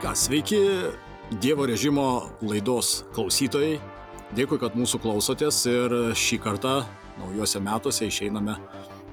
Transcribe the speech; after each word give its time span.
ką, 0.00 0.14
sveiki 0.16 0.56
Dievo 1.30 1.66
režimo 1.68 2.30
laidos 2.42 3.04
klausytojai. 3.14 3.76
Dėkui, 4.34 4.56
kad 4.58 4.74
mūsų 4.78 4.98
klausotės 5.02 5.58
ir 5.68 5.92
šį 6.16 6.38
kartą 6.42 6.72
naujuose 7.20 7.60
metuose 7.62 8.08
išeiname 8.08 8.56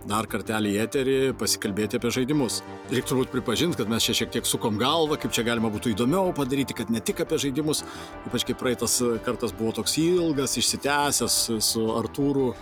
dar 0.07 0.25
kartelį 0.31 0.71
į 0.71 0.79
eterį 0.85 1.17
pasikalbėti 1.37 1.99
apie 1.99 2.11
žaidimus. 2.15 2.61
Reikia 2.87 3.09
turbūt 3.09 3.33
pripažinti, 3.33 3.77
kad 3.81 3.91
mes 3.91 4.07
čia 4.07 4.15
šiek 4.21 4.31
tiek 4.37 4.47
sukom 4.47 4.79
galvą, 4.79 5.17
kaip 5.19 5.35
čia 5.35 5.43
galima 5.45 5.69
būtų 5.73 5.91
įdomiau 5.91 6.31
padaryti, 6.37 6.77
kad 6.77 6.93
ne 6.93 7.03
tik 7.03 7.19
apie 7.25 7.41
žaidimus, 7.43 7.83
ypač 8.29 8.47
kaip 8.47 8.61
praeitas 8.61 8.95
kartas 9.27 9.51
buvo 9.57 9.75
toks 9.75 9.97
ilgas, 10.01 10.55
išsitęsęs 10.61 11.37
su 11.67 11.83
Artūru 11.97 12.53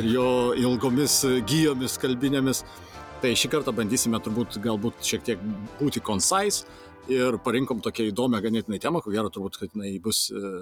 ir 0.00 0.08
jo 0.14 0.30
ilgomis 0.56 1.20
gyjomis 1.44 2.00
kalbinėmis. 2.00 2.64
Tai 3.20 3.30
šį 3.36 3.52
kartą 3.52 3.72
bandysime 3.76 4.18
turbūt 4.24 4.58
galbūt 4.64 5.04
šiek 5.04 5.22
tiek 5.28 5.46
būti 5.78 6.02
concise 6.04 6.64
ir 7.10 7.38
parinkom 7.44 7.80
tokią 7.84 8.08
įdomią 8.10 8.40
ganėtinai 8.44 8.80
temą, 8.82 9.02
ko 9.04 9.12
gero 9.12 9.30
turbūt, 9.32 9.58
kad 9.60 9.74
jinai 9.74 9.96
bus 10.02 10.26
e, 10.32 10.52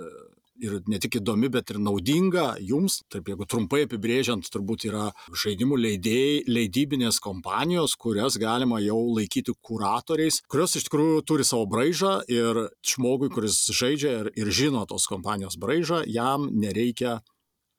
ir 0.63 0.79
ne 0.91 0.99
tik 1.03 1.19
įdomi, 1.21 1.51
bet 1.53 1.73
ir 1.73 1.79
naudinga 1.83 2.57
jums. 2.63 3.01
Taip, 3.13 3.29
jeigu 3.31 3.47
trumpai 3.49 3.85
apibrėžiant, 3.87 4.49
turbūt 4.53 4.87
yra 4.91 5.09
žaidimų 5.45 5.79
leidėjai, 5.81 6.43
leidybinės 6.51 7.21
kompanijos, 7.23 7.97
kurias 8.01 8.39
galima 8.43 8.81
jau 8.83 9.01
laikyti 9.17 9.55
kuratoriais, 9.65 10.43
kurios 10.51 10.77
iš 10.79 10.89
tikrųjų 10.89 11.23
turi 11.29 11.47
savo 11.47 11.69
braižą 11.71 12.19
ir 12.33 12.67
žmogui, 12.95 13.31
kuris 13.33 13.65
žaidžia 13.75 14.17
ir, 14.21 14.33
ir 14.39 14.53
žino 14.53 14.85
tos 14.91 15.09
kompanijos 15.11 15.59
braižą, 15.61 16.03
jam 16.11 16.49
nereikia 16.51 17.21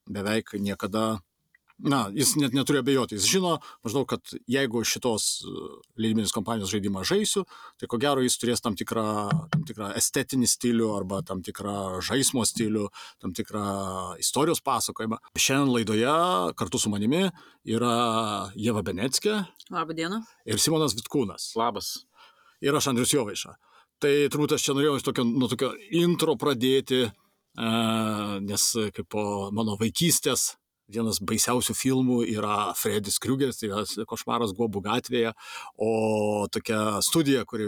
beveik 0.09 0.55
niekada 0.59 1.21
na, 1.83 2.07
jis 2.15 2.33
net 2.39 2.55
neturi 2.55 2.79
abejoti, 2.79 3.17
jis 3.17 3.27
žino 3.27 3.57
maždaug, 3.84 4.05
kad 4.07 4.34
jeigu 4.49 4.84
šitos 4.87 5.26
e, 5.43 5.53
leidybinės 5.99 6.34
kompanijos 6.35 6.71
žaidimą 6.71 7.03
žaisiu, 7.07 7.43
tai 7.79 7.90
ko 7.91 7.99
gero 8.01 8.23
jis 8.23 8.37
turės 8.40 8.63
tam 8.63 8.77
tikrą, 8.79 9.05
tam 9.51 9.65
tikrą 9.67 9.91
estetinį 9.99 10.48
stilių 10.49 10.90
arba 10.95 11.20
tam 11.27 11.43
tikrą 11.45 11.99
žaismo 12.05 12.45
stilių, 12.48 12.87
tam 13.23 13.35
tikrą 13.35 13.65
istorijos 14.23 14.63
pasakojimą. 14.63 15.20
Šiandien 15.35 15.73
laidoje 15.75 16.15
kartu 16.59 16.79
su 16.79 16.93
manimi 16.93 17.25
yra 17.67 17.97
Jeva 18.55 18.85
Benetskė. 18.85 19.41
Labą 19.73 19.97
dieną. 19.97 20.23
Ir 20.47 20.63
Simonas 20.63 20.95
Vitkūnas. 20.97 21.51
Labas. 21.59 21.93
Ir 22.63 22.75
aš 22.79 22.93
Andrius 22.93 23.12
Jovaiša. 23.13 23.57
Tai 24.03 24.12
turbūt 24.31 24.55
aš 24.55 24.65
čia 24.65 24.75
norėjau 24.75 24.97
iš 24.99 25.05
tokio, 25.07 25.23
nuo 25.27 25.47
tokio 25.51 25.70
intro 25.95 26.35
pradėti, 26.40 27.05
nes 28.43 28.65
kaip 28.95 29.07
po 29.12 29.23
mano 29.55 29.77
vaikystės 29.79 30.53
vienas 30.91 31.20
baisiausių 31.23 31.76
filmų 31.77 32.20
yra 32.34 32.73
Fredis 32.77 33.20
Kriugeris, 33.23 33.59
tai 33.62 33.70
yra 33.71 33.84
košmaras 34.09 34.53
Gobų 34.57 34.84
gatvėje, 34.85 35.34
o 35.77 36.48
tokia 36.51 37.01
studija, 37.05 37.45
kuri 37.49 37.67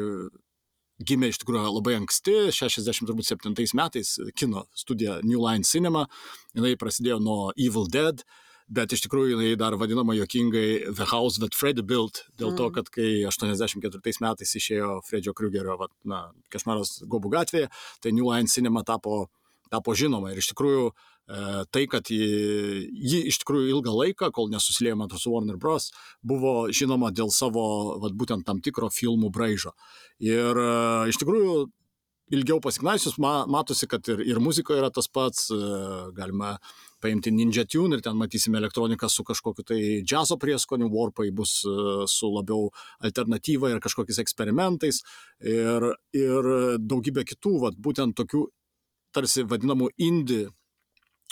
gimė 1.06 1.32
iš 1.32 1.42
tikrųjų 1.42 1.76
labai 1.76 1.98
anksti, 2.00 2.50
67 2.56 3.76
metais, 3.76 4.16
kino 4.36 4.66
studija 4.76 5.20
New 5.24 5.44
Line 5.44 5.68
Cinema, 5.68 6.06
jinai 6.56 6.76
prasidėjo 6.80 7.20
nuo 7.24 7.40
Evil 7.60 7.90
Dead, 7.92 8.24
bet 8.72 8.96
iš 8.96 9.04
tikrųjų 9.06 9.36
jinai 9.36 9.56
dar 9.60 9.76
vadinama 9.78 10.16
jokingai 10.18 10.94
The 10.96 11.08
House 11.12 11.42
That 11.44 11.58
Freddy 11.58 11.84
Built, 11.86 12.24
dėl 12.40 12.56
to, 12.58 12.72
kad 12.74 12.90
kai 12.90 13.26
84 13.28 14.16
metais 14.24 14.56
išėjo 14.58 15.02
Fredžio 15.06 15.36
na, 16.04 16.32
košmaras 16.52 17.04
Gobų 17.04 17.34
gatvėje, 17.36 17.70
tai 18.02 18.12
New 18.12 18.32
Line 18.32 18.48
Cinema 18.48 18.84
tapo, 18.84 19.28
tapo 19.70 19.94
žinoma. 19.94 20.32
Ir 20.32 20.42
iš 20.42 20.54
tikrųjų 20.54 20.90
E, 20.90 21.15
tai, 21.26 21.86
kad 21.90 22.10
ji, 22.12 22.26
ji 22.94 23.22
iš 23.32 23.40
tikrųjų 23.42 23.72
ilgą 23.74 23.94
laiką, 23.96 24.30
kol 24.36 24.52
nesusilėjo 24.54 25.00
man 25.00 25.14
su 25.18 25.32
Warner 25.34 25.58
Bros., 25.58 25.90
buvo 26.22 26.68
žinoma 26.70 27.10
dėl 27.12 27.32
savo, 27.34 27.98
vat, 28.04 28.14
būtent 28.14 28.46
tam 28.46 28.62
tikro 28.62 28.92
filmų 28.94 29.32
braižo. 29.34 29.74
Ir 30.22 30.62
iš 31.10 31.18
tikrųjų 31.22 31.66
ilgiau 32.34 32.60
pasiknaisius, 32.62 33.20
ma, 33.22 33.44
matosi, 33.50 33.88
kad 33.90 34.06
ir, 34.10 34.22
ir 34.26 34.42
muzikoje 34.42 34.82
yra 34.82 34.90
tas 34.94 35.08
pats, 35.10 35.48
galima 36.18 36.56
paimti 37.02 37.34
Ninja 37.34 37.66
Tune 37.70 37.98
ir 37.98 38.04
ten 38.06 38.18
matysime 38.18 38.58
elektroniką 38.58 39.10
su 39.12 39.26
kažkokiu 39.26 39.66
tai 39.66 39.80
džiazo 40.02 40.38
prieskoniu, 40.42 40.90
Warpai 40.94 41.30
bus 41.36 41.60
su 42.10 42.30
labiau 42.34 42.72
alternatyva 43.06 43.74
ir 43.74 43.82
kažkokiais 43.84 44.22
eksperimentais 44.24 45.02
ir, 45.42 45.90
ir 46.18 46.52
daugybė 46.82 47.26
kitų, 47.34 47.56
vat, 47.68 47.78
būtent 47.78 48.18
tokių 48.18 48.46
tarsi 49.16 49.46
vadinamų 49.48 49.92
indie 50.02 50.48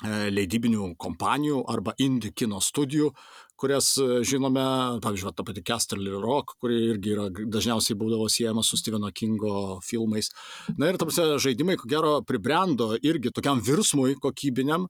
leidybinių 0.03 0.94
kompanijų 1.00 1.64
arba 1.72 1.94
indie 2.02 2.34
kino 2.36 2.59
studijų, 2.62 3.12
kurias 3.59 3.94
e, 4.02 4.08
žinome, 4.28 4.64
pavyzdžiui, 5.03 5.34
ta 5.38 5.46
pati 5.47 5.64
Casterly 5.66 6.18
Rock, 6.19 6.58
kuri 6.62 6.80
irgi 6.91 7.14
yra, 7.16 7.30
dažniausiai 7.31 7.97
būdavo 8.00 8.28
siejama 8.31 8.64
su 8.66 8.80
Stepheno 8.80 9.12
Kingo 9.16 9.80
filmais. 9.86 10.31
Na 10.78 10.91
ir 10.91 11.00
tamsi 11.02 11.25
žaidimai, 11.44 11.78
ko 11.80 11.88
gero, 11.90 12.18
pribrendo 12.28 12.94
irgi 13.00 13.31
tokiam 13.36 13.64
virsmui 13.64 14.18
kokybiniam. 14.22 14.90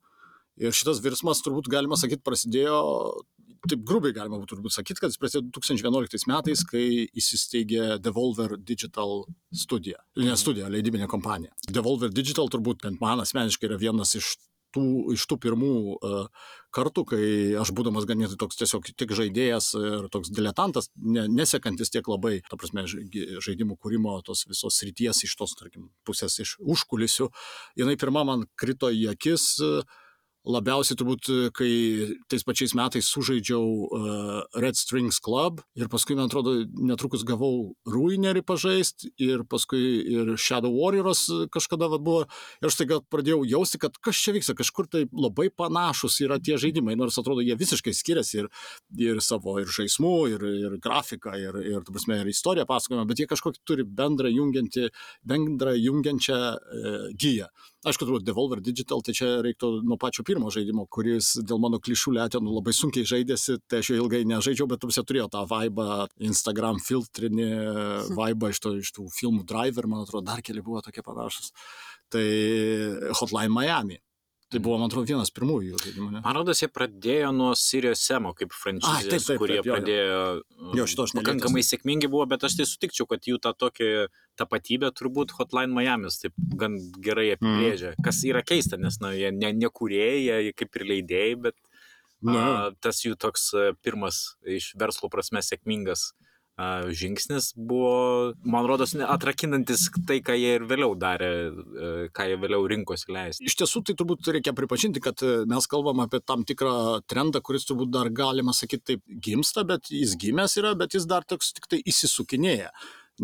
Ir 0.62 0.74
šitas 0.75 1.00
virsmas 1.01 1.41
turbūt 1.41 1.66
galima 1.72 1.97
sakyti 1.97 2.22
prasidėjo, 2.22 2.75
taip 3.66 3.81
grubiai 3.90 4.13
galima 4.13 4.38
būtų 4.38 4.59
turbūt 4.59 4.75
sakyti, 4.75 5.01
kad 5.01 5.09
jis 5.09 5.18
prasidėjo 5.22 5.47
2011 5.56 6.28
metais, 6.30 6.62
kai 6.69 6.84
įsisteigė 7.09 7.97
Devolver 8.03 8.53
Digital 8.62 9.24
studija. 9.50 10.03
Ne 10.22 10.38
studija, 10.38 10.69
leidybinė 10.69 11.09
kompanija. 11.09 11.56
Devolver 11.74 12.13
Digital 12.13 12.53
turbūt 12.53 12.85
bent 12.85 13.01
man 13.01 13.24
asmeniškai 13.25 13.72
yra 13.72 13.81
vienas 13.81 14.13
iš 14.19 14.35
tų, 14.73 14.85
iš 15.16 15.25
tų 15.29 15.38
pirmų 15.45 15.73
uh, 15.95 16.28
kartų, 16.73 17.06
kai 17.13 17.23
aš 17.61 17.72
būdamas 17.78 18.07
ganėtinai 18.09 18.39
toks 18.41 18.59
tiesiog 18.59 18.89
tik 18.97 19.13
žaidėjas 19.16 19.72
ir 19.79 20.07
toks 20.13 20.31
diletantas, 20.34 20.89
ne, 20.97 21.28
nesekantis 21.31 21.94
tiek 21.94 22.07
labai, 22.09 22.39
ta 22.50 22.59
prasme, 22.59 22.85
žaidimų 22.88 23.78
kūrimo 23.78 24.17
tos 24.25 24.45
visos 24.50 24.81
ryties 24.85 25.23
iš 25.28 25.35
tos, 25.39 25.56
tarkim, 25.59 25.91
pusės 26.07 26.39
iš 26.44 26.57
užkulisių, 26.59 27.29
jinai 27.79 27.97
pirmą 28.01 28.25
man 28.29 28.47
krito 28.59 28.91
į 28.94 29.12
akis. 29.13 29.51
Uh, 29.63 30.01
labiausiai 30.44 30.98
turbūt, 31.00 31.30
kai 31.56 31.72
tais 32.31 32.44
pačiais 32.44 32.74
metais 32.76 33.08
sužaidžiau 33.08 33.64
uh, 33.64 34.59
Red 34.59 34.76
Strings 34.76 35.20
Club 35.24 35.62
ir 35.80 35.88
paskui, 35.92 36.18
man 36.20 36.28
atrodo, 36.28 36.56
netrukus 36.76 37.24
gavau 37.28 37.74
Ruinerį 37.90 38.44
pažaisti 38.48 39.14
ir 39.24 39.46
paskui 39.50 40.02
ir 40.04 40.34
Shadow 40.36 40.74
Warriors 40.76 41.26
kažkada 41.54 41.88
vat, 41.92 42.04
buvo 42.04 42.26
ir 42.26 42.70
aš 42.70 42.80
taiga 42.81 43.00
pradėjau 43.14 43.44
jausti, 43.48 43.80
kad 43.81 43.96
kas 44.04 44.20
čia 44.20 44.36
vyksta, 44.36 44.58
kažkur 44.59 44.90
tai 44.92 45.06
labai 45.12 45.48
panašus 45.48 46.20
yra 46.26 46.40
tie 46.44 46.60
žaidimai, 46.60 46.98
nors 47.00 47.18
atrodo, 47.22 47.44
jie 47.46 47.56
visiškai 47.60 47.96
skiriasi 47.96 48.44
ir, 48.44 48.52
ir 49.00 49.24
savo 49.24 49.56
ir 49.64 49.72
žaismų, 49.72 50.16
ir, 50.36 50.48
ir 50.68 50.80
grafiką, 50.84 51.38
ir, 51.40 51.60
ir, 51.64 51.84
tu 51.88 51.96
prasme, 51.96 52.20
ir 52.20 52.34
istoriją 52.34 52.68
pasakojimą, 52.70 53.08
bet 53.08 53.24
jie 53.24 53.30
kažkokį 53.31 53.64
turi 53.68 53.88
bendrą 53.88 54.31
jungiantį, 54.34 54.90
bendrą 55.24 55.78
jungiančią 55.80 56.42
e, 56.44 56.98
giją. 57.16 57.48
Aišku, 57.83 58.05
turbūt 58.07 58.23
Devolver 58.23 58.61
Digital, 58.63 59.01
tai 59.03 59.11
čia 59.17 59.27
reiktų 59.44 59.81
nuo 59.83 59.97
pačio 59.99 60.23
pirmo 60.23 60.47
žaidimo, 60.53 60.85
kuris 60.88 61.33
dėl 61.44 61.59
mano 61.59 61.81
klišų 61.83 62.13
lėtenų 62.16 62.53
labai 62.55 62.71
sunkiai 62.77 63.07
žaidėsi, 63.09 63.57
tai 63.67 63.81
aš 63.83 63.89
jo 63.91 63.97
ilgai 63.99 64.21
nežaidžiau, 64.29 64.69
bet 64.71 64.79
turbūt 64.79 65.09
turėjo 65.09 65.27
tą 65.33 65.44
vaibą, 65.49 66.05
Instagram 66.23 66.79
filtrinį 66.79 67.49
vaibą 68.16 68.53
iš, 68.53 68.63
to, 68.63 68.77
iš 68.79 68.94
tų 68.95 69.09
filmų 69.11 69.44
Driver, 69.49 69.89
man 69.91 70.07
atrodo, 70.07 70.23
dar 70.31 70.39
keli 70.45 70.63
buvo 70.63 70.79
tokie 70.85 71.03
panašus. 71.03 71.51
Tai 72.13 72.23
Hotline 73.19 73.51
Miami. 73.51 74.00
Tai 74.53 74.59
buvo, 74.62 74.75
man 74.78 74.91
atrodo, 74.91 75.08
vienas 75.09 75.31
pirmųjų 75.34 75.80
žaidimų. 75.81 76.08
Ne? 76.14 76.19
Man 76.22 76.36
rodos, 76.38 76.59
jie 76.62 76.68
pradėjo 76.69 77.31
nuo 77.34 77.50
Sirius 77.58 78.03
Semo 78.06 78.36
kaip 78.38 78.53
franšizės, 78.53 79.31
kurie 79.41 79.58
jo, 79.58 79.64
pradėjo. 79.66 80.19
Jo, 80.78 80.86
šito 80.91 81.08
aš 81.08 81.16
pakankamai 81.18 81.64
nelietęs. 81.64 81.72
sėkmingi 81.74 82.09
buvo, 82.14 82.28
bet 82.30 82.46
aš 82.46 82.59
tai 82.59 82.68
sutikčiau, 82.69 83.08
kad 83.09 83.25
jų 83.25 83.40
tą 83.42 83.56
tokį 83.58 83.90
tapatybę 84.38 84.92
turbūt 84.94 85.34
Hotline 85.40 85.74
Miami's 85.74 86.19
taip 86.22 86.38
gan 86.59 86.78
gerai 87.02 87.31
mm. 87.31 87.40
apibrėžia. 87.40 87.96
Mm. 87.96 88.06
Kas 88.06 88.22
yra 88.30 88.44
keista, 88.46 88.78
nes 88.78 89.00
na, 89.02 89.16
jie 89.18 89.34
ne, 89.34 89.50
ne 89.58 89.72
kūrėjai, 89.74 90.44
jie 90.50 90.53
kaip 90.62 90.78
ir 90.78 90.88
leidėjai, 90.94 91.39
bet 91.50 91.57
Na. 92.24 92.69
tas 92.80 93.01
jų 93.04 93.18
toks 93.19 93.50
pirmas 93.83 94.36
iš 94.48 94.69
verslo 94.80 95.10
prasme 95.12 95.42
sėkmingas 95.44 96.12
žingsnis 96.94 97.53
buvo, 97.57 98.33
man 98.45 98.67
rodos, 98.69 98.94
atrakinantis 98.94 99.88
tai, 100.05 100.19
ką 100.21 100.35
jie 100.38 100.51
ir 100.59 100.65
vėliau 100.69 100.94
darė, 101.00 101.29
ką 102.13 102.27
jie 102.29 102.38
vėliau 102.38 102.67
rinkosi 102.69 103.09
leisti. 103.13 103.47
Iš 103.50 103.57
tiesų, 103.63 103.81
tai 103.88 103.95
turbūt 103.97 104.29
reikia 104.35 104.53
pripažinti, 104.53 105.01
kad 105.01 105.17
e, 105.25 105.44
mes 105.50 105.67
kalbam 105.67 106.03
apie 106.05 106.21
tam 106.21 106.45
tikrą 106.45 107.01
trendą, 107.09 107.41
kuris 107.41 107.65
turbūt 107.65 107.89
dar 107.94 108.11
galima 108.13 108.53
sakyti 108.53 108.94
taip 108.94 109.17
gimsta, 109.25 109.65
bet 109.65 109.89
jis 109.89 110.13
gimęs 110.19 110.59
yra, 110.61 110.75
bet 110.77 110.94
jis 110.94 111.09
dar 111.09 111.25
toks 111.25 111.55
tik 111.57 111.65
tai 111.71 111.81
įsisukinėja. 111.81 112.69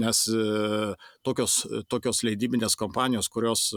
Nes 0.01 0.25
e, 0.33 0.95
tokios, 1.25 1.61
tokios 1.89 2.23
leidybinės 2.25 2.77
kompanijos, 2.77 3.29
kurios 3.29 3.69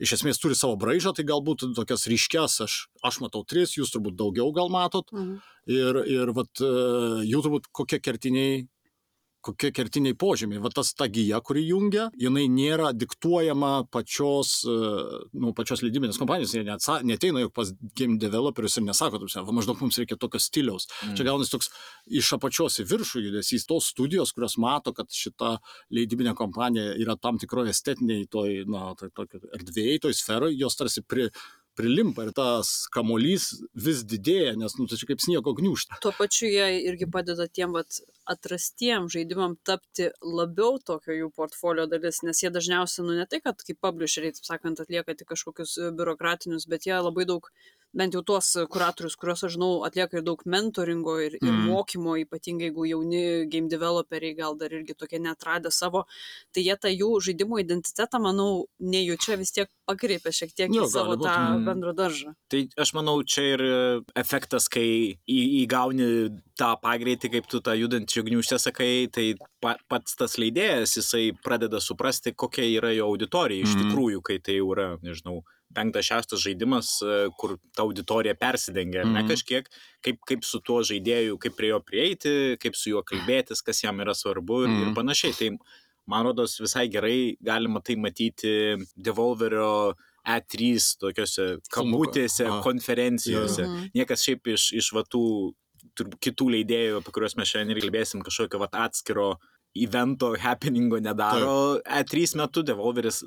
iš 0.00 0.16
esmės 0.16 0.40
turi 0.40 0.56
savo 0.56 0.78
braižą, 0.80 1.12
tai 1.16 1.26
galbūt 1.28 1.66
tokias 1.76 2.06
ryškias, 2.10 2.58
aš, 2.64 2.76
aš 3.06 3.20
matau 3.24 3.44
tris, 3.46 3.76
jūs 3.76 3.92
turbūt 3.94 4.16
daugiau 4.18 4.52
gal 4.56 4.72
matot. 4.72 5.08
Mhm. 5.12 5.38
Ir, 5.70 6.00
ir 6.10 6.32
vat, 6.34 6.50
e, 6.64 6.70
jų 7.28 7.42
turbūt 7.44 7.68
kokie 7.76 8.00
kertiniai 8.02 8.64
kokie 9.44 9.70
kertiniai 9.74 10.16
požymiai. 10.18 10.60
Va 10.62 10.70
tas 10.74 10.92
ta 10.96 11.08
gyja, 11.10 11.40
kuri 11.44 11.62
jungia, 11.68 12.08
jinai 12.18 12.46
nėra 12.52 12.90
diktuojama 12.96 13.72
pačios, 13.92 14.60
e, 14.68 14.76
nu, 15.40 15.52
pačios 15.56 15.84
leidybinės 15.84 16.20
kompanijos, 16.20 16.54
jie 16.56 16.64
neatsa, 16.66 17.00
neteina 17.06 17.44
juk 17.44 17.54
pas 17.56 17.72
game 17.98 18.18
developerius 18.20 18.78
ir 18.78 18.86
nesako, 18.86 19.22
taip, 19.22 19.34
va, 19.46 19.56
maždaug 19.56 19.80
mums 19.82 19.98
reikia 20.00 20.18
tokio 20.20 20.40
stiliaus. 20.42 20.88
Mm. 21.04 21.16
Čia 21.18 21.28
gaunasi 21.30 21.54
toks 21.54 21.72
iš 22.20 22.32
apačios 22.36 22.80
į 22.82 22.88
viršų 22.90 23.24
judesys, 23.28 23.66
tos 23.68 23.90
studijos, 23.94 24.34
kurios 24.36 24.58
mato, 24.60 24.94
kad 24.96 25.10
šita 25.14 25.56
leidybinė 25.94 26.34
kompanija 26.38 26.94
yra 27.00 27.16
tam 27.20 27.40
tikroje 27.40 27.74
estetiniai 27.74 28.28
toj, 28.30 28.62
na, 28.70 28.92
toj, 28.98 29.12
toj 29.16 29.40
erdvėjai, 29.58 30.00
toj 30.06 30.16
sferoje, 30.16 30.58
jos 30.60 30.78
tarsi 30.78 31.04
pri, 31.06 31.30
prilimpa 31.80 32.28
ir 32.28 32.32
tas 32.36 32.70
kamuolys 32.94 33.50
vis 33.88 34.04
didėja, 34.06 34.54
nes, 34.60 34.76
nu, 34.78 34.86
tai 34.90 35.00
čia 35.00 35.08
kaip 35.10 35.24
sniego 35.24 35.54
gniužta. 35.56 36.00
Tuo 36.04 36.12
pačiu 36.16 36.50
jie 36.52 36.68
irgi 36.90 37.08
padeda 37.10 37.48
tiem 37.48 37.74
vat, 37.76 38.00
atrastiem 38.30 39.08
žaidimam 39.12 39.56
tapti 39.66 40.10
labiau 40.22 40.78
tokio 40.86 41.16
jų 41.16 41.30
portfolio 41.34 41.86
dalis, 41.90 42.22
nes 42.26 42.42
jie 42.44 42.52
dažniausiai, 42.54 43.06
nu 43.06 43.16
ne 43.18 43.26
tai, 43.30 43.40
kad 43.44 43.64
kaip 43.66 43.80
publisheriai, 43.82 44.36
taip 44.36 44.46
sakant, 44.46 44.82
atlieka 44.82 45.16
tik 45.16 45.32
kažkokius 45.32 45.76
biurokratinius, 45.98 46.68
bet 46.70 46.86
jie 46.86 46.98
labai 47.00 47.26
daug 47.30 47.48
bent 47.96 48.14
jau 48.14 48.22
tuos 48.26 48.48
kuratorius, 48.70 49.16
kuriuos 49.20 49.44
aš 49.46 49.56
žinau, 49.56 49.70
atlieka 49.86 50.18
ir 50.18 50.26
daug 50.26 50.42
mentoringo 50.46 51.16
ir, 51.22 51.36
ir 51.40 51.50
mm. 51.50 51.66
mokymo, 51.70 52.16
ypatingai 52.24 52.70
jeigu 52.70 52.86
jauni 52.86 53.46
game 53.50 53.68
developeriai 53.68 54.36
gal 54.38 54.56
dar 54.56 54.72
irgi 54.72 54.94
tokie 54.94 55.18
netradę 55.18 55.70
savo, 55.70 56.04
tai 56.54 56.64
jie 56.64 56.76
tą 56.78 56.92
jų 56.92 57.10
žaidimo 57.26 57.58
identitetą, 57.60 58.20
manau, 58.22 58.66
nejučia 58.78 59.38
vis 59.40 59.52
tiek 59.56 59.70
pakreipia 59.88 60.32
šiek 60.34 60.54
tiek 60.54 60.74
jo, 60.74 60.86
į 60.86 60.92
savo 60.92 61.18
tą 61.20 61.34
mm. 61.34 61.66
bendrą 61.66 61.94
daržą. 61.98 62.34
Tai 62.50 62.62
aš 62.80 62.94
manau, 62.96 63.18
čia 63.26 63.46
ir 63.56 63.64
efektas, 64.18 64.70
kai 64.70 64.86
į, 65.26 65.40
įgauni 65.64 66.10
tą 66.60 66.74
pagreitį, 66.82 67.32
kaip 67.36 67.48
tu 67.50 67.62
tą 67.64 67.74
judančią 67.78 68.24
gniuštę 68.26 68.60
sakai, 68.62 69.08
tai 69.12 69.32
pats 69.60 70.18
tas 70.18 70.36
leidėjas, 70.40 70.98
jisai 71.00 71.30
pradeda 71.44 71.80
suprasti, 71.82 72.34
kokia 72.36 72.66
yra 72.68 72.92
jo 72.94 73.10
auditorija 73.10 73.66
iš 73.66 73.74
mm. 73.74 73.86
tikrųjų, 73.86 74.22
kai 74.26 74.38
tai 74.44 74.60
jau 74.60 74.70
yra, 74.76 74.92
nežinau, 75.04 75.40
penktas, 75.74 76.06
šeštas 76.08 76.42
žaidimas, 76.42 76.92
e, 77.02 77.28
kur 77.38 77.56
ta 77.76 77.84
auditorija 77.84 78.34
persidengia, 78.34 79.04
mm 79.04 79.08
-hmm. 79.08 79.14
ne 79.14 79.22
mhm. 79.22 79.28
kažkiek, 79.28 79.68
kaip, 80.00 80.18
kaip 80.26 80.44
su 80.44 80.60
tuo 80.60 80.80
žaidėju, 80.82 81.38
kaip 81.38 81.56
prie 81.56 81.70
jo 81.70 81.80
prieiti, 81.80 82.56
kaip 82.60 82.76
su 82.76 82.90
juo 82.90 83.02
kalbėtis, 83.02 83.62
kas 83.62 83.82
jam 83.84 84.00
yra 84.00 84.14
svarbu 84.14 84.62
ir, 84.62 84.68
mm 84.68 84.74
-hmm. 84.74 84.80
ir 84.80 84.86
mhm. 84.86 84.94
panašiai. 84.94 85.32
Tai 85.38 85.50
man 86.06 86.26
rodos 86.26 86.60
visai 86.60 86.88
gerai 86.88 87.36
galima 87.40 87.80
tai 87.80 87.96
matyti 87.96 88.76
Devolverio 88.96 89.94
E3 90.26 90.96
tokiuose 91.00 91.58
kabutėse, 91.70 92.44
konferencijose. 92.62 93.62
Mm 93.62 93.76
-hmm. 93.76 93.90
Niekas 93.94 94.22
šiaip 94.22 94.46
iš, 94.46 94.72
iš 94.72 94.92
vatų 94.92 95.52
kitų 95.96 96.50
leidėjų, 96.56 96.98
apie 97.00 97.12
kuriuos 97.12 97.36
mes 97.36 97.48
šiandien 97.48 97.76
ir 97.76 97.82
kalbėsim, 97.84 98.22
kažkokio 98.22 98.58
vat, 98.58 98.74
atskiro 98.74 99.38
evento, 99.74 100.34
happeningo 100.38 100.98
nedaro. 100.98 101.80
Taip. 101.84 102.10
E3 102.10 102.36
metu 102.36 102.62
Devolveris 102.62 103.22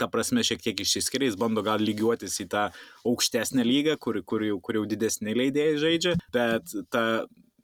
ta 0.00 0.08
prasme 0.12 0.44
šiek 0.46 0.62
tiek 0.64 0.80
išsiskiria, 0.84 1.30
jis 1.30 1.38
bando 1.40 1.64
gal 1.66 1.82
lygiuotis 1.82 2.36
į 2.44 2.48
tą 2.52 2.68
aukštesnę 3.08 3.64
lygą, 3.66 3.96
kur, 4.02 4.20
kur, 4.28 4.44
jau, 4.44 4.60
kur 4.60 4.80
jau 4.80 4.84
didesni 4.88 5.36
leidėjai 5.36 5.80
žaidžia, 5.82 6.14
bet 6.34 6.76
ta 6.92 7.04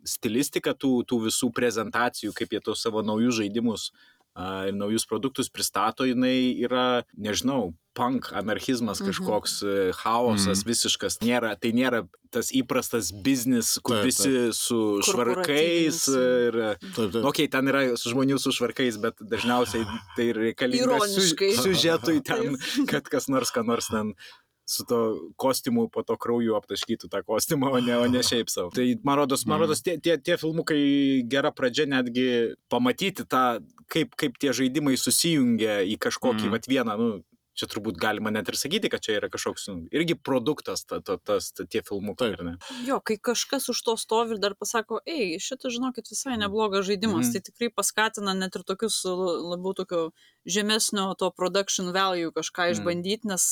stilistika 0.09 0.75
tų, 0.75 1.03
tų 1.07 1.21
visų 1.29 1.53
prezentacijų, 1.55 2.33
kaip 2.37 2.57
jie 2.57 2.63
tos 2.65 2.83
savo 2.83 3.05
naujus 3.07 3.39
žaidimus 3.39 3.91
ir 4.39 4.75
naujus 4.77 5.07
produktus 5.09 5.51
pristato, 5.53 6.07
jinai 6.09 6.57
yra, 6.65 7.03
nežinau, 7.17 7.73
punk, 7.93 8.31
anarchizmas 8.33 9.01
mhm. 9.01 9.11
kažkoks, 9.11 9.63
mhm. 9.63 9.93
chaosas 10.01 10.63
mhm. 10.63 10.69
visiškas. 10.69 11.19
Nėra, 11.25 11.55
tai 11.61 11.73
nėra 11.77 12.05
tas 12.33 12.49
įprastas 12.57 13.11
biznis, 13.13 13.75
kur 13.85 13.99
taip, 13.99 14.07
visi 14.09 14.31
taip. 14.31 14.57
su 14.57 14.79
švarkais 15.05 15.99
ir... 16.17 16.57
Taip, 16.81 17.11
taip. 17.13 17.19
Okay, 17.29 17.51
ten 17.53 17.69
yra 17.69 17.85
žmonių 18.01 18.39
su 18.41 18.55
švarkais, 18.57 18.97
bet 19.03 19.21
dažniausiai 19.21 19.85
tai 20.17 20.31
reikalinga 20.39 21.03
su, 21.13 21.27
siužetui 21.61 22.23
ten, 22.25 22.57
kad 22.89 23.05
kas 23.13 23.29
nors, 23.33 23.53
ką 23.53 23.67
nors 23.69 23.93
ten 23.93 24.15
su 24.65 24.85
to 24.89 24.99
kostiumu 25.37 25.89
po 25.93 26.05
to 26.07 26.17
krauju 26.17 26.55
aptaškytų 26.57 27.11
tą 27.13 27.23
kostiumą, 27.27 27.73
o 27.75 27.81
ne, 27.83 27.97
o 27.99 28.07
ne 28.11 28.23
šiaip 28.27 28.51
savo. 28.53 28.71
Tai 28.75 28.87
man 29.05 29.19
rodos, 29.23 29.45
man 29.47 29.59
mhm. 29.59 29.65
rodos 29.65 29.83
tie, 29.83 29.99
tie, 30.01 30.17
tie 30.23 30.39
filmukai 30.41 30.83
gera 31.31 31.53
pradžia 31.55 31.89
netgi 31.91 32.29
pamatyti 32.73 33.27
tą, 33.27 33.61
kaip, 33.93 34.17
kaip 34.19 34.39
tie 34.41 34.55
žaidimai 34.57 34.95
susijungia 35.01 35.83
į 35.85 35.99
kažkokį, 36.01 36.47
mm. 36.47 36.55
vat 36.55 36.69
vieną, 36.71 36.97
nu, 37.01 37.11
čia 37.59 37.69
turbūt 37.69 37.99
galima 38.01 38.33
net 38.33 38.49
ir 38.49 38.57
sakyti, 38.57 38.89
kad 38.93 39.03
čia 39.05 39.19
yra 39.19 39.29
kažkoks 39.33 39.67
nu, 39.69 39.75
irgi 39.95 40.17
produktas, 40.17 40.85
ta, 40.89 41.03
ta, 41.05 41.19
tas, 41.21 41.51
ta, 41.53 41.67
tie 41.69 41.83
filmukai, 41.85 42.31
ar 42.37 42.45
ne? 42.47 42.55
Jo, 42.87 42.99
kai 43.05 43.19
kažkas 43.21 43.69
už 43.73 43.83
to 43.85 43.97
stovi 44.01 44.37
ir 44.37 44.41
dar 44.43 44.57
pasako, 44.59 45.03
ei, 45.05 45.37
šitą 45.43 45.73
žinokit 45.73 46.09
visai 46.09 46.39
neblogas 46.41 46.87
žaidimas, 46.89 47.29
mm. 47.29 47.35
tai 47.35 47.45
tikrai 47.51 47.71
paskatina 47.75 48.37
net 48.39 48.57
ir 48.57 48.65
tokius 48.69 49.03
labiau 49.05 49.77
tokio 49.77 50.07
žemesnio 50.49 51.11
to 51.21 51.29
production 51.37 51.93
value 51.93 52.33
kažką 52.33 52.71
mm. 52.71 52.79
išbandyti, 52.79 53.33
nes 53.35 53.51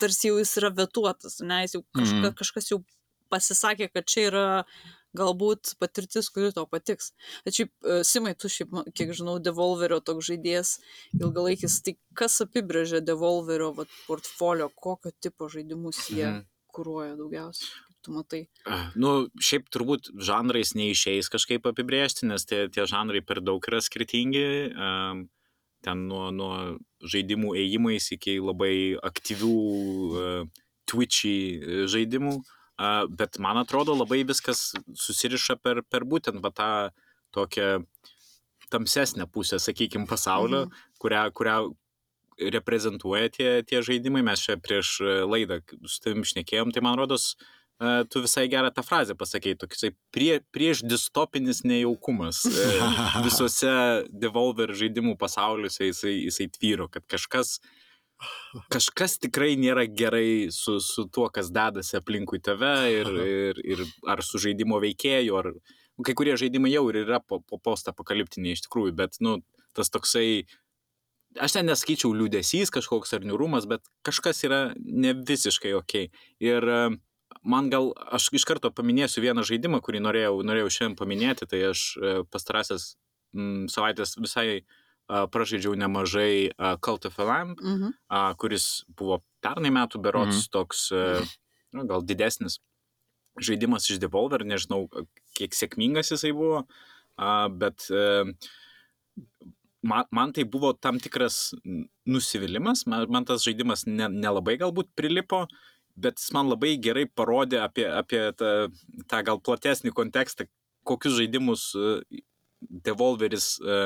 tarsi 0.00 0.30
jau 0.30 0.38
jis 0.40 0.56
yra 0.60 0.72
vetuotas, 0.74 1.40
ne, 1.44 1.62
jis 1.64 1.78
jau 1.78 1.82
kažka, 1.96 2.22
mm. 2.22 2.36
kažkas 2.38 2.70
jau 2.72 2.80
pasisakė, 3.32 3.90
kad 3.92 4.06
čia 4.08 4.28
yra 4.30 4.46
galbūt 5.16 5.74
patirtis, 5.80 6.28
kuri 6.32 6.52
tau 6.54 6.66
patiks. 6.68 7.12
Šiaip, 7.48 7.72
e, 7.80 8.00
Simai, 8.06 8.34
tu 8.38 8.50
šiaip, 8.52 8.74
kiek 8.96 9.14
žinau, 9.16 9.38
Devolverio 9.42 10.02
toks 10.04 10.28
žaidėjas 10.28 10.76
ilgalaikis, 11.16 11.80
tai 11.86 11.96
kas 12.18 12.36
apibrėžia 12.44 13.00
Devolverio 13.04 13.72
vat, 13.78 13.92
portfolio, 14.08 14.68
kokio 14.68 15.14
tipo 15.24 15.48
žaidimus 15.52 16.04
jie 16.10 16.26
mm. 16.28 16.42
kūruoja 16.76 17.16
daugiausiai? 17.18 17.72
Tu 18.06 18.12
matai. 18.14 18.42
Nu, 18.94 19.26
šiaip 19.42 19.64
turbūt 19.74 20.12
žanrais 20.22 20.76
neišeis 20.78 21.26
kažkaip 21.32 21.64
apibrėžti, 21.66 22.28
nes 22.30 22.44
tie, 22.46 22.66
tie 22.70 22.84
žanrai 22.86 23.18
per 23.26 23.40
daug 23.42 23.64
yra 23.66 23.80
skirtingi. 23.82 24.44
Um, 24.70 25.24
ten 25.84 26.06
nuo, 26.10 26.28
nuo 26.34 26.52
žaidimų 27.06 27.54
ėjimais 27.60 28.10
iki 28.16 28.38
labai 28.42 28.96
aktyvių 29.04 29.56
uh, 29.56 30.62
twitchy 30.86 31.34
e, 31.34 31.80
žaidimų, 31.90 32.36
uh, 32.38 33.04
bet 33.10 33.40
man 33.42 33.58
atrodo 33.58 33.96
labai 33.96 34.22
viskas 34.26 34.70
susiriša 34.94 35.58
per, 35.58 35.82
per 35.82 36.06
būtent 36.06 36.38
va, 36.44 36.52
tą 36.54 36.70
tokią 37.34 37.82
tamsesnę 38.70 39.26
pusę, 39.30 39.58
sakykime, 39.62 40.06
pasaulio, 40.10 40.64
mhm. 40.66 40.86
kurią, 41.02 41.24
kurią 41.36 41.58
reprezentuoja 42.52 43.30
tie, 43.32 43.50
tie 43.66 43.82
žaidimai. 43.82 44.24
Mes 44.26 44.42
čia 44.42 44.58
prieš 44.60 44.98
laidą 45.24 45.60
su 45.88 46.00
tavim 46.04 46.26
šnekėjom, 46.26 46.72
tai 46.74 46.82
man 46.84 46.98
rodos, 46.98 47.34
uh, 47.34 47.65
tu 48.08 48.22
visai 48.24 48.46
gerą 48.48 48.70
tą 48.72 48.82
frazę 48.84 49.14
pasakėjai, 49.18 49.58
toksai 49.60 49.90
prie, 50.14 50.40
prieš 50.54 50.82
distopinis 50.88 51.62
nejaukumas. 51.64 52.44
E, 52.56 53.22
Visose 53.24 53.72
Devolver 54.08 54.72
žaidimų 54.76 55.16
pasauliuose 55.20 55.90
jisai, 55.90 56.14
jisai 56.26 56.48
tvyro, 56.52 56.88
kad 56.92 57.04
kažkas, 57.10 57.58
kažkas 58.72 59.18
tikrai 59.20 59.54
nėra 59.60 59.84
gerai 59.88 60.48
su, 60.54 60.78
su 60.80 61.06
tuo, 61.12 61.28
kas 61.32 61.52
dedasi 61.52 61.98
aplinkui 62.00 62.40
tave 62.40 62.74
ir, 62.94 63.10
ir, 63.26 63.60
ir 63.76 63.84
ar 64.08 64.24
su 64.24 64.40
žaidimo 64.40 64.80
veikėju, 64.82 65.36
ar 65.36 65.52
kai 66.06 66.16
kurie 66.16 66.36
žaidimai 66.40 66.72
jau 66.72 66.86
ir 66.92 67.02
yra 67.04 67.20
po, 67.20 67.42
po 67.44 67.60
postapokaliptiniai 67.60 68.56
iš 68.56 68.66
tikrųjų, 68.68 68.96
bet, 68.96 69.20
nu, 69.24 69.38
tas 69.76 69.92
toksai 69.92 70.46
aš 71.40 71.58
ten 71.58 71.68
nesakyčiau 71.68 72.14
liūdėsys 72.16 72.72
kažkoks 72.72 73.12
ar 73.16 73.26
niurumas, 73.28 73.68
bet 73.68 73.84
kažkas 74.06 74.40
yra 74.48 74.60
ne 74.76 75.12
visiškai 75.16 75.74
ok. 75.76 76.06
Ir 76.44 76.68
man 77.46 77.70
gal, 77.70 77.92
aš 78.12 78.28
iš 78.36 78.44
karto 78.48 78.70
paminėsiu 78.74 79.22
vieną 79.24 79.44
žaidimą, 79.46 79.80
kurį 79.84 80.02
norėjau, 80.04 80.40
norėjau 80.46 80.72
šiandien 80.76 80.98
paminėti, 80.98 81.48
tai 81.50 81.62
aš 81.70 81.84
e, 81.96 82.12
pastarąsias 82.32 82.88
m, 83.36 83.66
savaitės 83.72 84.16
visai 84.18 84.48
a, 84.58 85.24
pražaidžiau 85.30 85.76
nemažai 85.78 86.50
a, 86.50 86.74
Cult 86.82 87.08
of 87.08 87.18
a 87.22 87.28
Lamb, 87.28 87.62
mhm. 87.62 87.94
a, 88.10 88.22
kuris 88.40 88.84
buvo 88.98 89.22
pernai 89.44 89.72
metų 89.74 90.02
berots 90.02 90.42
mhm. 90.42 90.52
toks, 90.58 90.88
a, 90.90 91.06
e, 91.22 91.54
nu, 91.76 91.86
gal 91.88 92.04
didesnis 92.06 92.60
žaidimas 93.36 93.88
iš 93.92 94.00
Devolver, 94.00 94.46
nežinau, 94.48 94.86
kiek 95.36 95.54
sėkmingas 95.54 96.14
jisai 96.14 96.32
buvo, 96.36 96.64
a, 97.16 97.32
bet 97.52 97.88
a, 97.92 98.24
e, 98.24 99.24
man, 99.86 100.10
man 100.10 100.34
tai 100.34 100.44
buvo 100.48 100.72
tam 100.74 100.98
tikras 101.02 101.54
nusivylimas, 102.08 102.86
man, 102.90 103.06
man 103.12 103.26
tas 103.28 103.44
žaidimas 103.46 103.86
nelabai 103.86 104.56
ne, 104.56 104.58
ne 104.58 104.62
galbūt 104.64 104.92
prilipo, 104.98 105.44
bet 105.96 106.20
jis 106.20 106.32
man 106.36 106.50
labai 106.52 106.76
gerai 106.82 107.06
parodė 107.08 107.60
apie, 107.64 107.86
apie 107.88 108.22
tą, 108.36 108.52
tą 109.08 109.22
gal 109.26 109.40
platesnį 109.40 109.94
kontekstą, 109.96 110.46
kokius 110.86 111.16
žaidimus 111.18 111.72
e, 111.74 112.22
Devolveris, 112.86 113.56
e, 113.60 113.80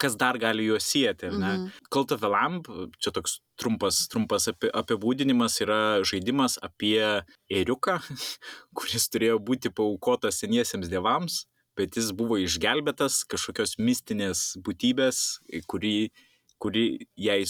kas 0.00 0.16
dar 0.20 0.38
gali 0.40 0.66
juos 0.68 0.84
sieti. 0.84 1.28
Mm 1.30 1.42
-hmm. 1.42 1.70
Cult 1.92 2.12
of 2.12 2.20
the 2.20 2.28
Lamp, 2.28 2.68
čia 3.00 3.10
toks 3.12 3.40
trumpas, 3.56 4.08
trumpas 4.08 4.48
apibūdinimas, 4.48 5.60
yra 5.64 6.04
žaidimas 6.04 6.58
apie 6.62 7.24
eriuką, 7.50 7.98
kuris 8.76 9.08
turėjo 9.08 9.38
būti 9.38 9.72
paukotas 9.72 10.40
seniesiems 10.40 10.88
dievams, 10.88 11.46
bet 11.76 11.96
jis 11.96 12.12
buvo 12.12 12.36
išgelbėtas 12.36 13.24
kažkokios 13.24 13.78
mistinės 13.78 14.56
būtybės, 14.64 15.40
kuri, 15.66 16.12
kuri 16.58 17.08
jai 17.16 17.44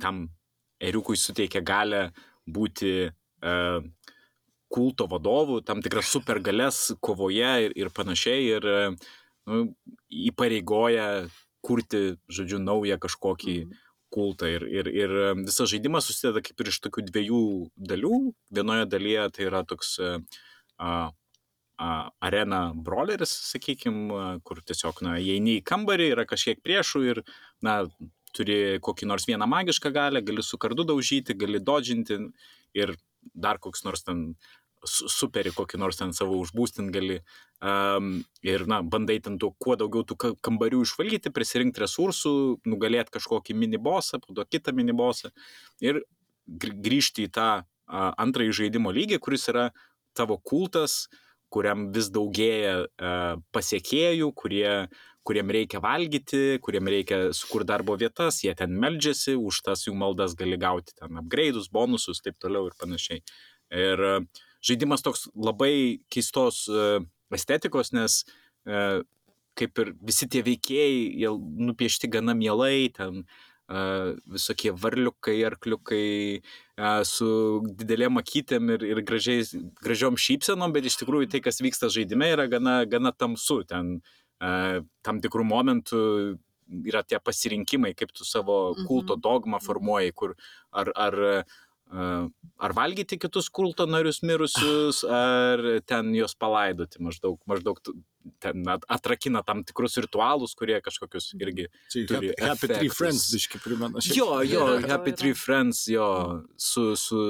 tam 0.00 0.28
eriukui 0.80 1.16
suteikė 1.16 1.62
galę 1.62 2.10
būti 2.46 2.92
e, 3.08 3.54
kulto 4.72 5.06
vadovų, 5.10 5.60
tam 5.68 5.82
tikras 5.84 6.10
supergalės 6.12 6.92
kovoje 7.04 7.52
ir, 7.68 7.76
ir 7.76 7.92
panašiai. 7.94 8.42
Ir 8.56 8.66
e, 8.66 8.82
nu, 9.50 9.62
įpareigoja 10.30 11.08
kurti, 11.62 12.16
žodžiu, 12.32 12.58
naują 12.62 12.98
kažkokį 13.02 13.56
Mhm. 13.66 13.80
kultą. 14.12 14.48
Ir, 14.52 14.66
ir, 14.68 14.90
ir 14.92 15.14
visas 15.40 15.70
žaidimas 15.72 16.06
susideda 16.08 16.42
kaip 16.44 16.60
ir 16.60 16.70
iš 16.72 16.80
tokių 16.84 17.06
dviejų 17.08 17.42
dalių. 17.90 18.20
Vienoje 18.52 18.86
dalyje 18.92 19.26
tai 19.36 19.48
yra 19.48 19.62
toks 19.68 19.96
e, 19.98 20.12
a, 20.78 20.92
a, 21.80 21.90
arena 22.28 22.62
broleris, 22.74 23.32
sakykime, 23.52 24.40
kur 24.46 24.60
tiesiog, 24.68 25.02
na, 25.06 25.16
įeini 25.22 25.58
į 25.60 25.66
kambarį, 25.68 26.10
yra 26.16 26.26
kažkiek 26.28 26.60
priešų 26.64 27.04
ir, 27.08 27.22
na, 27.64 27.82
turi 28.36 28.78
kokį 28.82 29.08
nors 29.10 29.28
vieną 29.28 29.46
magišką 29.48 29.92
galę, 29.94 30.22
gali 30.24 30.42
su 30.42 30.58
kardu 30.58 30.86
daužyti, 30.88 31.36
gali 31.38 31.60
dodžinti 31.60 32.18
ir 32.74 32.96
dar 33.34 33.60
koks 33.62 33.84
nors 33.84 34.02
ten 34.06 34.34
su- 34.84 35.08
superį 35.10 35.52
kokį 35.56 35.78
nors 35.78 36.00
ten 36.00 36.12
savo 36.16 36.38
užbūstint 36.42 36.92
gali. 36.94 37.20
Um, 37.62 38.24
ir, 38.42 38.64
na, 38.66 38.80
bandai 38.82 39.20
ten 39.22 39.36
tų, 39.38 39.52
kuo 39.62 39.76
daugiau 39.78 40.02
tų 40.02 40.16
ka- 40.18 40.34
kambarių 40.42 40.80
išvalyti, 40.82 41.30
prisirinkti 41.30 41.84
resursų, 41.84 42.32
nugalėti 42.66 43.14
kažkokį 43.14 43.54
minibosą, 43.54 44.18
po 44.18 44.34
to 44.34 44.42
kitą 44.50 44.74
minibosą 44.74 45.30
ir 45.78 46.00
gr- 46.50 46.74
grįžti 46.74 47.28
į 47.28 47.32
tą 47.38 47.48
a, 47.62 48.08
antrąjį 48.18 48.56
žaidimo 48.64 48.90
lygį, 48.90 49.20
kuris 49.22 49.46
yra 49.52 49.68
tavo 50.18 50.40
kultas, 50.42 51.06
kuriam 51.54 51.92
vis 51.94 52.10
daugėja 52.10 52.88
a, 52.98 53.14
pasiekėjų, 53.54 54.32
kurie 54.34 54.88
kuriem 55.26 55.50
reikia 55.54 55.80
valgyti, 55.82 56.58
kuriem 56.62 56.90
reikia 56.90 57.18
sukurti 57.36 57.70
darbo 57.70 57.94
vietas, 57.98 58.40
jie 58.42 58.54
ten 58.58 58.74
meldžiasi, 58.82 59.36
už 59.38 59.62
tas 59.68 59.86
jų 59.86 59.94
maldas 59.98 60.34
gali 60.38 60.58
gauti 60.60 60.96
ten 60.98 61.20
upgrade'us, 61.20 61.70
bonusus, 61.72 62.22
taip 62.24 62.40
toliau 62.42 62.66
ir 62.70 62.76
panašiai. 62.80 63.22
Ir 63.72 64.02
e, 64.08 64.16
žaidimas 64.64 65.04
toks 65.04 65.28
labai 65.34 66.02
keistos 66.12 66.66
e, 66.68 66.88
estetikos, 67.32 67.92
nes 67.96 68.22
e, 68.66 68.82
kaip 69.58 69.80
ir 69.84 69.94
visi 70.02 70.28
tie 70.32 70.42
veikėjai, 70.44 70.98
jie 71.22 71.32
nupiešti 71.70 72.10
gana 72.12 72.36
mielai, 72.36 72.90
ten 72.96 73.24
visokie 74.28 74.72
varliukai, 74.76 75.36
arkliukai 75.48 76.42
su 77.08 77.28
didelėm 77.78 78.18
akytėm 78.20 78.72
ir, 78.74 78.82
ir 78.84 79.00
gražiais, 79.06 79.54
gražiom 79.80 80.18
šypsenom, 80.20 80.74
bet 80.74 80.90
iš 80.90 80.98
tikrųjų 81.00 81.30
tai, 81.32 81.40
kas 81.46 81.62
vyksta 81.64 81.88
žaidime, 81.88 82.28
yra 82.34 82.48
gana, 82.52 82.82
gana 82.90 83.14
tamsu. 83.16 83.62
Ten 83.64 84.02
tam 85.02 85.20
tikrų 85.22 85.44
momentų 85.46 86.00
yra 86.88 87.02
tie 87.04 87.18
pasirinkimai, 87.20 87.92
kaip 87.94 88.12
tu 88.16 88.24
savo 88.24 88.72
Mhm. 88.74 88.86
kulto 88.88 89.16
dogmą 89.20 89.60
formuoji, 89.62 90.12
kur 90.16 90.34
ar, 90.72 90.88
ar, 90.96 91.44
ar 92.58 92.72
valgyti 92.72 93.18
kitus 93.20 93.50
kulto 93.52 93.84
narius 93.86 94.22
mirusius, 94.24 95.02
ar 95.22 95.60
ten 95.86 96.14
juos 96.16 96.34
palaidoti 96.34 96.98
maždaug, 97.04 97.36
maždaug 97.46 97.76
ten 98.40 98.64
at- 98.72 98.86
atrakina 98.88 99.42
tam 99.44 99.60
tikrus 99.64 99.98
ritualus, 100.00 100.54
kurie 100.56 100.80
kažkokius 100.80 101.34
irgi 101.36 101.66
Tai 101.92 102.06
Turi 102.08 102.30
Happy, 102.32 102.46
happy 102.48 102.66
Tree 102.66 102.76
efektus. 102.86 102.96
Friends, 102.96 103.26
biški 103.34 103.60
primena. 103.60 104.00
šiaip. 104.00 104.16
Jo, 104.16 104.40
jo, 104.46 104.64
Happy. 104.88 105.12
Tree 105.12 105.34
Friends, 105.34 105.84
jo, 105.92 106.08
su, 106.56 106.94
su, 106.96 107.20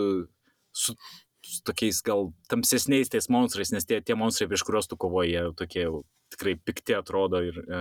su, 0.73 0.95
su 1.43 1.63
tokiais 1.67 1.99
gal 2.07 2.31
tamsesniais 2.49 3.09
tais 3.11 3.27
monstrais, 3.29 3.73
nes 3.73 3.85
tie, 3.85 3.99
tie 4.01 4.15
monstrai, 4.15 4.47
prieš 4.49 4.63
kuriuos 4.69 4.87
tu 4.87 4.97
kovoji, 4.97 5.35
tokie 5.59 5.89
jau 5.89 6.05
tikrai 6.43 6.59
pikti 6.59 6.99
atrodo 6.99 7.41
ir 7.47 7.63
e, 7.63 7.81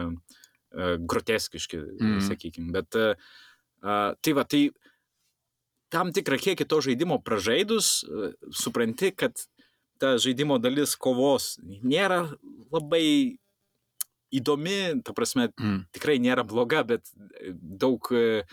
e, 0.71 0.93
groteskiški, 0.99 1.81
mm. 1.97 2.21
Sakykime. 2.29 2.71
Bet 2.71 2.95
e, 2.95 3.09
e, 3.81 3.97
tai 4.21 4.33
va, 4.37 4.45
tai 4.45 4.69
tam 5.91 6.13
tikrą 6.13 6.37
kiekį 6.39 6.67
to 6.69 6.81
žaidimo 6.85 7.19
pražaidus, 7.25 8.03
e, 8.05 8.33
supranti, 8.53 9.11
kad 9.15 9.33
ta 10.01 10.15
žaidimo 10.21 10.59
dalis 10.61 10.95
kovos 10.95 11.55
nėra 11.61 12.23
labai 12.71 13.37
įdomi, 14.31 15.03
ta 15.03 15.13
prasme, 15.13 15.51
Mm. 15.59 15.85
tikrai 15.91 16.19
nėra 16.19 16.45
bloga, 16.47 16.83
bet 16.83 17.03
e, 17.41 17.51
daug 17.53 17.99
e, 18.11 18.43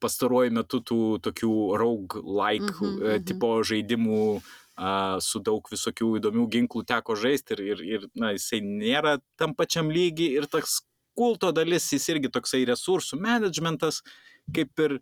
pastaruoju 0.00 0.52
metu 0.52 0.80
tų 0.80 1.18
tokių 1.24 1.52
rogue-like 1.80 2.68
mhm, 2.68 2.96
mhm. 3.00 3.24
tipo 3.24 3.62
žaidimų 3.64 4.42
a, 4.76 5.18
su 5.24 5.40
daug 5.40 5.66
visokių 5.72 6.16
įdomių 6.20 6.46
ginklų 6.52 6.84
teko 6.88 7.16
žaisti 7.18 7.56
ir, 7.56 7.62
ir, 7.72 7.82
ir 7.96 8.06
na, 8.14 8.34
jisai 8.36 8.60
nėra 8.64 9.16
tam 9.40 9.56
pačiam 9.56 9.90
lygiai 9.92 10.36
ir 10.40 10.48
toks 10.52 10.82
kulto 11.16 11.52
dalis, 11.56 11.88
jis 11.92 12.10
irgi 12.12 12.30
toksai 12.32 12.64
resursų 12.68 13.18
managementas, 13.20 14.02
kaip 14.54 14.84
ir 14.84 14.98
e, 14.98 15.00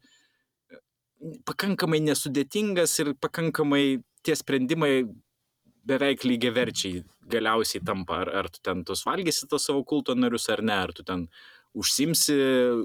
pakankamai 1.49 2.00
nesudėtingas 2.07 2.95
ir 3.02 3.14
pakankamai 3.19 3.85
tie 4.25 4.37
sprendimai 4.38 4.95
beveik 5.85 6.25
lygiai 6.25 6.54
verčiai 6.54 7.02
galiausiai 7.28 7.83
tampa, 7.85 8.23
ar, 8.23 8.31
ar 8.40 8.49
tu 8.52 8.62
ten 8.64 8.85
tos 8.87 9.04
valgysi 9.07 9.49
tos 9.50 9.66
savo 9.66 9.83
kulto 9.85 10.14
narius 10.16 10.49
ar 10.52 10.62
ne, 10.62 10.76
ar 10.87 10.93
tu 10.97 11.04
ten 11.04 11.26
užsimsi 11.75 12.35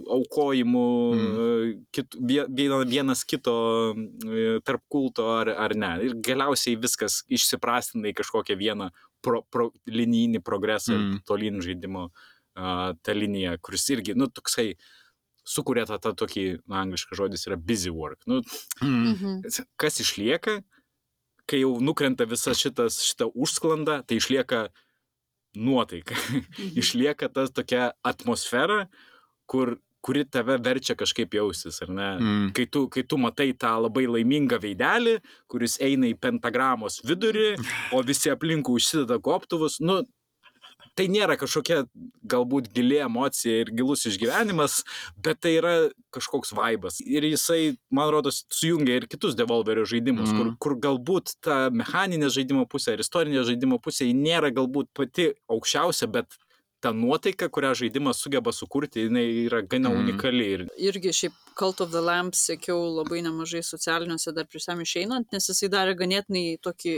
aukojimu 0.10 0.86
mm. 1.13 1.86
kit, 1.93 2.15
vie- 2.19 2.48
viena- 2.50 2.86
vienas 2.89 3.22
kito 3.25 3.53
e, 3.93 4.60
tarp 4.65 4.81
kulto 4.89 5.27
ar, 5.38 5.51
ar 5.53 5.75
ne. 5.77 5.91
Ir 6.08 6.15
galiausiai 6.25 6.77
viskas 6.81 7.22
išsiprastina 7.29 8.10
į 8.10 8.15
kažkokią 8.17 8.58
vieną 8.58 8.89
pro, 9.22 9.43
pro, 9.51 9.69
linijinį 9.86 10.41
progresą 10.41 10.96
Mm. 10.98 11.19
tolyn 11.27 11.62
žaidimo 11.62 12.08
uh, 12.10 12.96
tą 13.05 13.13
liniją, 13.13 13.58
kuris 13.62 13.86
irgi, 13.93 14.15
nu, 14.17 14.27
toksai 14.27 14.74
sukuria 15.46 15.86
tą, 15.89 15.98
tą 16.01 16.12
tokį, 16.24 16.46
na, 16.67 16.81
angliškas 16.84 17.17
žodis 17.17 17.46
yra 17.48 17.58
busy 17.58 17.89
work. 17.93 18.19
Nu, 18.27 18.41
Mm. 18.81 19.13
Mhm. 19.13 19.39
kas 19.77 20.00
išlieka, 20.01 20.62
kai 21.50 21.62
jau 21.63 21.79
nukrenta 21.81 22.25
visa 22.29 22.51
šitas, 22.53 23.00
šita 23.05 23.29
užsklanda, 23.34 24.01
tai 24.08 24.17
išlieka 24.22 24.67
nuotaika. 25.56 26.15
Mhm. 26.15 26.77
išlieka 26.79 27.29
ta 27.34 27.48
tokia 27.48 27.91
atmosfera, 28.03 28.88
kur, 29.50 29.77
kuri 30.01 30.24
tave 30.25 30.58
verčia 30.63 30.96
kažkaip 30.96 31.34
jaustis, 31.34 31.82
ar 31.82 31.89
ne? 31.89 32.10
Mm. 32.20 32.51
Kai 32.56 32.65
tu, 32.72 32.86
kai 32.88 33.03
tu 33.03 33.18
matai 33.18 33.51
tą 33.58 33.74
labai 33.84 34.06
laimingą 34.08 34.60
veidelį, 34.62 35.18
kuris 35.51 35.79
eina 35.84 36.08
į 36.08 36.15
pentagramos 36.22 37.01
vidurį, 37.08 37.50
o 37.96 38.03
visi 38.06 38.32
aplinkui 38.32 38.79
užsideda 38.79 39.20
koptuvus, 39.24 39.79
nu, 39.82 40.01
tai 41.00 41.06
nėra 41.12 41.38
kažkokia 41.39 41.86
galbūt 42.29 42.68
gili 42.75 42.98
emocija 43.06 43.62
ir 43.63 43.72
gilus 43.72 44.03
išgyvenimas, 44.10 44.82
bet 45.24 45.39
tai 45.46 45.53
yra 45.62 45.74
kažkoks 46.15 46.51
vaibas. 46.58 47.00
Ir 47.06 47.24
jisai, 47.29 47.77
man 47.96 48.12
rodos, 48.12 48.41
sujungia 48.51 49.00
ir 49.00 49.08
kitus 49.08 49.38
Devolverio 49.39 49.86
žaidimus, 49.88 50.27
mm. 50.29 50.36
kur, 50.38 50.46
Mhm. 50.50 50.58
kur 50.60 50.75
galbūt 50.86 51.36
ta 51.46 51.70
mechaninė 51.72 52.27
žaidimo 52.36 52.68
pusė 52.68 52.98
ir 52.98 53.06
istorinė 53.06 53.46
žaidimo 53.48 53.79
pusė 53.79 54.12
nėra 54.13 54.51
galbūt 54.51 54.91
pati 54.94 55.29
aukščiausia, 55.50 56.12
bet 56.12 56.27
ta 56.82 56.94
nuotaika, 56.96 57.50
kurią 57.51 57.74
žaidimas 57.75 58.22
sugeba 58.24 58.51
sukurti, 58.56 59.01
jinai 59.08 59.25
yra 59.48 59.62
gana 59.68 59.89
Mhm. 59.89 60.00
unikali. 60.03 60.46
Ir, 60.53 60.62
irgi 60.91 61.12
šiaip 61.22 61.34
Cult 61.60 61.82
of 61.82 61.91
the 61.91 62.00
Lamp 62.01 62.34
sekiau 62.36 62.77
labai 63.00 63.20
nemažai 63.22 63.60
socialiniuose 63.63 64.34
dar 64.36 64.46
prieš 64.46 64.68
jam 64.70 64.79
išeinant, 64.79 65.27
nes 65.34 65.48
jisai 65.50 65.68
darė 65.70 65.96
ganėtinai 66.00 66.58
tokį 66.63 66.94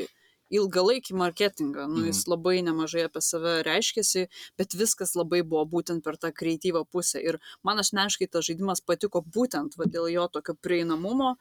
ilgalaikį 0.52 1.16
marketingą. 1.18 1.88
Nu, 1.92 2.04
jis 2.08 2.26
labai 2.30 2.60
nemažai 2.66 3.06
apie 3.08 3.24
save 3.26 3.60
reiškėsi, 3.68 4.28
bet 4.60 4.76
viskas 4.78 5.16
labai 5.18 5.42
buvo 5.48 5.64
būtent 5.78 6.04
per 6.06 6.20
tą 6.22 6.34
kreatyvą 6.36 6.84
pusę. 6.92 7.22
Ir 7.24 7.40
man 7.68 7.82
asmeniškai 7.84 8.30
tas 8.32 8.48
žaidimas 8.50 8.84
patiko 8.84 9.24
būtent 9.24 9.80
va, 9.80 9.88
dėl 9.90 10.12
jo 10.12 10.28
tokio 10.32 10.58
prieinamumo. 10.60 11.36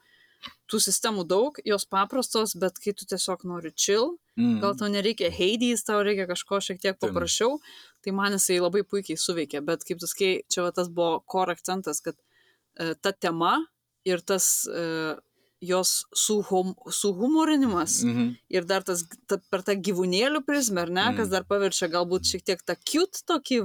Tų 0.71 0.79
sistemų 0.81 1.27
daug, 1.29 1.59
jos 1.67 1.83
paprastos, 1.85 2.55
bet 2.57 2.79
kai 2.81 2.95
tu 2.97 3.05
tiesiog 3.05 3.43
nori 3.45 3.69
chill, 3.77 4.15
mm, 4.39 4.55
gal 4.63 4.73
tau 4.79 4.87
nereikia 4.89 5.29
Hades, 5.29 5.83
tau 5.85 5.99
reikia 6.01 6.25
kažko 6.29 6.57
šiek 6.65 6.79
tiek 6.81 6.97
paprasčiau, 6.97 7.59
tai 8.01 8.13
man 8.17 8.33
jisai 8.33 8.57
labai 8.57 8.81
puikiai 8.81 9.19
suveikė, 9.21 9.61
bet 9.67 9.85
kaip 9.85 10.01
tu 10.01 10.09
sakai, 10.09 10.31
čia 10.49 10.65
va 10.65 10.71
tas 10.73 10.89
buvo 10.89 11.19
core 11.29 11.53
akcentas, 11.53 12.01
kad 12.01 12.17
e, 12.17 12.95
ta 12.97 13.13
tema 13.13 13.59
ir 14.07 14.25
tas 14.25 14.65
e, 14.65 15.13
jos 15.61 16.05
suhum, 16.17 16.71
suhumorinimas 16.89 17.99
mhm. 18.03 18.31
ir 18.49 18.65
dar 18.65 18.81
tas 18.87 19.03
ta, 19.29 19.37
per 19.51 19.61
tą 19.67 19.75
gyvūnėlių 19.77 20.41
prizmę, 20.47 20.81
ar 20.87 20.89
ne, 20.89 21.03
Mm. 21.11 21.17
kas 21.17 21.29
dar 21.29 21.43
paverčia 21.45 21.87
galbūt 21.91 22.25
šiek 22.31 22.43
tiek 22.47 22.61
tą 22.65 22.75
cute 22.87 23.21
tokį 23.29 23.59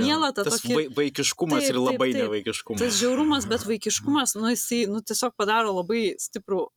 mielą, 0.00 0.32
tą 0.36 0.44
tas 0.46 0.60
tokį... 0.60 0.74
vai, 0.76 0.84
vaikiškumas 1.02 1.64
Taip, 1.64 1.70
ir 1.74 1.78
labai 1.80 2.10
taip, 2.10 2.18
taip. 2.18 2.24
nevaikiškumas. 2.28 2.82
Tas 2.82 2.98
žiaurumas, 3.00 3.46
bet 3.50 3.64
vaikiškumas, 3.66 4.34
nu 4.38 4.50
jisai, 4.52 4.84
nu 4.90 5.00
tiesiog 5.02 5.34
padaro 5.38 5.72
labai 5.80 6.12
stiprų 6.22 6.68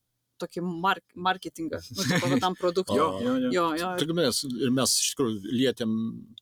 tokį 0.42 0.64
mark, 0.66 1.04
marketingą, 1.14 1.78
nu, 1.94 2.02
tipo, 2.08 2.26
va, 2.32 2.38
tam 2.42 2.56
produktui. 2.58 2.96
Jo, 2.98 3.06
jo, 3.22 3.34
jo. 3.44 3.50
jo, 3.54 3.66
jo. 3.78 3.90
Taigi 4.00 4.16
mes, 4.18 4.40
ir 4.66 4.72
mes 4.74 4.96
iš 4.98 5.12
tikrųjų 5.14 5.52
lietėm 5.60 5.92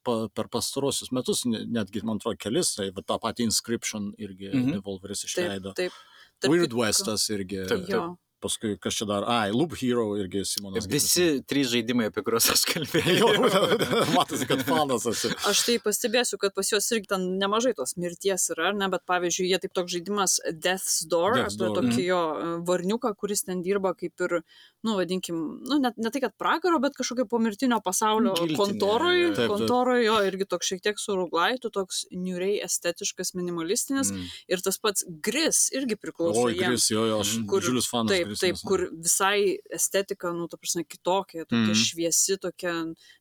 pa, 0.04 0.14
per 0.32 0.48
pastarosius 0.48 1.12
metus, 1.12 1.44
ne- 1.44 1.66
netgi, 1.68 2.00
man 2.08 2.16
atrodo, 2.16 2.38
kelis, 2.40 2.72
tai 2.78 2.88
va, 2.96 3.04
tą 3.04 3.18
patį 3.20 3.44
Inscription 3.50 4.08
irgi 4.16 4.48
Mhm. 4.54 4.72
Devolveris 4.78 5.20
Taip, 5.26 5.28
išleido. 5.34 5.74
taip. 5.76 5.92
Tarp 5.92 6.08
Weird 6.50 6.70
kitko- 6.70 6.78
Westas 6.80 7.28
irgi. 7.30 7.66
Taip, 7.68 7.88
Jo. 7.88 8.16
Paskui 8.42 8.74
kas 8.82 8.96
čia 8.98 9.06
dar, 9.08 9.24
ai, 9.30 9.52
Loop 9.54 9.76
Hero 9.80 10.08
irgi 10.20 10.42
Simonas. 10.48 10.88
Visi 10.90 11.26
trys 11.48 11.70
žaidimai, 11.72 12.08
apie 12.10 12.24
kuriuos 12.26 12.50
aš 12.52 12.64
Jo, 12.66 12.72
kalbėjau. 12.74 13.30
būtent, 13.38 14.12
matosi, 14.16 14.48
kad 14.50 14.64
fanas 14.66 15.06
esi. 15.10 15.30
Aš 15.48 15.62
tai 15.68 15.76
pastebėsiu, 15.84 16.38
kad 16.42 16.54
pas 16.56 16.68
juos 16.72 16.88
irgi 16.94 17.10
ten 17.14 17.26
nemažai 17.40 17.72
tos 17.78 17.94
mirties 18.00 18.48
yra, 18.54 18.70
ar 18.72 18.78
ne, 18.78 18.88
bet 18.92 19.04
pavyzdžiui, 19.08 19.48
jie 19.52 19.60
taip 19.62 19.74
toks 19.78 19.94
žaidimas 19.94 20.36
Death's 20.52 21.00
Door, 21.10 21.38
Death's 21.40 21.56
apie 21.58 21.68
Door, 21.70 21.78
tokį 21.80 22.06
jo 22.08 22.20
e, 22.32 22.50
varniuką, 22.68 23.14
kuris 23.20 23.44
ten 23.46 23.62
dirba 23.64 23.94
kaip 23.98 24.26
ir, 24.26 24.38
nu, 24.82 24.96
vadinkim, 24.98 25.38
nu, 25.68 25.78
net 25.82 25.98
ne 26.02 26.10
tai, 26.14 26.22
kad 26.24 26.34
pragaro, 26.40 26.80
bet 26.82 26.96
kažkokio 26.98 27.26
pomirtinio 27.30 27.78
pasaulio 27.84 28.34
Giltinė, 28.38 28.58
kontoroj, 28.58 29.16
jo. 29.20 29.28
Taip, 29.32 29.38
taip. 29.42 29.52
kontoroj, 29.54 30.00
jo, 30.06 30.16
irgi 30.28 30.48
toks 30.50 30.72
šiek 30.72 30.82
tiek 30.88 30.98
suruglaitų, 31.02 31.70
toks 31.74 32.02
niuriai 32.12 32.58
estetiškas, 32.66 33.34
minimalistinis. 33.38 34.10
Mm. 34.12 34.26
Ir 34.52 34.64
tas 34.64 34.78
pats 34.82 35.06
Gris 35.22 35.66
irgi 35.76 35.96
priklauso. 36.00 36.46
Oi, 36.48 36.56
jiems. 36.56 36.66
Gris, 36.72 36.88
jo, 36.92 37.04
jo, 37.10 37.20
aš 37.22 37.34
Kur- 37.48 37.62
didžiulis 37.62 37.88
fanas. 37.90 38.12
Taip, 38.14 38.31
Gris, 38.32 38.40
taip, 38.40 38.56
kur 38.68 38.88
visai 38.92 39.58
estetika, 39.70 40.32
nu, 40.32 40.48
ta 40.48 40.56
prasme, 40.56 40.84
kitokia, 40.84 41.44
tokia 41.44 41.72
Mhm. 41.74 41.82
šviesi, 41.84 42.36
tokia, 42.40 42.72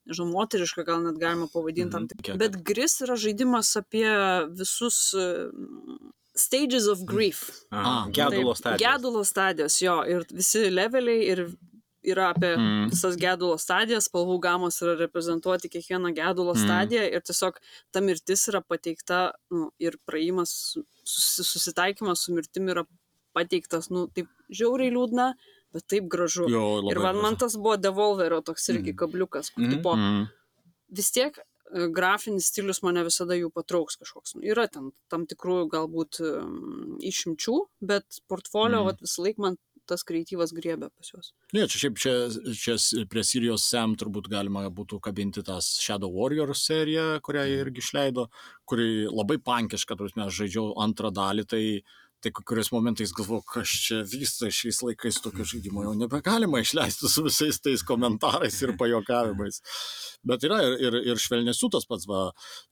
nežinau, 0.07 0.31
moteriška 0.33 0.85
gal 0.85 1.01
net 1.03 1.19
galima 1.19 1.47
pavadinti 1.51 1.91
tam 1.91 2.03
Mhm. 2.03 2.07
tik. 2.09 2.21
Kiek- 2.25 2.37
Bet 2.37 2.63
Gris 2.63 2.99
yra 3.01 3.15
žaidimas 3.15 3.75
apie 3.75 4.07
visus 4.55 5.13
e, 5.13 5.49
stages 6.35 6.87
of 6.87 7.03
grief. 7.05 7.51
Aha, 7.71 8.07
A, 8.07 8.11
Gedulo 8.11 8.55
stadija. 8.55 8.77
Gedulo 8.97 9.23
stadijos, 9.25 9.81
jo, 9.81 10.01
ir 10.07 10.25
visi 10.31 10.69
leveliai 10.71 11.21
ir 11.31 11.49
yra 12.03 12.31
apie 12.33 12.55
Mhm. 12.57 12.89
visas 12.89 13.15
gedulo 13.15 13.57
stadijas, 13.61 14.07
spalvų 14.09 14.39
gamos 14.41 14.79
yra 14.81 14.95
reprezentuoti 14.97 15.69
kiekvieną 15.69 16.13
gedulo 16.15 16.55
Mhm. 16.55 16.63
stadiją 16.65 17.03
ir 17.13 17.21
tiesiog 17.21 17.53
ta 17.91 17.99
mirtis 18.01 18.47
yra 18.49 18.61
pateikta 18.61 19.31
nu, 19.51 19.69
ir 19.79 19.97
praėjimas, 20.09 20.77
susi, 21.03 21.43
susitaikymas 21.43 22.17
su 22.25 22.31
mirtimi 22.33 22.71
yra 22.73 22.85
pateiktas, 23.33 23.89
nu, 23.89 24.07
taip 24.07 24.27
žiauriai 24.51 24.91
liūdna, 24.93 25.33
bet 25.73 25.87
taip 25.87 26.09
gražu. 26.11 26.49
Jo, 26.51 26.81
ir 26.91 26.99
man, 26.99 27.15
man 27.23 27.37
tas 27.39 27.55
buvo 27.55 27.77
Devolverio 27.77 28.41
toks 28.43 28.67
irgi 28.73 28.91
Mhm. 28.93 28.97
kabliukas, 28.97 29.53
kur 29.53 29.63
Mhm. 29.63 29.71
tipo, 29.77 29.95
Mm. 29.95 30.27
vis 30.91 31.11
tiek 31.11 31.37
e, 31.73 31.87
grafinis 31.87 32.49
stilius 32.51 32.81
mane 32.83 32.99
visada 33.07 33.31
jų 33.33 33.49
patrauks 33.55 33.95
kažkoks. 33.95 34.35
Nu, 34.35 34.41
yra 34.43 34.67
ten 34.69 34.91
tam 35.07 35.25
tikrų 35.25 35.69
galbūt 35.71 36.19
um, 36.19 36.97
išimčių, 36.99 37.57
bet 37.81 38.03
portfolio 38.27 38.83
Mhm. 38.83 38.89
mm. 38.91 38.99
visą 39.01 39.23
laiką 39.23 39.37
man 39.39 39.57
tas 39.87 40.03
kreatyvas 40.03 40.51
griebė 40.53 40.89
pas 40.95 41.09
juos. 41.11 41.31
Ne, 41.53 41.65
čia 41.67 41.79
šiaip 41.89 41.97
čia, 41.97 42.13
čia 42.53 43.05
prie 43.09 43.23
Sirijos 43.23 43.63
Sam 43.63 43.95
turbūt 43.95 44.29
galima 44.29 44.69
būtų 44.69 44.99
kabinti 45.01 45.43
tas 45.43 45.79
Shadow 45.81 46.11
Warrior 46.11 46.53
seriją, 46.53 47.19
kurią 47.21 47.43
jie 47.47 47.57
irgi 47.65 47.79
išleido, 47.81 48.27
kuri 48.65 49.07
labai 49.09 49.37
pankiška, 49.37 49.95
turbūt 49.97 50.27
aš 50.27 50.33
žaidžiau 50.43 50.75
antrą 50.77 51.11
dalį, 51.11 51.47
tai, 51.47 51.81
tai 52.21 52.31
kai 52.31 52.43
kuriais 52.45 52.69
momentais 52.71 53.11
galvoju, 53.17 53.41
kas 53.49 53.71
čia 53.85 54.01
vyksta 54.05 54.49
šiais 54.53 54.81
laikais 54.85 55.17
tokio 55.23 55.45
žaidimo, 55.47 55.81
jau 55.87 55.93
nebegalima 55.97 56.59
išleisti 56.61 57.09
su 57.09 57.23
visais 57.25 57.57
tais 57.59 57.81
komentarais 57.87 58.59
ir 58.61 58.75
pajokavimais. 58.77 59.61
Bet 60.23 60.43
yra 60.45 60.59
ir, 60.67 60.75
ir, 60.85 60.97
ir 61.11 61.21
švelnesių 61.21 61.71
tas 61.73 61.87
pats, 61.89 62.05
va, 62.09 62.27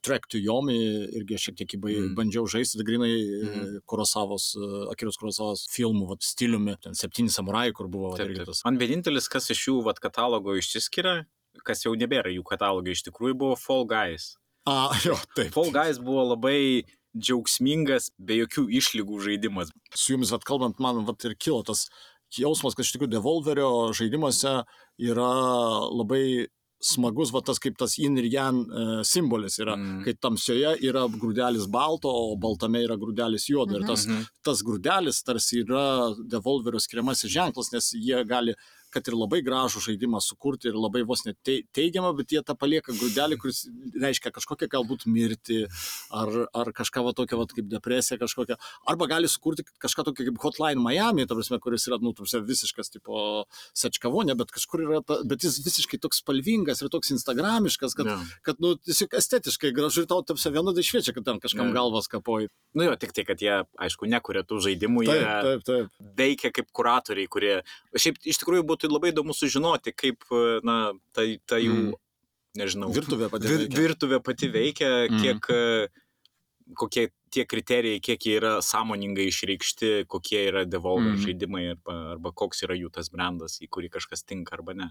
Trek 0.06 0.28
to 0.30 0.38
Yomi, 0.38 0.78
irgi 1.18 1.40
šiek 1.48 1.58
tiek 1.64 1.74
įbai, 1.80 1.96
Mm. 2.00 2.14
bandžiau 2.16 2.46
žaisti, 2.48 2.84
grinai 2.86 3.10
Mhm. 3.40 3.80
Kurosavos, 3.90 4.52
Akiros 4.94 5.18
Kurosavos 5.18 5.66
filmų, 5.74 6.08
va, 6.12 6.16
stiliumi, 6.22 6.78
ten 6.82 6.94
septyni 6.94 7.30
samurajai, 7.34 7.74
kur 7.74 7.88
buvo 7.90 8.12
va, 8.14 8.18
Taip, 8.22 8.36
taip. 8.36 8.46
tas. 8.46 8.62
Man 8.66 8.78
vienintelis, 8.78 9.28
kas 9.28 9.50
iš 9.50 9.66
jų 9.68 9.84
vat, 9.84 10.00
katalogo 10.00 10.54
išsiskiria, 10.56 11.26
kas 11.66 11.82
jau 11.84 11.96
nebėra 11.98 12.30
jų 12.32 12.44
katalogai 12.46 12.92
iš 12.94 13.02
tikrųjų, 13.10 13.34
buvo 13.42 13.56
Fall 13.58 13.86
Guys. 13.90 14.36
A, 14.70 14.92
jo, 15.04 15.16
taip. 15.36 15.52
Fall 15.56 15.72
Guys 15.74 15.98
buvo 15.98 16.28
labai 16.36 16.84
džiaugsmingas, 17.18 18.12
be 18.20 18.38
jokių 18.44 18.68
išlygų 18.80 19.20
žaidimas. 19.26 19.72
Su 19.96 20.14
jumis 20.14 20.32
atkalbant, 20.36 20.80
man 20.80 21.06
vat, 21.08 21.24
ir 21.26 21.36
kilo 21.36 21.64
tas 21.64 21.88
jausmas, 22.38 22.76
kad 22.78 22.86
iš 22.86 22.94
tikrųjų 22.94 23.14
Devolverio 23.16 23.70
žaidimuose 23.98 24.60
yra 25.02 25.30
labai 25.90 26.48
smagus, 26.80 27.34
va 27.36 27.42
tas 27.44 27.60
kaip 27.60 27.76
tas 27.76 27.98
yin 28.00 28.16
ir 28.22 28.30
yang 28.32 28.62
e, 28.64 28.84
simbolis 29.04 29.58
yra, 29.60 29.74
Mm. 29.76 29.98
mm. 30.00 30.04
kai 30.06 30.14
tamsioje 30.16 30.78
yra 30.88 31.02
grūdelis 31.12 31.66
balto, 31.68 32.08
o 32.08 32.38
baltame 32.40 32.80
yra 32.86 32.96
grūdelis 32.96 33.50
juodo. 33.52 33.76
Mhm. 33.76 33.82
Ir 33.82 33.88
tas, 33.88 34.06
Mhm. 34.08 34.26
tas 34.44 34.62
grūdelis 34.64 35.24
tarsi 35.26 35.64
yra 35.66 36.16
Devolverio 36.24 36.80
skiriamasis 36.80 37.32
ženklas, 37.34 37.74
nes 37.74 37.92
jie 38.00 38.24
gali 38.24 38.54
kad 38.94 39.08
ir 39.08 39.14
labai 39.18 39.40
gražų 39.46 39.82
žaidimą 39.88 40.22
sukurti 40.22 40.70
ir 40.72 40.78
labai 40.80 41.04
vos 41.08 41.26
net 41.26 41.38
tei- 41.46 41.64
teigiamą, 41.76 42.12
bet 42.18 42.32
jie 42.34 42.42
tą 42.46 42.56
palieka 42.58 42.94
grūdelį, 42.94 43.38
kuris 43.42 43.64
reiškia 44.02 44.32
kažkokią 44.36 44.70
galbūt 44.76 45.06
mirtį 45.10 45.60
ar, 46.12 46.32
ar 46.54 46.72
kažką 46.76 47.04
va 47.06 47.14
tokio 47.18 47.38
va, 47.42 47.46
kaip 47.50 47.68
depresija 47.72 48.18
kažkokia. 48.22 48.58
Arba 48.90 49.08
gali 49.12 49.28
sukurti 49.30 49.66
kažką 49.82 50.06
tokio 50.10 50.28
kaip 50.30 50.40
Hotline 50.44 50.82
Miami, 50.82 51.26
prasme, 51.30 51.60
kuris 51.60 51.88
yra, 51.90 51.98
nu, 52.02 52.14
ta 52.14 52.24
prasme, 52.24 52.42
visiškas 52.48 52.90
tipo 52.94 53.46
sečkavonė, 53.78 54.36
bet 54.40 54.52
kažkur 54.56 54.84
yra, 54.86 55.02
ta, 55.06 55.20
bet 55.28 55.44
jis 55.46 55.60
visiškai 55.66 56.00
toks 56.02 56.22
spalvingas 56.24 56.82
ir 56.84 56.90
toks 56.94 57.12
instagramiškas, 57.16 57.96
kad, 57.98 58.06
Jo. 58.10 58.18
kad 58.46 58.60
nu, 58.64 58.76
tiesiog 58.76 59.14
estetiškai 59.20 59.72
gražu 59.76 60.04
ir 60.04 60.08
tau 60.10 60.22
tapsia 60.24 60.52
vienodai 60.54 60.84
šviečia, 60.86 61.14
kad 61.14 61.26
ten 61.28 61.40
kažkam 61.44 61.70
Jo. 61.70 61.74
galvas 61.74 62.08
kapoji. 62.08 62.48
Nu 62.74 62.84
jo, 62.86 62.96
tik 62.96 63.12
tai, 63.14 63.26
kad 63.26 63.42
jie, 63.42 63.64
aišku, 63.82 64.08
nekuria 64.10 64.44
tų 64.48 64.60
žaidimų, 64.66 65.06
Taip, 65.06 65.20
jie 65.20 65.38
taip, 65.44 65.64
taip. 65.68 65.88
veikia 66.18 66.52
kaip 66.56 66.68
kuratoriai, 66.72 67.28
kurie... 67.28 67.56
Šiaip 68.00 68.20
iš 68.30 68.38
tikrųjų 68.44 68.64
būtų 68.70 68.79
labai 68.88 69.12
įdomu 69.12 69.34
sužinoti, 69.36 69.92
kaip, 69.94 70.24
na, 70.64 70.94
ta, 71.12 71.22
ta 71.46 71.56
jų, 71.60 71.92
Mm. 71.92 71.94
nežinau, 72.56 72.94
Virtuvė 72.94 73.30
pati 73.30 73.48
vir, 73.48 73.58
veikia. 73.68 73.78
virtuvė 73.78 74.24
pati 74.24 74.48
veikia, 74.50 75.10
Mm. 75.10 75.22
kiek, 75.22 75.50
e, 75.50 75.88
kokie 76.76 77.12
tie 77.32 77.46
kriterijai, 77.46 78.00
kiek 78.02 78.20
jie 78.26 78.36
yra 78.40 78.52
sąmoningai 78.66 79.28
išreikšti, 79.32 80.06
kokie 80.08 80.42
yra 80.52 80.66
devolver 80.66 81.14
Mm. 81.16 81.24
žaidimai 81.26 81.64
arba, 81.72 81.96
arba 82.16 82.32
koks 82.32 82.64
yra 82.64 82.76
jų 82.76 82.92
tas 82.92 83.10
brandas, 83.10 83.60
į 83.62 83.68
kurį 83.70 83.90
kažkas 83.90 84.24
tinka 84.26 84.56
arba 84.58 84.74
ne. 84.74 84.90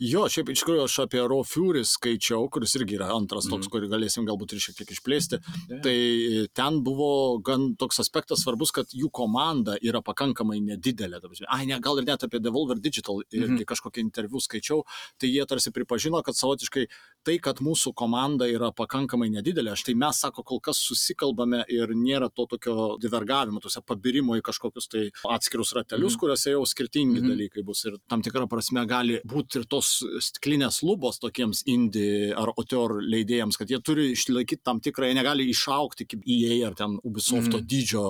Jo, 0.00 0.24
šiaip 0.28 0.48
iš 0.50 0.64
tikrųjų 0.64 0.84
aš 0.84 0.98
apie 1.04 1.20
Raw 1.20 1.42
Fury 1.44 1.84
skaičiau, 1.84 2.48
kuris 2.50 2.74
irgi 2.76 2.96
yra 2.98 3.10
antras 3.14 3.44
toks, 3.48 3.66
Mhm. 3.66 3.72
kurį 3.72 3.88
galėsim 3.90 4.26
galbūt 4.26 4.52
ir 4.54 4.58
šiek 4.58 4.76
tiek 4.76 4.88
išplėsti. 4.96 5.38
Yeah. 5.70 5.82
Tai 5.82 6.48
ten 6.54 6.82
buvo 6.84 7.42
gan 7.42 7.76
toks 7.76 7.98
aspektas 8.00 8.44
svarbus, 8.44 8.72
kad 8.72 8.86
jų 8.88 9.10
komanda 9.12 9.76
yra 9.82 10.00
pakankamai 10.02 10.60
nedidelė. 10.60 11.20
Ai, 11.48 11.66
ne, 11.66 11.78
gal 11.80 11.98
ir 11.98 12.04
net 12.04 12.20
apie 12.24 12.40
Devolver 12.40 12.76
Digital 12.80 13.22
irgi 13.32 13.60
Mhm. 13.60 13.64
kažkokį 13.64 14.00
interviu 14.02 14.40
skaičiau, 14.40 14.82
tai 15.18 15.28
jie 15.28 15.44
tarsi 15.46 15.70
pripažino, 15.70 16.22
kad 16.24 16.34
savotiškai 16.34 16.86
tai, 17.24 17.38
kad 17.38 17.56
mūsų 17.58 17.94
komanda 17.94 18.44
yra 18.50 18.70
pakankamai 18.72 19.30
nedidelė, 19.30 19.72
štai 19.76 19.94
mes, 19.96 20.20
sako, 20.20 20.42
kol 20.44 20.60
kas 20.60 20.76
susikalbame 20.78 21.64
ir 21.82 21.88
nėra 21.94 22.28
to 22.34 22.46
tokio 22.46 22.96
divergavimo, 23.00 23.60
tose 23.60 23.80
pabirimo 23.86 24.36
į 24.38 24.42
kažkokius 24.42 24.88
tai 24.88 25.10
atskirus 25.36 25.72
ratelius, 25.74 26.14
Mhm. 26.14 26.20
kuriuose 26.20 26.50
jau 26.54 26.62
skirtingi 26.64 27.20
Mhm. 27.20 27.28
dalykai 27.30 27.64
bus. 27.64 27.84
Ir 27.84 27.96
tam 28.08 28.22
tikrą 28.22 28.48
prasme 28.48 28.86
gali 28.86 29.20
būti 29.26 29.56
ir 29.60 29.64
tos 29.64 30.02
stiklinės 30.20 30.82
lubos 30.82 31.18
tokiems 31.18 31.62
indie 31.66 32.32
ar 32.36 32.48
auteur 32.56 33.00
leidėjams, 33.02 33.56
kad 33.58 33.68
jie 33.68 33.80
turi 33.82 34.12
išlaikyti 34.12 34.62
tam 34.64 34.80
tikrą, 34.80 35.08
jie 35.10 35.14
negali 35.14 35.48
išaukti 35.50 36.06
kaip 36.06 36.22
EA 36.26 36.66
ar 36.68 36.74
ten 36.74 36.98
Ubisofto 37.04 37.58
Mhm. 37.58 37.66
dydžio. 37.66 38.04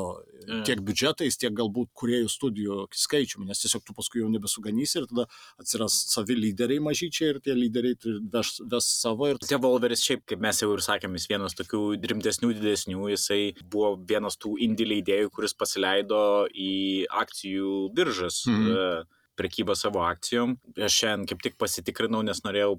Tiek 0.66 0.80
biudžetais, 0.85 1.37
tiek 1.40 1.52
galbūt 1.57 1.90
kuriejų 1.96 2.28
studijų 2.33 2.76
skaičiumi, 2.94 3.46
nes 3.48 3.61
tiesiog 3.62 3.85
tu 3.87 3.94
paskui 3.96 4.20
jau 4.22 4.28
nebesuganysi 4.33 4.98
ir 5.00 5.07
tada 5.11 5.26
atsiras 5.61 5.96
savi 6.12 6.37
lyderiai 6.38 6.80
mažyčiai 6.85 7.30
ir 7.35 7.40
tie 7.44 7.54
lyderiai 7.57 7.96
ves, 8.33 8.61
ves 8.61 8.88
savo 9.00 9.28
ir 9.33 9.38
Devolveris 9.44 10.02
šiaip, 10.04 10.24
kaip 10.26 10.40
mes 10.44 10.61
jau 10.62 10.70
ir 10.74 10.85
sakėm, 10.85 11.14
jis 11.18 11.28
vienas 11.30 11.54
tokių 11.59 11.83
rimtesnių, 12.12 12.52
didesnių, 12.61 13.09
jisai 13.14 13.40
buvo 13.62 13.94
vienas 14.09 14.37
tų 14.37 14.57
indie 14.64 14.87
leidėjų, 14.87 15.30
kuris 15.35 15.54
pasileido 15.54 16.22
į 16.54 17.07
akcijų 17.11 17.92
biržas, 17.94 18.44
Mhm. 18.46 18.70
mhm. 18.70 19.07
prekybą 19.37 19.74
savo 19.74 19.98
akcijom. 20.07 20.59
Aš 20.78 20.94
šiandien 21.00 21.26
kaip 21.26 21.40
tik 21.42 21.57
pasitikrinau, 21.59 22.22
nes 22.22 22.38
norėjau 22.44 22.76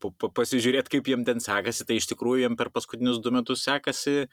pa- 0.00 0.10
pa- 0.18 0.30
pasižiūrėti, 0.40 0.88
kaip 0.96 1.04
jiem 1.04 1.24
ten 1.24 1.38
sekasi, 1.38 1.84
tai 1.86 1.96
iš 2.00 2.06
tikrųjų 2.10 2.40
jiem 2.46 2.56
per 2.56 2.70
paskutinius 2.70 3.20
du 3.22 3.30
metus 3.30 3.62
sekasi 3.62 4.26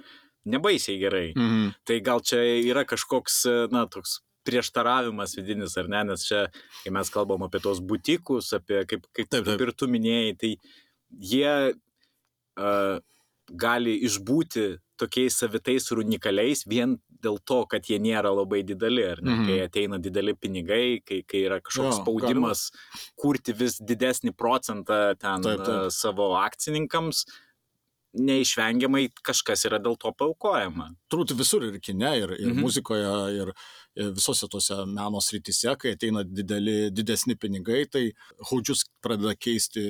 nebaisiai 0.46 1.00
gerai. 1.00 1.34
Mhm. 1.36 1.74
Tai 1.86 2.00
gal 2.00 2.20
čia 2.22 2.42
yra 2.72 2.84
kažkoks, 2.86 3.44
na, 3.72 3.86
toks 3.88 4.20
prieštaravimas 4.44 5.38
vidinis, 5.38 5.78
ar 5.80 5.88
ne, 5.88 6.04
nes 6.04 6.26
čia, 6.28 6.48
kai 6.84 6.92
mes 6.92 7.10
kalbam 7.10 7.46
apie 7.48 7.62
tos 7.64 7.80
butikus, 7.80 8.52
apie, 8.54 8.84
kaip, 8.86 9.06
kaip, 9.16 9.30
Taip, 9.30 9.46
taip. 9.46 9.54
kaip 9.58 9.62
ir 9.68 9.72
tu 9.72 9.88
minėjai, 9.88 10.34
tai 10.38 10.52
jie 11.32 11.54
uh, 12.60 13.00
gali 13.52 13.96
išbūti 14.08 14.66
tokiais 15.00 15.36
savitais 15.42 15.88
ir 15.92 16.00
unikaliais 16.04 16.66
vien 16.70 16.98
dėl 17.24 17.38
to, 17.48 17.62
kad 17.72 17.88
jie 17.88 17.98
nėra 18.04 18.30
labai 18.36 18.62
dideli, 18.68 19.04
ar 19.08 19.22
ne, 19.24 19.32
Mhm. 19.32 19.40
mhm. 19.40 19.48
kai 19.48 19.60
ateina 19.68 19.98
dideli 20.00 20.34
pinigai, 20.36 21.00
kai, 21.06 21.22
kai 21.24 21.46
yra 21.48 21.62
kažkoks 21.64 21.98
Jo, 21.98 22.04
spaudimas 22.04 22.66
kurti 23.16 23.56
vis 23.56 23.80
didesnį 23.80 24.36
procentą 24.36 25.16
ten 25.18 25.42
Taip, 25.42 25.64
taip. 25.64 25.92
savo 25.92 26.34
akcininkams, 26.36 27.24
neišvengiamai 28.14 29.08
kažkas 29.24 29.66
yra 29.70 29.80
dėl 29.80 29.98
to 30.00 30.12
paukojama. 30.14 30.92
turbūt 31.12 31.34
visur 31.38 31.64
ir 31.68 31.76
kine, 31.84 32.10
ir, 32.24 32.32
ir 32.42 32.54
Mhm. 32.54 32.58
muzikoje, 32.58 33.10
ir, 33.38 33.52
ir 34.02 34.12
visose 34.18 34.48
tose 34.50 34.78
meno 34.90 35.20
srityse, 35.22 35.76
kai 35.82 35.92
ateina 35.94 36.24
dideli, 36.26 36.90
didesni 36.96 37.36
pinigai, 37.38 37.84
tai 37.94 38.04
haudžius 38.50 38.86
pradeda 39.04 39.36
keisti 39.38 39.84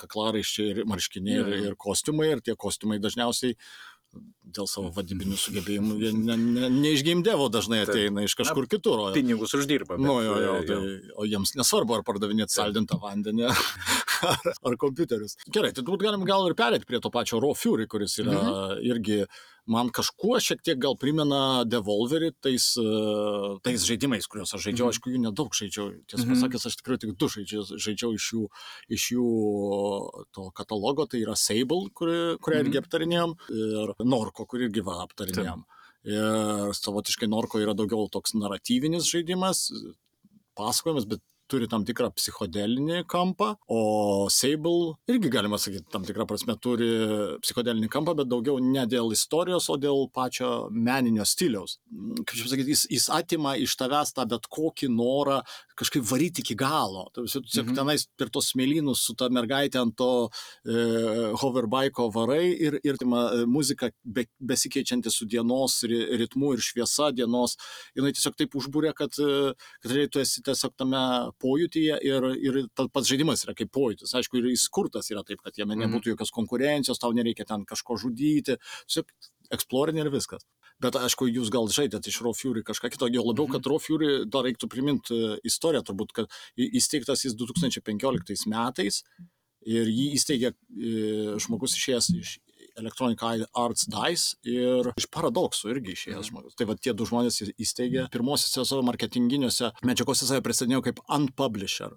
kaklaraiščiai 0.00 0.70
ir 0.72 0.82
marškiniai 0.88 1.42
ir, 1.42 1.52
ir 1.72 1.76
kostiumai, 1.76 2.30
ir 2.36 2.40
tie 2.46 2.56
kostiumai 2.56 2.98
dažniausiai 3.04 3.56
dėl 4.52 4.68
savo 4.68 4.90
vadybinių 4.94 5.38
sugebėjimų 5.40 5.96
jie 6.02 6.10
ne, 6.16 6.36
ne, 6.36 6.68
ne 6.72 6.92
iš 6.92 7.04
game 7.06 7.24
devo 7.24 7.48
dažnai 7.52 7.82
ateina 7.86 8.24
iš 8.26 8.34
kažkur 8.38 8.68
kitur. 8.70 9.00
O, 9.00 9.06
Pinigus 9.14 9.54
uždirba. 9.56 9.96
bet, 9.96 10.04
nu, 10.04 10.18
jo, 10.24 10.34
jo, 10.44 10.56
tai, 10.68 10.78
o 11.16 11.26
jiems 11.28 11.54
nesvarbu, 11.58 11.96
ar 11.98 12.04
pardavinėti 12.06 12.56
saldintą 12.56 12.98
vandenį 13.02 13.48
ar, 13.48 14.50
ar 14.68 14.76
kompiuterius. 14.80 15.38
Gerai, 15.48 15.72
tai 15.72 15.80
turbūt 15.80 16.04
galim 16.04 16.26
gal 16.28 16.44
ir 16.48 16.56
perėti 16.58 16.88
prie 16.88 17.00
to 17.02 17.12
pačio 17.14 17.40
Raw 17.42 17.56
Fury, 17.58 17.88
kuris 17.90 18.18
yra 18.22 18.36
mhm. 18.36 18.84
irgi 18.90 19.22
man 19.66 19.90
kažkuo 19.94 20.40
šiek 20.42 20.62
tiek 20.64 20.78
gal 20.82 20.96
primena 20.98 21.62
Devolverį 21.64 22.32
tais, 22.42 22.64
e, 22.76 23.58
tais 23.62 23.84
žaidimais, 23.86 24.26
kuriuos 24.26 24.54
aš 24.54 24.64
žaidžiau. 24.66 24.88
Mhm. 24.88 24.92
Aišku, 24.94 25.12
jų 25.12 25.20
nedaug 25.22 25.54
žaidžiau. 25.54 25.86
Tiesą 26.10 26.26
Mhm. 26.26 26.34
pasakęs, 26.34 26.66
aš 26.66 26.76
tikrai 26.80 26.98
tik 26.98 27.16
du 27.16 27.26
žaidžiau, 27.28 27.62
žaidžiau 27.78 28.14
iš, 28.14 28.26
jų, 28.32 28.48
iš 28.90 29.02
jų 29.14 29.26
to 30.32 30.50
katalogo. 30.50 31.06
Tai 31.08 31.18
yra 31.20 31.36
Sable, 31.36 31.88
kuri, 31.94 32.36
kurią 32.42 32.58
Mhm. 32.62 32.66
irgi 32.66 32.78
aptarinėjom, 32.82 33.36
ir 33.50 33.94
Norko, 34.04 34.46
kurį 34.46 34.68
irgi 34.70 34.82
va 34.84 35.06
aptarinėjom. 35.06 35.64
Ir 36.04 36.72
savotiškai 36.74 37.28
Norko 37.30 37.60
yra 37.62 37.74
daugiau 37.74 38.10
toks 38.10 38.32
naratyvinis 38.34 39.06
žaidimas, 39.06 39.70
pasakojimas, 40.58 41.06
bet 41.06 41.20
turi 41.50 41.68
tam 41.70 41.84
tikrą 41.88 42.10
psichodelinį 42.16 43.02
kampą, 43.10 43.52
o 43.70 44.28
Sable 44.32 44.94
irgi 45.10 45.30
galima 45.32 45.58
sakyti, 45.60 45.88
tam 45.92 46.06
tikrą 46.06 46.26
prasme 46.28 46.56
turi 46.62 46.90
psichodelinį 47.44 47.90
kampą, 47.92 48.16
bet 48.18 48.30
daugiau 48.30 48.60
ne 48.62 48.84
dėl 48.90 49.12
istorijos, 49.16 49.68
o 49.72 49.78
dėl 49.80 50.06
pačio 50.14 50.52
meninio 50.72 51.26
stiliaus. 51.28 51.78
Kaip 52.22 52.36
čia 52.36 52.46
pasakyti, 52.46 52.74
jis, 52.74 52.86
jis 52.92 53.08
atima 53.12 53.56
iš 53.60 53.76
tavęs 53.80 54.14
tą 54.16 54.26
bet 54.30 54.48
kokį 54.52 54.90
norą 54.92 55.40
kažkaip 55.82 56.04
varyti 56.08 56.40
iki 56.44 56.54
galo. 56.56 57.08
Tiesiog 57.14 57.44
Mhm. 57.66 57.74
tenais 57.76 58.06
per 58.16 58.28
tos 58.30 58.52
smėlynus 58.54 59.02
su 59.04 59.14
ta 59.18 59.28
mergaitė 59.28 59.80
ant 59.82 59.96
to 59.96 60.30
e, 60.64 61.32
hoverbiko 61.42 62.08
varai 62.14 62.52
ir, 62.54 62.78
ir 62.84 62.96
tima, 63.00 63.22
e, 63.34 63.44
muzika 63.46 63.90
be, 64.04 64.24
besikeičianti 64.40 65.10
su 65.12 65.26
dienos 65.26 65.80
ri- 65.90 66.06
ritmu 66.22 66.52
ir 66.54 66.62
šviesa 66.64 67.10
dienos, 67.14 67.56
jinai 67.96 68.12
tiesiog 68.14 68.36
taip 68.38 68.54
užbūrė, 68.58 68.94
kad, 68.94 69.10
e, 69.18 69.52
kad 69.82 69.96
tu 70.12 70.22
esi 70.22 70.42
tiesiog 70.46 70.72
tame 70.78 71.02
pojūtyje 71.42 71.98
ir, 72.06 72.28
ir 72.38 72.60
pats 72.76 73.08
žaidimas 73.10 73.44
yra 73.46 73.54
kaip 73.58 73.70
pojūtis. 73.74 74.14
Aišku, 74.14 74.38
ir 74.38 74.50
jis 74.52 74.68
kurtas 74.72 75.10
yra 75.10 75.24
taip, 75.24 75.42
kad 75.42 75.54
jame 75.58 75.74
Mhm. 75.76 75.84
nebūtų 75.86 76.14
jokios 76.16 76.30
konkurencijos, 76.30 76.98
tau 76.98 77.12
nereikia 77.12 77.44
ten 77.46 77.64
kažko 77.66 77.98
žudyti, 77.98 78.56
tiesiog 78.86 79.06
eksplorinė 79.52 80.06
ir 80.06 80.10
viskas. 80.10 80.42
Bet 80.80 80.94
aišku, 80.94 81.28
jūs 81.30 81.50
gal 81.50 81.66
žaidėte 81.68 82.08
iš 82.08 82.20
Raw 82.22 82.32
Fury 82.34 82.62
kažką 82.62 82.90
kito, 82.90 83.06
jo 83.12 83.22
labiau, 83.22 83.46
Mhm. 83.48 83.52
kad 83.52 83.66
Raw 83.66 83.78
Fury, 83.78 84.24
dar 84.26 84.42
reiktų 84.44 84.68
priminti 84.68 85.12
e, 85.14 85.38
istoriją, 85.44 85.82
turbūt, 85.84 86.12
kad 86.12 86.26
įsteigtas 86.58 87.24
jis 87.24 87.34
2015 87.34 88.46
metais 88.46 89.02
ir 89.64 89.86
jį 89.86 90.06
įsteigė 90.18 90.50
e, 90.52 91.38
žmogus 91.38 91.76
išėjęs 91.78 92.08
iš 92.18 92.38
Electronic 92.80 93.20
Arts 93.54 93.84
Dice 93.86 94.34
ir 94.48 94.92
iš 94.96 95.06
paradoksų 95.12 95.70
irgi 95.74 95.92
išėjęs 95.92 96.24
Mhm. 96.24 96.30
žmogus. 96.30 96.54
Tai 96.56 96.64
va 96.66 96.74
tie 96.74 96.92
du 96.94 97.04
žmonės 97.04 97.42
įsteigė 97.60 98.08
pirmosiuose 98.10 98.64
savo 98.66 98.82
marketinginiuose 98.82 99.72
medžiagose 99.84 100.26
save 100.26 100.40
pristatinėjo 100.42 100.82
kaip 100.82 100.98
unpublisher. 101.08 101.92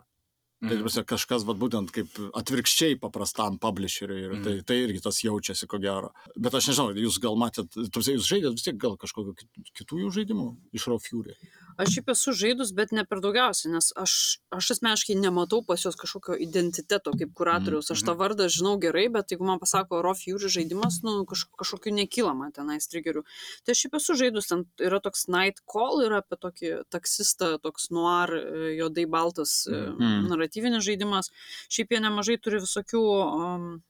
Tai 0.62 0.78
Mhm. 0.78 1.04
kažkas 1.06 1.44
vat, 1.46 1.58
būtent 1.58 1.92
kaip 1.92 2.08
atvirkščiai 2.34 2.96
paprastam 3.00 3.58
publisheriui 3.60 4.22
ir 4.24 4.32
tai, 4.44 4.54
Mhm. 4.56 4.64
tai 4.66 4.76
irgi 4.88 5.02
tas 5.04 5.20
jaučiasi 5.22 5.68
ko 5.68 5.78
gero. 5.78 6.14
Bet 6.38 6.54
aš 6.54 6.68
nežinau, 6.72 6.96
jūs 6.96 7.20
gal 7.20 7.36
matėt, 7.36 7.68
jūs 7.76 8.24
žaidėt 8.32 8.54
vis 8.56 8.64
tiek 8.64 8.78
gal 8.78 8.96
kažkokių 8.98 9.36
kit- 9.36 9.72
kitų 9.76 10.00
jų 10.06 10.10
žaidimų 10.16 10.56
iš 10.74 10.88
Raw 10.88 10.98
Fury. 10.98 11.36
Aš 11.78 11.90
šiaip 11.92 12.10
esu 12.14 12.32
žaidus, 12.32 12.72
bet 12.76 12.94
ne 12.96 13.04
per 13.04 13.20
daugiausiai, 13.24 13.74
nes 13.74 13.90
aš, 14.00 14.14
aš 14.56 14.70
asmeniškai 14.78 15.18
nematau 15.20 15.60
pas 15.68 15.82
juos 15.84 15.98
kažkokio 16.00 16.38
identiteto 16.40 17.12
kaip 17.12 17.34
kuratoriaus. 17.36 17.92
Aš 17.92 18.04
tą 18.08 18.16
vardą 18.16 18.48
žinau 18.52 18.78
gerai, 18.80 19.10
bet 19.12 19.34
jeigu 19.34 19.44
man 19.48 19.60
pasako 19.60 20.00
Raw 20.06 20.16
Fury 20.16 20.52
žaidimas, 20.52 21.02
nu, 21.04 21.18
kaž, 21.28 21.46
kažkokiu 21.60 21.92
nekyla 21.98 22.32
man 22.38 22.54
tenais 22.56 22.88
triggerių. 22.88 23.26
Tai 23.66 23.76
aš 23.76 23.84
šiaip 23.84 23.98
esu 24.00 24.16
žaidus, 24.22 24.48
ten 24.52 24.64
yra 24.80 25.02
toks 25.04 25.28
Night 25.28 25.60
Call, 25.68 26.06
yra 26.06 26.22
apie 26.24 26.40
tokį 26.40 26.72
taksistą, 26.96 27.56
toks 27.60 27.90
noir, 27.92 28.32
e, 28.40 28.76
juodai 28.80 29.06
baltas 29.06 29.66
Mhm. 29.68 30.30
naratyvinis 30.32 30.86
žaidimas. 30.86 31.32
Šiaip 31.70 31.92
jie 31.92 32.00
nemažai 32.00 32.40
turi 32.42 32.64
visokių... 32.64 33.04
Um, 33.36 33.84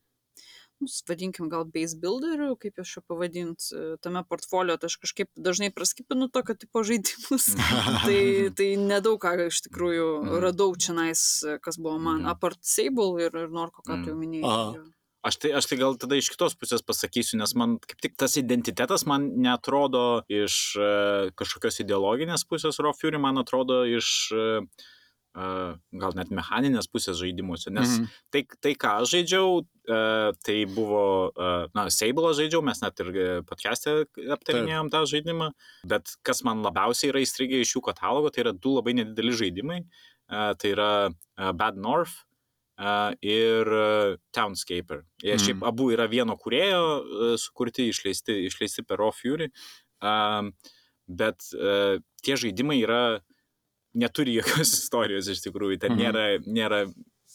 vadinkim, 1.07 1.47
gal 1.49 1.63
base 1.65 1.95
builderių, 2.01 2.55
kaip 2.59 2.75
juos 2.81 2.91
čia 2.91 3.01
pavadinti, 3.07 3.69
tame 4.03 4.23
portfolio, 4.27 4.75
tai 4.77 4.87
aš 4.91 4.97
kažkaip 5.01 5.29
dažnai 5.37 5.71
praskipinu 5.73 6.27
tokio 6.31 6.55
tipo 6.59 6.83
žaidimus. 6.83 7.47
tai, 8.05 8.49
tai 8.55 8.69
nedaug 8.77 9.19
ką 9.21 9.35
iš 9.47 9.61
tikrųjų 9.69 10.09
Mhm. 10.25 10.41
radau 10.43 10.75
čia 10.75 10.93
nais, 10.93 11.21
kas 11.61 11.77
buvo 11.77 11.99
man, 11.99 12.21
Mhm. 12.21 12.29
apart 12.35 12.59
Sable 12.61 13.21
ir, 13.23 13.31
ir 13.35 13.49
Norko, 13.49 13.81
ką 13.85 14.03
tu 14.03 14.11
jau 14.11 14.15
Mhm. 14.15 14.21
minėjai. 14.25 14.91
Aš 15.25 15.37
tai, 15.41 15.49
aš 15.57 15.65
tai 15.65 15.77
gal 15.81 15.95
tada 15.97 16.13
iš 16.19 16.29
kitos 16.29 16.53
pusės 16.53 16.83
pasakysiu, 16.85 17.39
nes 17.39 17.55
man 17.55 17.79
kaip 17.79 17.97
tik 17.99 18.13
tas 18.15 18.35
identitetas 18.37 19.07
man 19.09 19.31
netrodo 19.41 20.21
iš 20.29 20.75
uh, 20.77 21.31
kažkokios 21.33 21.79
ideologinės 21.81 22.45
pusės 22.45 22.77
Fury, 22.77 23.17
man 23.19 23.37
atrodo 23.41 23.81
iš 23.89 24.29
uh, 24.31 24.61
gal 25.35 26.13
net 26.15 26.29
mechaninės 26.31 26.87
pusės 26.87 27.17
žaidimuose, 27.19 27.67
nes 27.75 27.97
Mhm. 27.99 28.05
tai, 28.31 28.41
tai 28.63 28.73
ką 28.79 28.91
aš 29.01 29.09
žaidžiau, 29.15 29.65
tai 30.45 30.57
buvo, 30.65 31.31
na, 31.75 31.89
Sable 31.91 32.31
žaidžiau, 32.33 32.63
mes 32.63 32.79
net 32.81 32.99
ir 33.03 33.09
e, 33.11 33.41
podcast'e 33.43 34.05
aptarinėjom 34.31 34.89
tą 34.89 35.03
žaidimą, 35.11 35.51
bet 35.85 36.15
kas 36.23 36.41
man 36.47 36.63
labiausiai 36.63 37.11
yra 37.11 37.19
įstrigę 37.19 37.59
iš 37.61 37.75
jų 37.75 37.81
katalogo, 37.91 38.31
tai 38.31 38.45
yra 38.45 38.53
du 38.55 38.75
labai 38.77 38.93
nedideli 38.95 39.35
žaidimai, 39.35 39.81
tai 40.29 40.71
yra 40.71 41.11
Bad 41.53 41.75
North 41.77 42.23
ir 43.23 43.67
uh, 43.71 44.15
Townscaper. 44.35 45.03
Jie 45.23 45.35
Mhm. 45.35 45.43
šiaip 45.45 45.61
abu 45.63 45.91
yra 45.95 46.07
vieno 46.11 46.35
kūrėjo 46.35 46.81
uh, 46.99 47.35
sukurti, 47.39 47.85
išleisti, 47.91 48.35
išleisti 48.49 48.83
per 48.87 48.97
Raw 48.99 49.11
Fury, 49.15 49.47
bet 51.07 51.39
tie 52.23 52.35
žaidimai 52.35 52.79
yra 52.83 53.21
neturi 53.95 54.35
jokios 54.39 54.73
istorijos 54.83 55.27
iš 55.31 55.41
tikrųjų, 55.47 55.79
ten 55.79 55.95
Mhm. 55.95 56.01
nėra, 56.03 56.25
nėra 56.45 56.81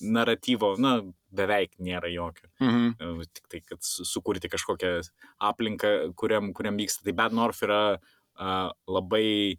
naratyvo, 0.00 0.74
na, 0.80 1.00
beveik 1.32 1.74
nėra 1.78 2.08
jokio. 2.12 2.48
Mhm. 2.60 2.94
E, 3.00 3.26
Tik 3.34 3.48
tai, 3.52 3.60
kad 3.68 3.82
su- 3.84 4.04
sukurti 4.08 4.48
kažkokią 4.48 4.94
aplinką, 5.40 6.14
kuriam, 6.16 6.52
kuriam 6.56 6.76
vyksta. 6.80 7.04
Tai 7.04 7.12
Bad 7.12 7.32
North 7.36 7.60
yra 7.66 7.98
uh, 8.40 8.70
labai 8.88 9.58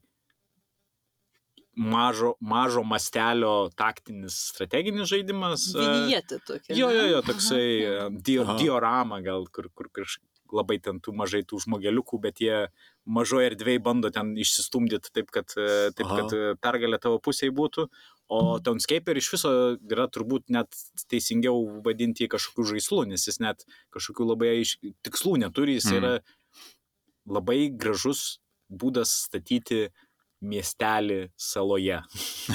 mažo, 1.76 2.34
mažo 2.42 2.84
mastelio 2.84 3.70
taktinis 3.78 4.36
strateginis 4.52 5.08
žaidimas. 5.12 5.70
Vinietė 5.76 6.40
tokia. 6.46 6.76
Jo, 6.76 6.90
jo, 6.94 7.06
jo, 7.14 7.22
toksai 7.22 7.68
Aha. 7.88 8.10
dio, 8.12 8.46
diorama 8.60 9.22
gal, 9.24 9.46
kur, 9.54 9.70
kur 9.74 9.88
kaž, 9.94 10.18
labai 10.56 10.80
ten 10.84 11.00
tų 11.04 11.14
mažai 11.16 11.42
tų 11.48 11.60
žmogeliukų, 11.66 12.20
bet 12.22 12.42
jie 12.44 12.68
mažoje 13.06 13.52
erdvėje 13.52 13.82
bando 13.84 14.12
ten 14.14 14.34
išsistumdyti 14.38 15.12
taip, 15.14 15.32
kad, 15.32 15.54
e, 15.58 15.92
taip, 15.96 16.08
Aha. 16.08 16.18
kad 16.22 16.36
e, 16.38 16.56
pergalė 16.62 17.00
tavo 17.02 17.20
pusėje 17.24 17.54
būtų. 17.58 17.88
O 18.32 18.60
Townscaper 18.64 19.18
iš 19.20 19.28
viso 19.34 19.50
yra 19.92 20.06
turbūt 20.08 20.48
net 20.56 20.72
teisingiau 21.12 21.82
vadinti 21.84 22.30
kažkokiu 22.32 22.64
žaislu, 22.70 23.02
nes 23.10 23.26
jis 23.28 23.42
net 23.44 23.66
kažkokių 23.92 24.30
labai 24.30 24.54
tikslų 25.04 25.38
neturi, 25.44 25.76
jis 25.80 25.90
Mhm. 25.92 25.98
yra 26.00 26.14
labai 27.28 27.70
gražus 27.70 28.40
būdas 28.72 29.12
statyti 29.28 29.90
miestelį 30.42 31.20
saloje 31.40 32.00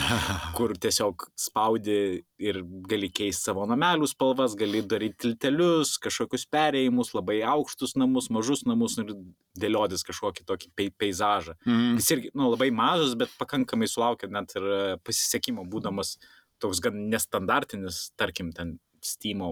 kur 0.57 0.75
tiesiog 0.83 1.27
spaudi 1.38 1.99
ir 2.42 2.61
gali 2.90 3.11
keisti 3.14 3.49
savo 3.49 3.66
namelių 3.70 4.09
spalvas, 4.11 4.57
gali 4.59 4.83
daryti 4.83 5.27
tiltelius, 5.27 5.96
kažkokius 6.03 6.46
perėjimus, 6.53 7.14
labai 7.16 7.40
aukštus 7.46 7.96
namus, 8.01 8.29
mažus 8.35 8.64
namus 8.68 8.99
ir 9.03 9.12
dėliotis 9.57 10.05
kažkokį 10.07 10.46
tokį 10.49 10.72
pei 10.77 10.90
peizažą. 11.05 11.57
Mhm. 11.64 12.01
Jis 12.01 12.11
irgi, 12.16 12.33
nu, 12.35 12.51
labai 12.53 12.72
mažas, 12.75 13.14
bet 13.18 13.33
pakankamai 13.40 13.88
sulaukia 13.90 14.31
net 14.33 14.57
ir 14.59 14.66
e, 14.66 14.83
pasisekimo, 15.07 15.64
būdamas 15.70 16.16
toks 16.62 16.81
gan 16.85 17.07
nestandartinis, 17.12 18.11
tarkim, 18.18 18.53
ten 18.57 18.79
Steam 19.05 19.42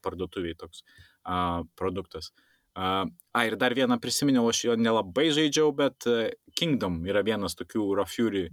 parduotuviai 0.00 0.56
toks 0.56 0.80
a, 1.26 1.62
produktas. 1.76 2.30
A, 2.72 3.04
a, 3.34 3.44
ir 3.48 3.56
dar 3.58 3.74
vieną 3.74 3.98
prisiminiau, 4.00 4.46
aš 4.52 4.60
jo 4.68 4.76
nelabai 4.78 5.26
žaidžiau, 5.34 5.72
bet 5.76 6.06
e, 6.06 6.30
Kingdom 6.54 7.00
yra 7.10 7.24
vienas 7.26 7.56
tokių 7.58 7.88
Raw 7.98 8.06
Fury 8.06 8.44
e, 8.46 8.52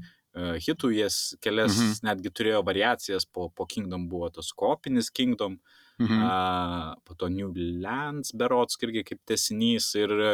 hitų, 0.65 0.89
jas 0.98 1.20
kelias 1.44 1.76
Mhm. 1.78 1.86
mhm. 1.91 2.02
netgi 2.10 2.32
turėjo 2.34 2.63
variacijas, 2.65 3.26
po, 3.30 3.50
po 3.50 3.65
Kingdom 3.70 4.10
buvo 4.10 4.30
tas 4.34 4.52
kopinis 4.58 5.12
Kingdom, 5.13 5.60
Mhm. 6.02 6.22
a, 6.26 6.96
po 7.06 7.13
to 7.13 7.30
New 7.30 7.54
Lands 7.84 8.32
berots 8.34 8.80
irgi 8.82 9.04
kaip 9.06 9.20
tesinys 9.30 9.94
ir 9.96 10.10
e, 10.10 10.32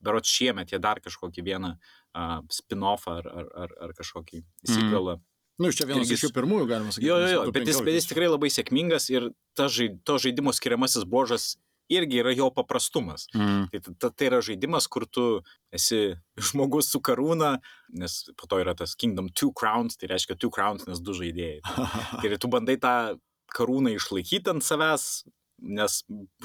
berots 0.00 0.30
šiemet 0.32 0.72
jie 0.72 0.78
dar 0.80 0.96
kažkokį 1.04 1.44
vieną 1.44 1.74
spin-offą 2.50 3.18
ar, 3.20 3.26
ar, 3.28 3.50
ar, 3.64 3.74
ar 3.86 3.92
kažkokį 3.98 4.40
sequelą. 4.66 5.18
Nu, 5.60 5.68
iš 5.68 5.76
čia 5.76 5.86
vienas 5.90 6.08
Irgi 6.08 6.16
iš 6.16 6.22
jų 6.24 6.30
pirmųjų, 6.38 6.66
galima 6.70 6.90
sakyti. 6.94 7.06
Jo, 7.06 7.18
jo, 7.20 7.28
jo, 7.34 7.42
bet 7.52 7.68
jis, 7.68 7.80
bet 7.84 7.94
jis 7.98 8.06
15. 8.08 8.12
tikrai 8.14 8.28
labai 8.32 8.48
sėkmingas 8.50 9.10
ir 9.12 9.26
ta 9.54 9.68
žai, 9.68 9.90
to 10.08 10.16
žaidimo 10.16 10.54
skiriamasis 10.56 11.04
božas 11.04 11.50
irgi 11.90 12.20
yra 12.22 12.32
jo 12.34 12.50
paprastumas. 12.54 13.26
Mhm. 13.34 13.66
Tai, 13.72 13.94
ta, 13.98 14.10
tai 14.10 14.30
yra 14.30 14.40
žaidimas, 14.44 14.86
kur 14.90 15.06
tu 15.06 15.26
esi 15.74 16.14
žmogus 16.50 16.92
su 16.92 17.02
karūna, 17.04 17.56
nes 18.00 18.22
po 18.38 18.50
to 18.50 18.60
yra 18.62 18.76
tas 18.78 18.94
Kingdom 18.94 19.32
Two 19.34 19.52
Crowns, 19.56 19.98
tai 19.98 20.12
reiškia 20.12 20.38
Two 20.38 20.52
Crowns, 20.54 20.86
nes 20.88 21.02
du 21.02 21.16
žaidėjai. 21.16 21.60
Ir 22.26 22.38
tu 22.40 22.50
bandai 22.52 22.78
tą 22.80 22.94
karūną 23.50 23.96
išlaikyti 23.96 24.52
ant 24.52 24.64
savęs, 24.64 25.06
nes 25.60 25.96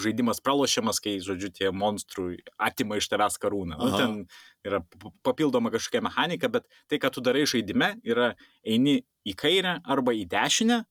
žaidimas 0.02 0.42
pralošiamas, 0.44 1.00
kai, 1.04 1.18
žodžiu, 1.24 1.52
tie 1.56 1.70
monstrų 1.72 2.34
atima 2.60 2.98
iš 3.00 3.08
tavęs 3.12 3.38
karūną. 3.40 3.78
Nu, 3.80 3.92
ten 3.96 4.18
yra 4.66 4.82
papildoma 5.24 5.72
kažkokia 5.74 6.04
mechanika, 6.04 6.50
bet 6.52 6.68
tai, 6.92 7.00
ką 7.00 7.14
tu 7.16 7.24
darai 7.24 7.46
žaidime, 7.48 7.94
yra 8.04 8.34
eini 8.66 9.00
į 9.26 9.38
kairę 9.40 9.78
arba 9.88 10.16
į 10.16 10.26
dešinę 10.32 10.82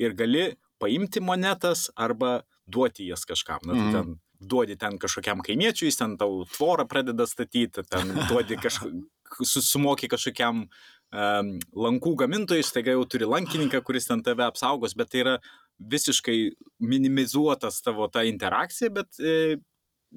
ir 0.00 0.16
gali 0.16 0.46
paimti 0.80 1.20
monetas 1.20 1.88
arba 1.96 2.40
duoti 2.68 3.08
jas 3.08 3.24
kažkam. 3.28 3.62
Na, 3.66 3.74
tai 3.74 3.88
Mhm. 3.88 3.92
ten 3.92 4.18
duodi 4.40 4.76
ten 4.78 4.98
kažkokiam 4.98 5.40
kaimiečiui, 5.42 5.88
jis 5.90 5.96
ten 5.98 6.16
tau 6.20 6.44
tvorą 6.46 6.84
pradeda 6.88 7.26
statyti, 7.26 7.82
ten 7.90 8.12
duodi 8.28 8.56
kažkokį, 8.60 9.02
sumoki 9.44 10.08
kažkokiam 10.08 10.68
um, 10.68 11.48
lankų 11.74 12.12
gamintojui, 12.22 12.62
staiga 12.64 12.92
jau 12.94 13.04
turi 13.08 13.26
lankininką, 13.28 13.80
kuris 13.82 14.06
ten 14.06 14.22
tave 14.22 14.44
apsaugos, 14.46 14.94
bet 14.94 15.10
tai 15.10 15.24
yra 15.24 15.34
visiškai 15.80 16.38
minimizuotas 16.80 17.80
tavo 17.82 18.08
ta 18.12 18.22
interakcija, 18.26 18.90
bet 18.90 19.18
e, 19.20 19.56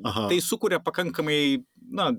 Aha. 0.04 0.28
tai 0.30 0.40
sukuria 0.42 0.80
pakankamai, 0.80 1.64
na, 1.92 2.12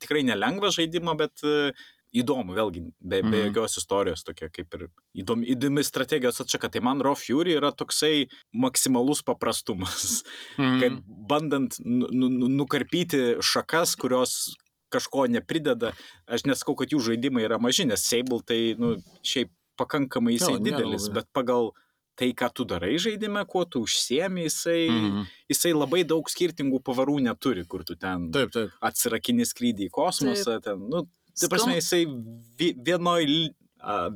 tikrai 0.00 0.22
nelengvą 0.28 0.70
žaidimą, 0.74 1.16
bet 1.18 1.44
e, 1.44 1.72
įdomu, 2.14 2.54
vėlgi, 2.54 2.80
be, 3.00 3.22
be 3.22 3.28
Mhm. 3.42 3.46
jokios 3.54 3.76
istorijos, 3.78 4.22
tokia 4.24 4.48
kaip 4.48 4.74
ir 4.74 4.88
įdomi, 5.16 5.48
įdomi 5.54 5.82
strategijos 5.84 6.40
atšaka. 6.40 6.70
Tai 6.70 6.80
man 6.80 7.00
Raw 7.00 7.14
Fury 7.14 7.56
yra 7.58 7.72
toksai 7.72 8.28
maksimalus 8.54 9.22
paprastumas, 9.22 10.22
Mhm. 10.58 10.80
kad 10.80 10.92
bandant 11.28 11.76
nu, 11.84 12.06
nu, 12.10 12.28
nu- 12.28 12.48
nukarpyti 12.48 13.36
šakas, 13.42 13.96
kurios 13.96 14.54
kažko 14.90 15.26
neprideda, 15.28 15.92
aš 16.28 16.44
nesakau, 16.46 16.76
kad 16.76 16.88
jų 16.88 17.00
žaidimai 17.02 17.42
yra 17.48 17.58
maži, 17.58 17.84
nes 17.84 18.00
Sable 18.04 18.40
tai, 18.46 18.74
nu, 18.78 18.96
šiaip 19.24 19.50
pakankamai 19.76 20.36
jisai 20.38 20.54
Jo, 20.54 20.58
nėra 20.60 20.78
didelis, 20.78 21.08
labai. 21.08 21.14
bet 21.14 21.26
pagal 21.34 21.72
tai, 22.16 22.28
ką 22.32 22.46
tu 22.54 22.64
darai 22.64 22.94
žaidime, 22.94 23.42
kuo 23.44 23.64
tu 23.64 23.80
užsiemi, 23.82 24.44
jisai, 24.46 24.86
Mhm. 24.88 25.26
jisai 25.50 25.72
labai 25.74 26.04
daug 26.06 26.22
skirtingų 26.30 26.78
pavarų 26.80 27.18
neturi, 27.26 27.66
kur 27.66 27.82
tu 27.82 27.96
ten 27.96 28.30
Taip, 28.30 28.52
taip. 28.52 28.70
atsirakini 28.80 29.42
skrydį 29.42 29.88
į 29.88 29.90
kosmosą, 29.90 30.62
ten, 30.62 30.78
nu, 30.88 31.08
tai 31.40 31.50
prasme, 31.52 31.76
jisai 31.80 32.02
vi- 32.58 32.74
vienoj, 32.86 33.28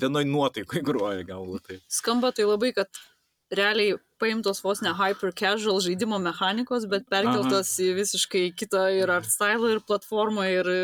vienoj 0.01 0.25
nuotaikoj 0.33 0.83
groja 0.87 1.25
galbūt. 1.29 1.69
Tai. 1.69 1.81
Skamba 2.01 2.33
tai 2.33 2.49
labai, 2.49 2.73
kad 2.77 2.89
realiai 3.51 3.97
paimtos 4.21 4.59
vos 4.61 4.81
ne 4.83 4.91
hyper 4.93 5.31
casual 5.33 5.79
žaidimo 5.81 6.19
mechanikos, 6.21 6.85
bet 6.91 7.07
perkeltos 7.09 7.71
į 7.81 7.93
visiškai 7.97 8.43
kitą 8.59 8.83
ir 8.99 9.09
art 9.15 9.29
style, 9.31 9.71
ir 9.73 9.81
platformą, 9.89 10.45
ir 10.53 10.69
e, 10.69 10.81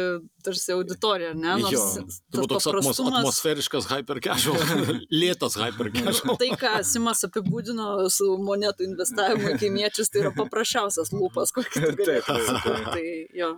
tarsi 0.46 0.72
auditoriją, 0.72 1.34
ne? 1.34 1.56
Jo. 1.60 1.82
Nors 1.82 2.20
Tai 2.30 2.38
buvo 2.40 2.48
toks 2.54 2.68
atmos, 2.70 3.00
atmosferiškas 3.10 3.90
hyper 3.90 4.22
casual, 4.24 4.56
lėtas 5.22 5.58
hyper 5.60 5.90
casual. 5.98 6.38
Tai, 6.40 6.50
ką 6.62 6.72
Simas 6.86 7.24
apibūdino 7.28 7.90
su 8.14 8.30
monetų 8.38 8.86
investavimu 8.92 9.52
į 9.56 9.60
kaimiečius, 9.66 10.12
tai 10.14 10.24
yra 10.24 10.32
paprasčiausias 10.38 11.12
lūpas, 11.12 11.52
kokį 11.58 11.84
tu 11.90 11.94
taip. 12.08 12.30
Tai 12.30 13.06
jo. 13.34 13.56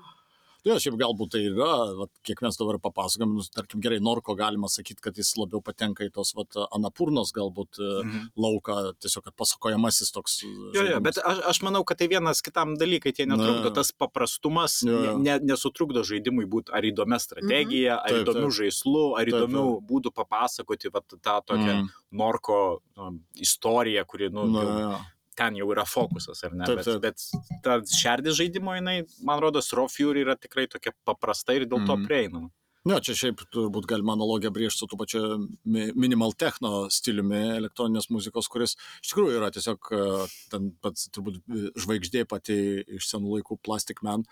Jo, 0.66 0.76
šiaip 0.83 0.96
galbūt 0.98 1.31
tai 1.37 1.44
yra, 1.46 1.70
vat, 2.00 2.11
kiek 2.26 2.40
mes 2.42 2.57
dabar 2.59 2.81
papasakom, 2.83 3.37
nu, 3.38 3.44
tarkim, 3.55 3.79
gerai, 3.85 4.00
Norko 4.02 4.35
galima 4.38 4.66
sakyti, 4.72 4.98
kad 5.05 5.18
jis 5.18 5.31
labiau 5.38 5.61
patenka 5.62 6.02
į 6.02 6.11
tos 6.16 6.33
vat, 6.35 6.59
Anapurnos 6.74 7.31
galbūt 7.37 7.79
mhm. 7.79 8.09
Mhm. 8.11 8.24
lauką, 8.42 8.76
tiesiog 9.02 9.31
pasakojamasis 9.38 10.11
toks. 10.16 10.40
Jo, 10.74 10.83
jo, 10.90 10.98
bet 11.05 11.20
aš, 11.22 11.44
aš 11.52 11.62
manau, 11.66 11.85
kad 11.87 12.00
tai 12.00 12.11
vienas 12.11 12.42
kitam 12.42 12.74
dalykai 12.81 13.14
tie 13.14 13.29
netrukdo. 13.31 13.70
Na. 13.70 13.74
Tas 13.76 13.92
paprastumas 13.94 14.81
Jo, 14.83 14.96
ne, 14.96 15.07
jo. 15.07 15.16
ne, 15.22 15.38
nesutrukdo 15.52 16.02
žaidimui 16.07 16.48
būti 16.50 16.74
ar 16.74 16.85
įdomia 16.87 17.18
strategija, 17.22 18.00
ar 18.02 18.11
Taip, 18.11 18.24
įdomių 18.24 18.48
taip. 18.50 18.59
žaislų, 18.61 19.05
ar 19.14 19.24
Taip, 19.24 19.35
įdomių 19.37 19.64
būdų 19.87 20.12
papasakoti 20.16 20.92
vat, 20.94 21.07
tą 21.22 21.38
tokią 21.46 21.76
Mm. 21.76 21.88
Norko 22.16 22.81
nu, 22.96 23.18
istoriją, 23.42 24.05
kuri 24.09 24.31
nu, 24.33 24.46
Na, 24.46 24.62
jau. 24.62 25.00
Ten 25.37 25.57
jau 25.61 25.68
yra 25.75 25.85
fokusas, 25.87 26.42
ar 26.49 26.55
ne? 26.57 26.64
Taip, 26.66 26.79
bet, 26.83 26.87
taip. 26.87 27.03
bet 27.03 27.62
ta 27.62 27.79
šerdis 27.85 28.38
žaidimo, 28.40 28.75
jinai, 28.79 29.03
man 29.22 29.40
rodos, 29.44 29.72
Raw 29.77 29.87
Fury 29.92 30.25
yra 30.25 30.37
tikrai 30.40 30.66
tokia 30.72 30.92
paprasta 31.07 31.55
ir 31.57 31.66
dėl 31.66 31.85
to 31.87 31.96
Mhm. 31.96 32.07
prieinama. 32.09 32.51
Ne, 32.87 33.01
čia 33.03 33.16
šiaip 33.18 33.40
turbūt 33.51 33.87
galima 33.90 34.14
analogiją 34.14 34.53
brėžti 34.55 34.79
su 34.79 34.87
tu 34.87 34.96
pačiu 34.96 35.20
mi- 35.64 35.90
minimal 35.99 36.31
techno 36.38 36.87
stiliumi 36.88 37.40
elektroninės 37.59 38.07
muzikos, 38.14 38.46
kuris 38.49 38.77
iš 39.03 39.11
tikrųjų 39.11 39.40
yra 39.40 39.49
tiesiog 39.51 39.90
e, 39.90 40.29
ten 40.53 40.70
pats 40.81 41.09
turbūt 41.11 41.40
e, 41.51 41.72
žvaigždė 41.75 42.22
pati 42.31 42.85
iš 42.87 43.09
senų 43.11 43.40
laikų 43.42 43.59
Plastic 43.66 44.05
Man. 44.07 44.22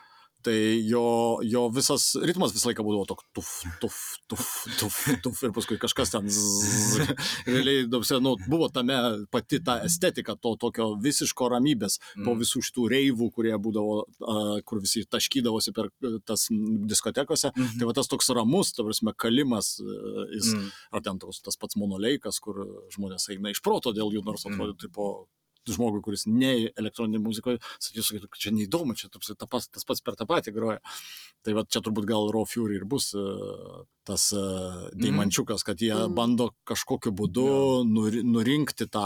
Tai 0.44 0.54
jo, 0.84 1.04
jo 1.48 1.62
visas 1.72 2.10
ritmas 2.20 2.52
visą 2.52 2.68
laiką 2.68 2.84
būdavo 2.84 3.06
toks 3.08 3.24
tuf, 3.36 3.50
tuf, 3.80 3.98
tuf, 4.28 4.48
tuf, 4.80 4.98
tuf 5.24 5.42
ir 5.46 5.54
paskui 5.56 5.78
kažkas 5.80 6.12
ten 6.12 6.28
zzz. 6.28 7.14
realiai, 7.48 7.86
daugiausia, 7.88 8.18
nu, 8.20 8.34
buvo 8.50 8.68
tame 8.68 8.98
pati 9.32 9.62
ta 9.64 9.78
estetika 9.86 10.34
to 10.36 10.52
tokio 10.60 10.90
visiško 11.00 11.48
ramybės 11.54 11.98
po 12.24 12.34
Mm. 12.34 12.40
visų 12.42 12.60
šitų 12.68 12.84
reivų, 12.92 13.30
kurie 13.32 13.54
būdavo, 13.56 13.96
kur 14.68 14.80
visi 14.84 15.04
taškydavosi 15.08 15.72
per 15.76 15.88
e, 16.04 16.18
tas 16.26 16.46
diskotekose. 16.50 17.50
Mhm. 17.54 17.78
Tai 17.80 17.88
va 17.88 17.94
tas 17.96 18.10
toks 18.10 18.28
ramus, 18.36 18.72
ta 18.76 18.84
prasme, 18.84 19.14
kalimas, 19.16 19.78
e, 19.80 20.26
jis, 20.36 20.52
mm. 20.52 20.60
Mm. 20.60 20.70
ar 20.92 21.00
ten 21.08 21.18
tos, 21.22 21.40
tas 21.40 21.56
pats 21.56 21.76
monoleikas, 21.80 22.40
kur 22.44 22.60
žmonės 22.94 23.30
eina 23.32 23.50
iš 23.54 23.62
proto 23.64 23.92
dėl 23.96 24.12
jų, 24.12 24.24
nors 24.26 24.44
Mm. 24.44 24.52
atrodo, 24.54 24.76
tipo, 24.78 25.08
žmogui, 25.72 26.02
kuris 26.04 26.26
ne 26.26 26.70
elektroninė 26.76 27.22
muzikoje, 27.24 27.60
sakysiu, 27.80 28.20
kad 28.28 28.40
čia 28.40 28.52
neįdomu, 28.52 28.96
čia 28.98 29.08
prasme, 29.08 29.36
ta 29.40 29.46
pas, 29.50 29.68
tas 29.68 29.84
pats 29.88 30.04
per 30.04 30.16
tą 30.20 30.26
patį 30.28 30.52
groja. 30.56 30.80
Tai 31.44 31.52
va 31.58 31.64
čia 31.68 31.80
turbūt 31.84 32.06
gal 32.08 32.30
Raw 32.32 32.46
Fury 32.48 32.78
ir 32.78 32.84
bus 32.88 33.10
e, 33.12 33.20
tas 34.08 34.30
e, 34.32 34.40
deimančiukas, 34.96 35.64
kad 35.64 35.80
jie 35.80 35.92
Mm. 35.94 36.14
bando 36.16 36.50
kažkokiu 36.68 37.12
būdu 37.12 37.44
Jo. 37.44 37.84
nuri, 37.84 38.22
nurinkti 38.24 38.86
tą, 38.88 39.04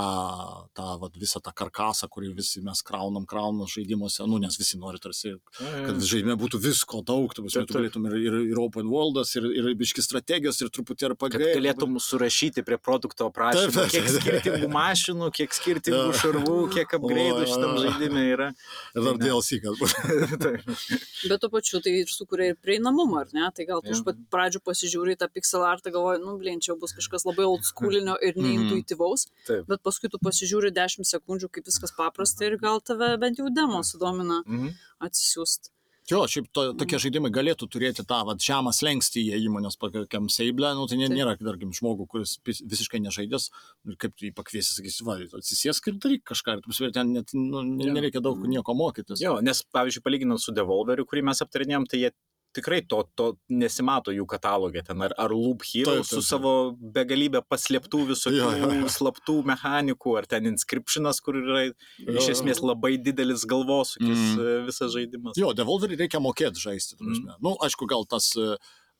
tą 0.74 0.86
vat, 1.02 1.14
visą 1.18 1.40
tą 1.42 1.52
karkasą, 1.54 2.08
kurį 2.08 2.30
visi 2.36 2.62
mes 2.62 2.82
kraunam, 2.82 3.26
kraunam 3.26 3.66
žaidimuose, 3.66 4.22
nu, 4.30 4.38
nes 4.38 4.56
visi 4.58 4.78
nori 4.78 4.98
tarsi 5.02 5.34
kad 5.58 5.98
žaidime 6.00 6.36
būtų 6.38 6.60
visko 6.62 7.02
daug, 7.02 7.34
tu, 7.34 7.42
tu 7.42 7.74
galėtum 7.74 8.06
ir, 8.10 8.16
ir, 8.22 8.38
ir 8.52 8.58
open 8.62 8.86
worldas, 8.90 9.34
ir, 9.36 9.44
ir 9.50 9.68
biški 9.78 10.02
strategijos, 10.02 10.60
ir 10.62 10.70
truputį 10.70 11.10
RPG. 11.12 11.36
Kad 11.36 11.58
galėtum 11.58 11.98
surašyti 12.02 12.64
prie 12.66 12.78
produkto 12.78 13.28
aprašymą, 13.32 13.86
kiek 13.90 14.08
skirtingų 14.14 14.70
mašinų, 14.72 15.30
kiek 15.34 15.54
skirtingų 15.58 16.06
Jo. 16.08 16.16
Šarvų, 16.48 16.64
kiek 16.74 16.94
upgrade'ų 16.98 17.44
šitam 17.52 17.76
žaidimui 17.84 18.24
yra. 18.32 18.48
Ir 18.96 19.04
dar 19.06 19.18
ne. 19.18 19.22
DLC, 19.24 19.60
kad 19.62 19.76
būtų. 19.78 20.52
Bet 21.30 21.40
tuo 21.42 21.50
pačiu 21.52 21.80
tai 21.84 21.92
ir 22.02 22.10
sukuria 22.10 22.52
ir 22.52 22.58
prieinamumą, 22.62 23.22
ar 23.24 23.32
ne? 23.36 23.46
Tai 23.54 23.66
gal 23.68 23.82
tu 23.84 23.92
iš 23.94 24.02
pat 24.06 24.18
pradžių 24.32 24.60
pasižiūri 24.66 25.16
tą 25.20 25.28
pixel 25.32 25.64
artą, 25.68 25.92
galvoji, 25.94 26.22
nu, 26.24 26.36
blin, 26.40 26.60
čia 26.64 26.76
bus 26.80 26.94
kažkas 26.96 27.26
labai 27.28 27.46
old 27.48 27.64
schoolinio 27.68 28.16
ir 28.22 28.34
Mhm. 28.38 28.44
neintuityvaus, 28.48 29.28
Taip. 29.46 29.66
bet 29.68 29.82
paskui 29.82 30.08
tu 30.10 30.18
pasižiūri 30.18 30.70
10 30.72 31.04
sekundžių, 31.08 31.50
kaip 31.50 31.64
viskas 31.66 31.92
paprasta 31.96 32.46
ir 32.46 32.56
gal 32.58 32.80
tave 32.80 33.16
bent 33.18 33.38
jau 33.38 33.48
demo 33.52 33.82
sudomina 33.82 34.42
Mhm. 34.46 34.74
atsisiųsti. 35.00 35.70
Jo, 36.08 36.22
šiaip 36.30 36.46
to, 36.56 36.62
tokie 36.80 36.96
žaidimai 37.02 37.28
galėtų 37.32 37.66
turėti 37.68 38.04
tą 38.08 38.22
vat, 38.24 38.40
žemą 38.40 38.72
slengstį 38.72 39.26
įėjimo, 39.28 39.60
nes 39.60 39.76
kokiam 39.76 40.30
Seible, 40.32 40.70
nu, 40.78 40.86
tai 40.88 40.96
Taip. 40.96 41.12
nėra, 41.12 41.34
tarkim, 41.36 41.74
žmogų, 41.76 42.06
kuris 42.14 42.38
vis- 42.48 42.62
visiškai 42.64 43.00
nežaidęs, 43.04 43.50
ir 43.90 43.98
kaip 44.00 44.14
tu 44.16 44.24
jį 44.24 44.32
pakviesi, 44.38 44.72
sakysi, 44.78 45.04
va, 45.04 45.18
atsisėsk 45.40 45.90
ir 45.92 45.98
daryk 46.00 46.24
kažką, 46.32 46.56
ir 46.56 46.62
tu 46.64 46.72
prasme, 46.72 46.92
ten 46.96 47.12
net 47.12 47.34
nu, 47.36 47.60
nereikia 47.76 48.22
daug 48.24 48.40
nieko 48.48 48.72
mokytis. 48.78 49.20
Jo, 49.20 49.36
nes, 49.44 49.60
pavyzdžiui, 49.76 50.04
palyginant 50.06 50.40
su 50.40 50.54
Devolveriu, 50.56 51.04
kurį 51.04 51.26
mes 51.28 51.44
aptarinėjom, 51.44 51.84
tai 51.92 52.00
jie 52.06 52.12
tikrai 52.58 52.80
to, 52.90 53.00
to 53.18 53.28
nesimato 53.48 54.12
jų 54.14 54.26
katalogė 54.28 54.82
ten, 54.90 55.00
ar, 55.06 55.14
ar 55.18 55.32
Loop 55.34 55.64
Hero 55.70 55.96
su 56.06 56.20
savo 56.26 56.52
begalybė 56.98 57.40
paslėptų 57.48 58.02
visokių 58.12 58.36
Jo, 58.42 58.50
jo, 58.60 58.70
jo. 58.82 58.90
slaptų 58.98 59.38
mechanikų, 59.54 60.16
ar 60.20 60.26
ten 60.30 60.50
Inscriptionas, 60.50 61.22
kur 61.24 61.38
yra 61.40 61.62
Jo, 61.68 62.18
iš 62.18 62.28
esmės 62.36 62.60
labai 62.64 62.96
didelis 62.98 63.46
galvosūkis 63.48 64.06
Mm. 64.18 64.34
mm. 64.42 64.66
visas 64.68 64.92
žaidimas. 64.94 65.38
Jo, 65.38 65.54
Devolverį 65.56 65.96
reikia 66.02 66.20
mokėti 66.22 66.60
žaisti. 66.66 66.96
ta 66.98 67.04
prasme. 67.06 67.30
Mm. 67.32 67.40
Nu, 67.46 67.54
aišku, 67.64 67.86
gal 67.90 68.04
tas 68.10 68.32
e, 68.36 68.56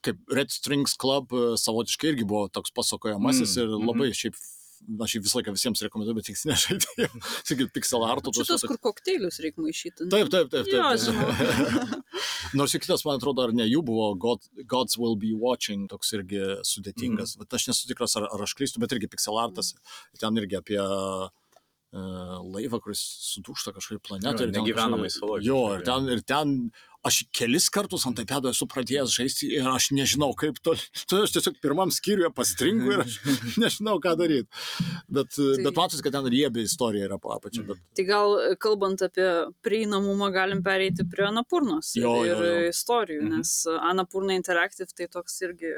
kaip 0.07 0.19
Red 0.31 0.53
Strings 0.55 0.95
Club 1.01 1.33
e, 1.35 1.43
savotiškai 1.59 2.13
irgi 2.15 2.27
buvo 2.29 2.47
toks 2.49 2.71
pasakojamasis 2.77 3.57
Mm, 3.57 3.65
mm. 3.65 3.83
ir 3.83 3.89
labai 3.91 4.09
šiaip, 4.15 4.37
aš 5.05 5.15
jį 5.17 5.21
visą 5.25 5.39
laiką 5.39 5.55
visiems 5.55 5.83
rekomenduoju, 5.85 6.17
bet 6.19 6.29
tik 6.29 6.39
nežaidėjau. 6.49 7.21
Sakyt, 7.49 7.73
pixel 7.75 8.05
arto. 8.07 8.33
Šitas, 8.37 8.65
kur 8.69 8.81
kokteilius 8.89 9.41
reikia 9.45 9.65
maišyti. 9.65 10.09
Taip, 10.13 10.31
taip, 10.33 10.51
taip. 10.53 10.69
taip, 10.69 10.75
Jo, 10.75 10.91
taip. 10.91 11.05
žinau. 11.07 12.03
Nors 12.59 12.75
ir 12.75 12.83
kitas, 12.85 13.05
man 13.07 13.21
atrodo, 13.21 13.49
ar 13.49 13.55
ne 13.57 13.67
jų 13.69 13.83
buvo 13.87 14.11
God, 14.21 14.47
Gods 14.71 14.99
Will 15.01 15.19
Be 15.21 15.35
Watching, 15.39 15.89
toks 15.91 16.15
irgi 16.17 16.43
sudėtingas. 16.67 17.37
Mm. 17.37 17.45
Bet 17.45 17.59
aš 17.59 17.69
nesu 17.73 17.91
tikras, 17.91 18.17
ar, 18.21 18.29
ar 18.33 18.47
aš 18.47 18.57
klystu, 18.59 18.83
bet 18.83 18.95
irgi 18.97 19.11
pixel 19.13 19.39
artas. 19.41 19.75
Ten 20.21 20.41
irgi 20.41 20.59
apie 20.61 20.81
uh, 20.81 21.29
laivą, 21.93 22.81
kuris 22.85 23.01
sudūšta 23.33 23.73
kažkaip 23.77 24.03
planetą. 24.05 24.47
Jo, 24.47 24.53
negyvenamai 24.59 25.11
saloj. 25.13 25.45
Jo, 25.47 25.61
ir 25.79 25.85
ten, 25.87 26.09
ir 26.13 26.25
ten 26.27 26.57
aš 27.07 27.23
kelis 27.33 27.69
kartus 27.71 28.05
ant 28.09 28.19
iPado 28.19 28.51
esu 28.51 28.67
pradėjęs 28.67 29.13
žaisti 29.15 29.49
ir 29.55 29.69
aš 29.71 29.91
nežinau, 29.95 30.33
kaip 30.37 30.59
to. 30.65 30.75
Tai 31.09 31.21
aš 31.25 31.33
tiesiog 31.37 31.61
pirmam 31.63 31.93
skyriuje 31.95 32.31
pastringu 32.35 32.91
ir 32.97 33.05
aš 33.05 33.19
nežinau, 33.63 33.99
ką 34.03 34.17
daryti. 34.19 34.49
Bet, 35.09 35.31
tai... 35.37 35.63
bet 35.65 35.77
matosi, 35.79 36.03
kad 36.03 36.13
ten 36.19 36.27
riebi 36.27 36.65
istorija 36.67 37.07
yra 37.09 37.21
apačia. 37.21 37.63
Bet... 37.69 37.79
Tai 37.97 38.05
gal 38.09 38.35
kalbant 38.61 39.03
apie 39.07 39.29
prieinamumą, 39.65 40.33
galim 40.35 40.63
pereiti 40.67 41.07
prie 41.09 41.29
Anapurnos 41.29 41.95
ir, 41.97 42.03
Jo, 42.05 42.17
jo, 42.27 42.35
ir 42.35 42.45
jo. 42.65 42.69
istorijų, 42.75 43.23
Mhm. 43.23 43.39
nes 43.39 43.55
Anapurna 43.79 44.35
Interactive 44.39 44.89
tai 44.97 45.07
toks 45.09 45.41
irgi, 45.47 45.71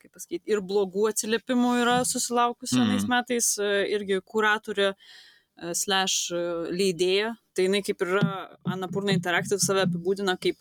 kaip 0.00 0.12
pasakyti, 0.16 0.42
ir 0.50 0.60
blogų 0.66 1.04
atsiliepimų 1.12 1.76
yra 1.84 2.00
susilaukusi 2.08 2.74
Mhm. 2.80 2.88
vienais 2.88 3.06
metais, 3.12 3.52
irgi 3.92 4.18
kuratorė 4.24 4.94
e, 4.94 5.74
slash 5.76 6.32
e, 6.32 6.42
leidėja, 6.72 7.34
tai 7.54 7.68
jinai 7.68 7.82
kaip 7.86 8.02
ir 8.02 8.16
yra 8.16 8.26
Anapurna 8.74 9.14
Interactive 9.16 9.60
save 9.62 9.84
apibūdina 9.86 10.36
kaip 10.40 10.58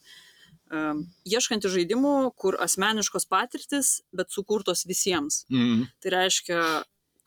um, 0.71 1.03
ieškanti 1.27 1.71
žaidimų, 1.71 2.15
kur 2.39 2.57
asmeniškos 2.63 3.27
patirtis, 3.31 3.99
bet 4.15 4.31
sukurtos 4.33 4.85
visiems. 4.89 5.43
Mm. 5.51 5.85
Tai 6.01 6.15
reiškia 6.15 6.61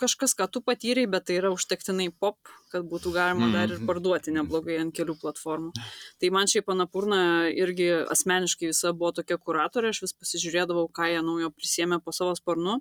kažkas, 0.01 0.35
ką 0.35 0.49
tu 0.51 0.61
patyrei, 0.65 1.07
bet 1.11 1.27
tai 1.29 1.39
yra 1.41 1.51
užtektinai 1.55 2.09
pop, 2.21 2.37
kad 2.73 2.83
būtų 2.91 3.13
galima 3.15 3.51
dar 3.53 3.69
ir 3.71 3.79
Mhm. 3.79 3.87
parduoti 3.87 4.35
neblogai 4.35 4.81
ant 4.81 4.95
kelių 4.95 5.15
platformų. 5.21 5.73
Tai 6.21 6.31
man 6.31 6.47
šiaip 6.47 6.67
Anapurna 6.69 7.51
irgi 7.55 8.07
asmeniškai 8.11 8.69
visa 8.73 8.93
buvo 8.93 9.13
tokia 9.13 9.39
kuratorė, 9.39 9.91
aš 9.95 10.03
vis 10.03 10.15
pasižiūrėdavau, 10.15 10.91
ką 10.91 11.09
jie 11.13 11.23
naujo 11.23 11.51
prisėmė 11.55 12.03
po 12.05 12.13
savo 12.13 12.35
sparnu, 12.35 12.81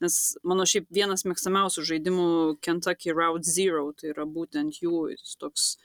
nes 0.00 0.36
mano 0.42 0.62
šiaip 0.64 0.86
vienas 0.90 1.24
mėgstamiausių 1.24 1.84
žaidimų 1.84 2.60
Kentucky 2.60 3.12
Route 3.12 3.44
Zero, 3.44 3.92
tai 3.92 4.10
yra 4.14 4.24
būtent 4.24 4.80
jų 4.80 5.16
toks 5.38 5.76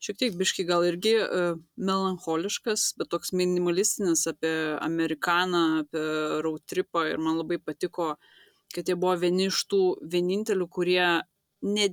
šiek 0.00 0.16
tiek 0.16 0.32
biški 0.32 0.64
gal 0.64 0.80
irgi 0.88 1.12
uh, 1.20 1.58
melancholiškas, 1.76 2.94
bet 2.96 3.10
toks 3.12 3.32
minimalistinis 3.36 4.26
apie 4.30 4.76
Amerikaną, 4.80 5.84
apie 5.84 6.04
road 6.44 6.64
tripą 6.64 7.04
ir 7.10 7.18
man 7.20 7.36
labai 7.36 7.58
patiko, 7.58 8.16
kad 8.74 8.88
jie 8.88 8.96
buvo 8.98 9.16
vieni 9.20 9.48
iš 9.50 9.64
tų 9.70 9.82
vienintelių, 10.12 10.66
kurie, 10.70 11.06
ne, 11.66 11.86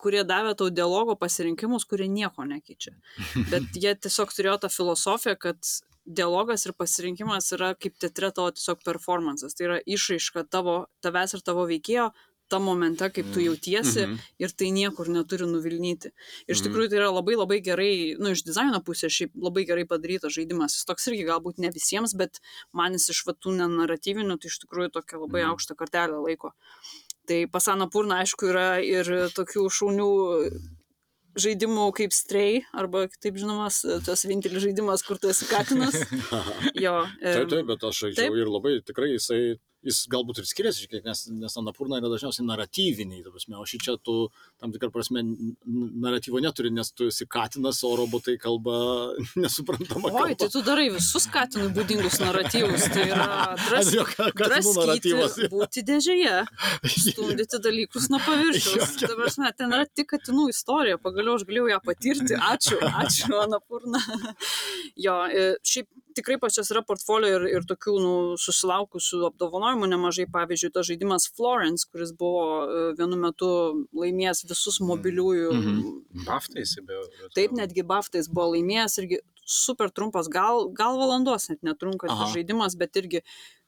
kurie 0.00 0.24
davė 0.28 0.54
tau 0.58 0.70
dialogo 0.72 1.16
pasirinkimus, 1.20 1.86
kurie 1.88 2.08
nieko 2.10 2.46
nekeičia. 2.48 2.94
Bet 3.52 3.74
jie 3.78 3.94
tiesiog 3.94 4.32
turėjo 4.36 4.60
tą 4.64 4.72
filosofiją, 4.72 5.36
kad 5.40 5.74
dialogas 6.04 6.66
ir 6.66 6.74
pasirinkimas 6.76 7.48
yra 7.56 7.72
kaip 7.80 7.96
teatre 8.00 8.30
tavo 8.34 8.52
tiesiog 8.52 8.84
performances. 8.84 9.56
Tai 9.56 9.68
yra 9.70 9.80
išraiška 9.86 10.46
tavo, 10.52 10.84
tavęs 11.04 11.36
ir 11.38 11.44
tavo 11.44 11.64
veikėjo 11.70 12.10
tam 12.48 12.62
momente, 12.68 13.08
kaip 13.10 13.26
tu 13.32 13.40
jautiesi 13.40 14.04
Mhm. 14.06 14.18
ir 14.38 14.48
tai 14.52 14.66
niekur 14.70 15.06
neturi 15.08 15.46
nuvilnyti. 15.48 16.10
Ir 16.46 16.54
iš 16.54 16.60
Mhm. 16.60 16.66
tikrųjų 16.68 16.88
tai 16.90 16.98
yra 16.98 17.10
labai 17.10 17.34
labai 17.36 17.60
gerai, 17.64 18.16
nu, 18.18 18.30
iš 18.30 18.42
dizaino 18.44 18.80
pusės 18.84 19.10
šiaip 19.10 19.30
labai 19.34 19.64
gerai 19.66 19.84
padarytas 19.86 20.32
žaidimas. 20.36 20.74
Jis 20.76 20.84
toks 20.84 21.08
irgi 21.08 21.24
galbūt 21.24 21.58
ne 21.58 21.70
visiems, 21.70 22.14
bet 22.16 22.40
man 22.72 22.92
jis 22.92 23.08
iš 23.10 23.24
vatų 23.24 23.56
nenaratyvinių, 23.58 24.38
tai 24.40 24.48
iš 24.52 24.58
tikrųjų 24.66 24.92
tokia 24.92 25.18
labai 25.18 25.42
Mhm. 25.42 25.50
aukštą 25.56 25.74
kartelę 25.76 26.20
laiko. 26.22 26.52
Tai 27.26 27.46
pasano 27.46 27.88
purna, 27.88 28.20
aišku, 28.22 28.44
yra 28.52 28.84
ir 28.84 29.04
tokių 29.32 29.64
šaunių 29.72 30.60
žaidimų 31.36 31.92
kaip 31.96 32.12
Stray, 32.14 32.62
arba 32.72 33.08
kitaip 33.10 33.34
žinomas, 33.40 33.80
tas 34.06 34.22
vienintelis 34.24 34.62
žaidimas, 34.62 35.02
kur 35.02 35.18
tu 35.18 35.28
esi 35.32 35.46
katinas. 35.50 35.94
Jo. 36.84 37.06
Taip, 37.20 37.42
em, 37.42 37.48
taip, 37.48 37.66
bet 37.66 37.82
aš 37.82 37.98
žaidžiau 38.04 38.28
taip. 38.30 38.36
ir 38.38 38.46
labai 38.46 38.74
tikrai 38.86 39.08
jisai, 39.16 39.58
jis 39.84 40.04
galbūt 40.12 40.40
ir 40.42 40.48
skiriasi, 40.48 40.84
šiek 40.84 40.96
tiek, 40.96 41.04
nes, 41.06 41.24
nes 41.32 41.58
Anapurna 41.60 42.00
yra 42.00 42.10
dažniausiai 42.12 42.46
naratyviniai, 42.48 43.22
ta 43.24 43.32
prasme, 43.34 43.58
o 43.60 43.66
šį 43.68 43.80
čia 43.84 43.96
tu 44.00 44.16
tam 44.62 44.72
tikrą 44.74 44.90
prasme 44.94 45.24
naratyvo 45.24 46.40
neturi, 46.44 46.72
nes 46.74 46.90
tu 46.96 47.08
esi 47.12 47.26
katinas, 47.30 47.82
o 47.86 47.92
robotai 47.98 48.36
kalba 48.40 48.76
nesuprantama. 49.44 50.12
Oi, 50.24 50.36
tai 50.40 50.50
tu 50.52 50.64
darai 50.66 50.88
visus 50.94 51.28
katinui 51.32 51.70
būdingus 51.76 52.20
naratyvus. 52.22 52.88
Tai 52.94 53.06
yra 53.10 53.28
dras, 53.66 53.92
Katinų 54.14 54.72
draskyti, 54.74 55.48
būti 55.52 55.84
dėžėje, 55.86 56.34
stumdyti 56.94 57.60
dalykus 57.64 58.08
nuo 58.12 58.20
paviršiaus. 58.24 58.96
Ta 59.04 59.12
prasme, 59.18 59.50
ten 59.58 59.74
yra 59.74 59.86
tik 59.88 60.10
katinų 60.14 60.48
istorija, 60.52 61.00
pagaliau 61.02 61.38
aš 61.38 61.46
galėjau 61.48 61.70
ją 61.72 61.80
patirti. 61.84 62.38
Ačiū, 62.52 62.80
ačiū, 63.02 63.32
Anapurna. 63.42 64.00
Jo, 65.00 65.20
e, 65.28 65.46
šiaip 65.66 65.88
tikrai 66.16 66.36
pačias 66.40 66.70
yra 66.72 66.82
portfolio 66.86 67.30
ir, 67.36 67.44
ir 67.58 67.66
tokių 67.68 67.94
nu, 68.02 68.12
susilaukusių 68.40 69.22
apdovanojimų 69.30 69.88
nemažai. 69.92 70.26
Pavyzdžiui, 70.34 70.72
tas 70.74 70.88
žaidimas 70.88 71.28
Florence, 71.36 71.86
kuris 71.90 72.12
buvo 72.16 72.44
e, 72.64 72.84
vienu 72.98 73.18
metu 73.20 73.50
laimėjęs 73.92 74.44
visus 74.50 74.80
mobiliųjų 74.84 75.50
Mhm. 75.54 76.24
Baftai 76.26 76.62
jisai 76.64 76.84
be. 76.86 77.00
Taip, 77.36 77.52
netgi 77.56 77.84
Baftais 77.86 78.28
buvo 78.30 78.54
laimėjęs 78.54 78.98
irgi 79.02 79.20
super 79.44 79.90
trumpas, 79.92 80.28
gal, 80.32 80.70
gal 80.72 80.96
valandos 80.98 81.50
net 81.50 81.60
netrunkantis 81.66 82.16
Aha. 82.16 82.32
žaidimas, 82.32 82.78
bet 82.80 82.96
irgi 82.96 83.20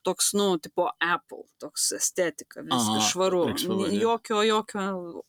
toks, 0.07 0.31
nu, 0.39 0.55
tipo 0.63 0.87
Apple, 1.03 1.43
toks 1.61 1.91
estetika, 1.99 2.63
viskas 2.63 3.03
Aha, 3.03 3.09
švaru. 3.11 3.43
Jokio, 3.99 4.41
jokio, 4.47 4.85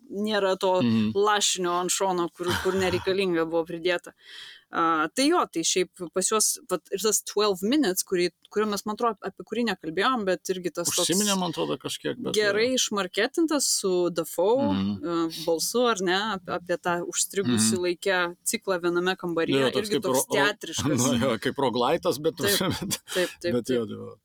nėra 0.10 0.54
to 0.62 0.76
Mhm. 0.84 1.12
lašinio 1.18 1.74
ant 1.82 1.92
šono, 1.92 2.30
kur, 2.30 2.48
kur 2.64 2.78
nereikalinga 2.78 3.46
buvo 3.50 3.66
pridėta. 3.66 4.14
Uh, 4.14 4.57
tai 4.70 5.26
jo, 5.30 5.40
tai 5.54 5.62
šiaip 5.64 6.02
pas 6.14 6.28
juos, 6.28 6.58
vat, 6.70 6.82
ir 6.92 7.00
tas 7.00 7.22
12 7.24 7.64
minutes, 7.64 8.04
kurį, 8.04 8.30
kurio 8.52 8.68
mes, 8.68 8.84
man 8.86 8.98
atrodo, 8.98 9.18
apie 9.24 9.46
kurį 9.48 9.64
nekalbėjom, 9.70 10.26
bet 10.28 10.52
irgi 10.52 10.74
tas 10.76 10.92
Užsiminė, 10.92 11.38
man 11.40 11.54
atrodo, 11.56 11.78
kažkiek. 11.80 12.18
Bet, 12.20 12.34
gerai 12.36 12.74
išmarketintas 12.76 13.64
su 13.80 14.10
Dafoe 14.10 14.68
Mhm. 14.74 14.92
uh, 15.04 15.40
balsu, 15.46 15.86
ar 15.88 16.02
ne, 16.04 16.20
apie, 16.36 16.52
apie 16.60 16.78
tą 16.78 16.98
užstrigusi 17.08 17.74
Mhm. 17.78 17.82
laikę 17.86 18.36
ciklą 18.44 18.80
viename 18.84 19.16
kambaryje, 19.16 19.62
Jo, 19.62 19.72
toks 19.72 19.90
irgi 19.90 20.02
toks 20.04 20.28
teatriškas. 20.36 20.84
Na, 21.08 21.18
jo, 21.26 21.38
kaip 21.40 21.56
roglaitas, 21.58 22.20
bet, 22.20 22.36
Taip, 22.36 22.60
Taip, 23.16 23.30
taip, 23.40 23.54
bet 23.54 23.70
jo, 23.70 23.86
jo. 23.86 24.18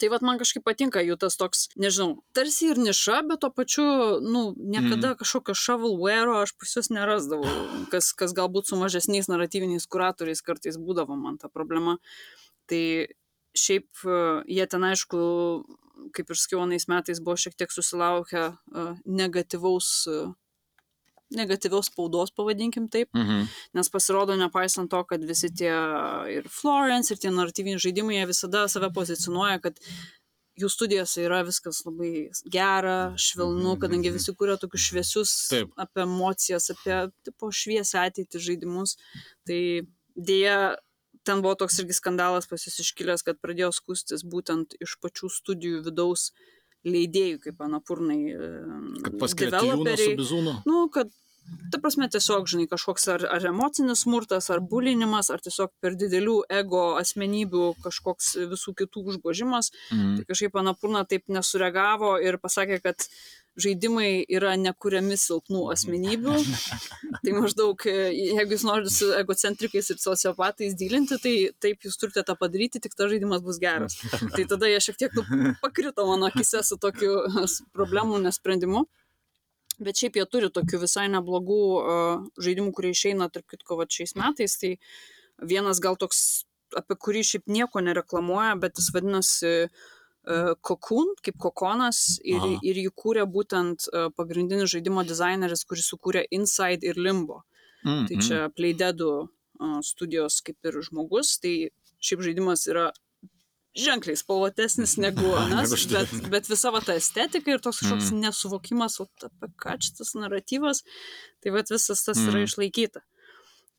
Tai 0.00 0.08
vad 0.10 0.24
man 0.26 0.38
kažkaip 0.40 0.64
patinka 0.66 0.98
jų 1.06 1.14
tas 1.22 1.36
toks, 1.38 1.68
nežinau, 1.78 2.16
tarsi 2.34 2.72
ir 2.72 2.80
niša, 2.82 3.20
bet 3.28 3.40
tuo 3.44 3.50
pačiu, 3.54 3.84
nu, 4.20 4.54
niekada 4.58 5.12
Mhm. 5.14 5.18
kažkokio 5.20 5.54
shovelware 5.54 6.42
aš 6.42 6.52
pas 6.58 6.72
juos 6.74 6.90
nerasdavau, 6.90 7.52
kas, 7.92 8.12
kas 8.12 8.34
galbūt 8.34 8.66
su 8.66 8.76
mažesniais 8.76 9.28
naratyviniais 9.30 9.86
kuratoriais 9.86 10.42
kartais 10.42 10.76
būdavo 10.76 11.14
man 11.16 11.38
ta 11.38 11.48
problema. 11.48 11.98
Tai 12.66 13.06
šiaip 13.54 13.86
e, 14.04 14.42
jie 14.50 14.66
ten, 14.66 14.82
aišku, 14.82 15.20
kaip 16.12 16.30
ir 16.30 16.36
sakiau, 16.36 16.62
anais 16.66 16.88
metais 16.90 17.20
buvo 17.22 17.36
šiek 17.38 17.54
tiek 17.54 17.70
susilaukę 17.70 18.42
e, 18.50 18.96
negatyvaus, 19.06 20.08
negatyviaus 21.38 21.90
spaudos, 21.90 22.30
pavadinkim 22.34 22.88
taip, 22.90 23.08
Mhm. 23.14 23.46
nes 23.74 23.88
pasirodo, 23.90 24.36
nepaisant 24.36 24.90
to, 24.90 25.04
kad 25.04 25.22
visi 25.24 25.50
tie 25.50 25.72
ir 26.36 26.48
Florence, 26.48 27.10
ir 27.12 27.18
tie 27.18 27.30
naratyviniai 27.30 27.80
žaidimai, 27.82 28.18
jie 28.20 28.26
visada 28.26 28.68
save 28.68 28.90
pozicionuoja, 28.94 29.60
kad 29.62 29.78
jų 30.60 30.68
studijose 30.70 31.24
yra 31.26 31.42
viskas 31.42 31.82
labai 31.84 32.30
gera, 32.46 33.14
švelnu, 33.18 33.76
kadangi 33.82 34.12
visi 34.14 34.30
kūrė 34.32 34.54
tokius 34.62 34.84
šviesius 34.90 35.32
Taip. 35.50 35.72
apie 35.76 36.02
emocijas, 36.06 36.70
apie 36.70 37.10
tipo, 37.26 37.50
šviesę 37.50 37.98
ateitį 38.06 38.38
žaidimus. 38.38 38.96
Tai 39.46 39.60
dėja, 40.14 40.76
ten 41.24 41.42
buvo 41.42 41.56
toks 41.58 41.80
irgi 41.82 41.96
skandalas 41.98 42.46
pas 42.46 42.62
jūs 42.62 42.78
iškilęs, 42.84 43.24
kad 43.26 43.40
pradėjo 43.42 43.72
skustis 43.74 44.22
būtent 44.22 44.76
iš 44.80 44.94
pačių 45.02 45.26
studijų 45.32 45.82
vidaus 45.88 46.30
leidėjų, 46.84 47.40
kaip 47.40 47.60
Anapurnai. 47.64 48.20
Kad 49.02 49.18
paskirti 49.18 49.56
Jūną 49.72 49.96
su 49.98 50.10
bizūnu. 50.20 50.52
Nu, 50.68 50.88
kad, 50.92 51.08
ta 51.72 51.80
prasme, 51.82 52.08
tiesiog, 52.10 52.48
žinai, 52.50 52.66
kažkoks 52.70 53.06
ar, 53.14 53.24
ar 53.36 53.46
emocinis 53.50 54.04
smurtas, 54.04 54.50
ar 54.52 54.62
bulinimas, 54.72 55.30
ar 55.34 55.42
tiesiog 55.44 55.72
per 55.82 55.96
didelių 56.00 56.40
ego 56.60 56.84
asmenybių 57.00 57.70
kažkoks 57.84 58.34
visų 58.52 58.76
kitų 58.82 59.06
užgožimas. 59.14 59.72
Mhm. 59.90 60.18
Tai 60.18 60.28
kažkaip 60.32 60.60
Anapurna 60.60 61.04
taip 61.08 61.26
nesureagavo 61.32 62.16
ir 62.22 62.38
pasakė, 62.42 62.80
kad 62.84 63.08
žaidimai 63.60 64.24
yra 64.34 64.54
nekuriami 64.58 65.16
silpnų 65.20 65.68
asmenybių. 65.74 66.34
Tai 67.24 67.34
maždaug, 67.36 67.84
jeigu 67.86 68.56
jūs 68.56 68.64
norite 68.66 68.92
su 68.92 69.10
egocentrikais 69.14 69.92
ir 69.94 70.00
sociopatais 70.02 70.74
dylinti, 70.78 71.20
tai 71.22 71.34
taip 71.62 71.86
jūs 71.86 71.98
turite 72.00 72.24
tą 72.26 72.34
padaryti, 72.40 72.82
tik 72.82 72.96
tas 72.98 73.12
žaidimas 73.12 73.44
bus 73.46 73.60
geras. 73.62 73.96
Tai 74.34 74.46
tada 74.50 74.70
jie 74.70 74.82
šiek 74.82 74.98
tiek 75.04 75.16
nu, 75.16 75.54
pakrito 75.62 76.06
mano 76.08 76.28
akise 76.30 76.64
su 76.66 76.80
tokiu 76.82 77.22
problemų 77.76 78.24
nesprendimu. 78.26 78.84
Bet 79.82 79.98
šiaip 79.98 80.18
jie 80.20 80.24
turi 80.30 80.50
tokių 80.54 80.80
visai 80.84 81.08
neblogų 81.10 81.60
uh, 81.80 82.24
žaidimų, 82.42 82.72
kurie 82.76 82.92
išeina, 82.94 83.28
tarp 83.32 83.48
kitko, 83.50 83.78
va 83.80 83.88
šiais 83.90 84.14
metais. 84.18 84.56
Tai 84.60 84.74
vienas 85.42 85.80
gal 85.82 85.98
toks, 85.98 86.44
apie 86.78 86.96
kurį 87.00 87.24
šiaip 87.26 87.50
nieko 87.50 87.82
nereklamuoja, 87.82 88.54
bet 88.62 88.78
jis 88.78 88.92
vadinasi 88.94 89.52
uh, 89.66 90.52
Cocoon, 90.62 91.14
kaip 91.26 91.40
kokonas. 91.42 92.20
Ir, 92.22 92.38
Aha. 92.38 92.60
ir 92.62 92.82
jį 92.84 92.92
kūrė 93.02 93.26
būtent 93.30 93.88
uh, 93.90 94.10
pagrindinis 94.14 94.70
žaidimo 94.76 95.02
dizaineris, 95.06 95.66
kuris 95.66 95.90
sukūrė 95.90 96.26
Inside 96.30 96.86
ir 96.86 97.00
Limbo. 97.00 97.42
Mhm. 97.84 98.04
Tai 98.08 98.20
čia 98.24 98.44
Playdeadų 98.54 99.12
uh, 99.24 99.80
studijos 99.84 100.38
kaip 100.46 100.70
ir 100.70 100.78
žmogus. 100.86 101.36
Tai 101.42 101.54
šiaip 102.04 102.24
žaidimas 102.28 102.68
yra 102.70 102.92
ženkliai 103.78 104.16
spalvotesnis 104.16 104.96
negu 105.02 105.32
anas, 105.44 105.72
bet, 105.90 106.12
bet 106.30 106.50
visa 106.50 106.70
va 106.74 106.80
ta 106.84 106.94
estetika 106.98 107.50
ir 107.54 107.62
toks 107.64 107.80
kažkoks 107.82 108.12
Mm. 108.12 108.20
nesuvokimas, 108.28 109.00
o 109.02 109.08
apie 109.26 109.50
ką 109.58 109.78
čia 109.82 109.96
tas 109.98 110.14
naratyvas, 110.18 110.84
tai 111.42 111.50
va 111.54 111.62
visas 111.66 112.04
tas 112.04 112.18
mm. 112.18 112.28
yra 112.30 112.44
išlaikyta. 112.46 113.02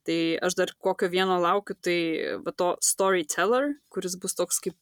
Tai 0.06 0.18
aš 0.46 0.54
dar 0.54 0.70
kokio 0.78 1.08
vieno 1.10 1.38
laukiu, 1.42 1.74
tai 1.82 1.98
va 2.44 2.52
to 2.54 2.76
storyteller, 2.84 3.72
kuris 3.90 4.14
bus 4.22 4.36
toks 4.38 4.60
kaip 4.62 4.76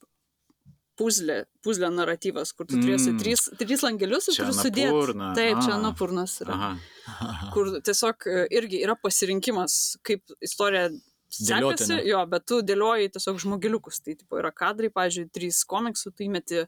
puzlė, 1.00 1.40
puzlė 1.64 1.88
naratyvas, 1.90 2.52
kur 2.54 2.66
tu 2.70 2.76
turėsi 2.78 3.10
Mm. 3.14 3.18
trys, 3.22 3.48
trys 3.58 3.82
langelius 3.82 4.28
ir 4.30 4.36
turi 4.38 4.52
sudėti. 4.54 5.16
Taip, 5.34 5.62
čia 5.64 5.72
A. 5.72 5.78
Anapurnas 5.80 6.36
yra 6.44 6.54
Aha. 6.54 7.50
kur 7.54 7.72
tiesiog 7.82 8.26
e, 8.30 8.44
irgi 8.54 8.82
yra 8.84 8.94
pasirinkimas, 8.94 9.96
kaip 10.06 10.22
istorija 10.40 10.90
sekasi, 11.38 11.90
ne? 11.92 12.00
jo, 12.08 12.20
bet 12.30 12.46
tu 12.50 12.60
dėlioji 12.66 13.12
tiesiog 13.16 13.40
žmogeliukus. 13.44 14.00
Tai 14.04 14.16
tipo, 14.18 14.40
yra 14.40 14.52
kadrai, 14.54 14.90
pavyzdžiui, 14.94 15.30
trys 15.34 15.62
komiksų, 15.70 16.14
tu 16.14 16.26
įmeti 16.26 16.64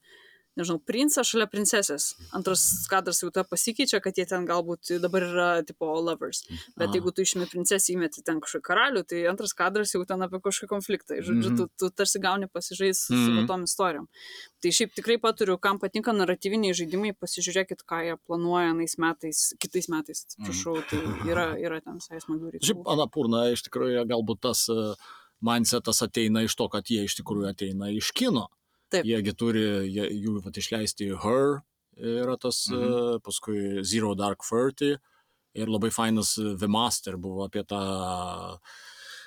nežinau, 0.56 0.78
princas 0.80 1.28
šalia 1.28 1.46
princesės. 1.50 2.14
Antras 2.36 2.86
kadras 2.90 3.20
jau 3.22 3.30
ta 3.34 3.44
pasikeičia, 3.44 4.00
kad 4.04 4.16
jie 4.16 4.24
ten 4.26 4.46
galbūt 4.48 4.94
dabar 5.02 5.22
yra 5.26 5.48
tipo 5.66 5.86
lovers. 6.00 6.42
Bet 6.76 6.88
Aha. 6.88 6.94
jeigu 6.96 7.12
tu 7.14 7.22
išmė 7.22 7.48
princesę, 7.50 7.92
įmeti 7.94 8.24
ten 8.24 8.40
kažkokį 8.40 8.62
karalių, 8.66 9.04
tai 9.06 9.24
antras 9.30 9.52
kadras 9.56 9.92
jau 9.94 10.04
ten 10.08 10.22
apie 10.22 10.40
kažkokį 10.40 10.68
konfliktą. 10.72 11.16
Ir, 11.18 11.22
žodžiu, 11.28 11.50
Mhm. 11.52 11.56
tu, 11.56 11.68
tu 11.78 11.90
tarsi 11.90 12.18
gauni 12.18 12.46
pasižais 12.48 12.94
su 13.06 13.14
Mhm. 13.14 13.46
tom 13.46 13.64
istorijom. 13.64 14.08
Tai 14.62 14.70
šiaip 14.70 14.94
tikrai 14.96 15.18
paturiu, 15.20 15.58
kam 15.60 15.78
patinka 15.78 16.12
naratyviniai 16.12 16.72
žaidimai, 16.74 17.12
pasižiūrėkit, 17.14 17.84
ką 17.86 18.02
jie 18.04 18.16
planuoja 18.26 18.72
nais 18.76 18.96
metais, 18.98 19.52
kitais 19.60 19.88
metais, 19.88 20.24
atsiprašau, 20.26 20.80
tai 20.88 20.98
yra, 21.30 21.54
yra 21.60 21.80
ten 21.84 21.94
visai 22.00 22.18
reikalų. 22.18 22.60
Šiaip 22.62 22.82
Anapurna 22.86 23.52
iš 23.52 23.62
tikrųjų 23.68 24.06
galbūt 24.08 24.40
tas 24.40 24.68
e, 24.68 24.94
mindsetas 25.42 26.02
ateina 26.02 26.42
iš 26.44 26.54
to, 26.56 26.68
kad 26.68 26.84
jie 26.88 27.04
iš 27.04 27.16
tikrųjų 27.20 27.50
ateina 27.52 27.90
iš 27.92 28.10
kino. 28.16 28.48
Taip. 28.92 29.04
Jiegi 29.08 29.32
turi, 29.34 29.62
jie, 29.90 30.06
jų 30.24 30.40
vat, 30.44 30.56
išleisti 30.62 31.08
Her 31.22 31.60
yra 31.96 32.36
tas, 32.38 32.66
Mhm. 32.70 32.82
mhm. 32.82 33.20
paskui 33.24 33.84
Zero 33.84 34.14
Dark 34.14 34.44
Thirty 34.46 34.96
ir 35.56 35.66
labai 35.72 35.90
fainas 35.90 36.36
e, 36.38 36.54
The 36.60 36.68
Master 36.68 37.16
buvo 37.16 37.44
apie 37.48 37.64
tą 37.64 37.80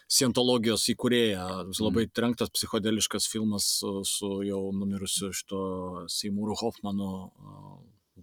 Scientologijos 0.09 0.87
įkūrėją. 0.89 1.45
Labai 1.85 2.07
trenktas 2.09 2.49
psichodeliškas 2.49 3.27
filmas 3.29 3.67
su, 3.79 3.91
su 4.09 4.39
jau 4.47 4.71
numirusiu 4.73 5.29
šito 5.33 5.59
Seimūru 6.09 6.55
Hoffmanu. 6.57 7.09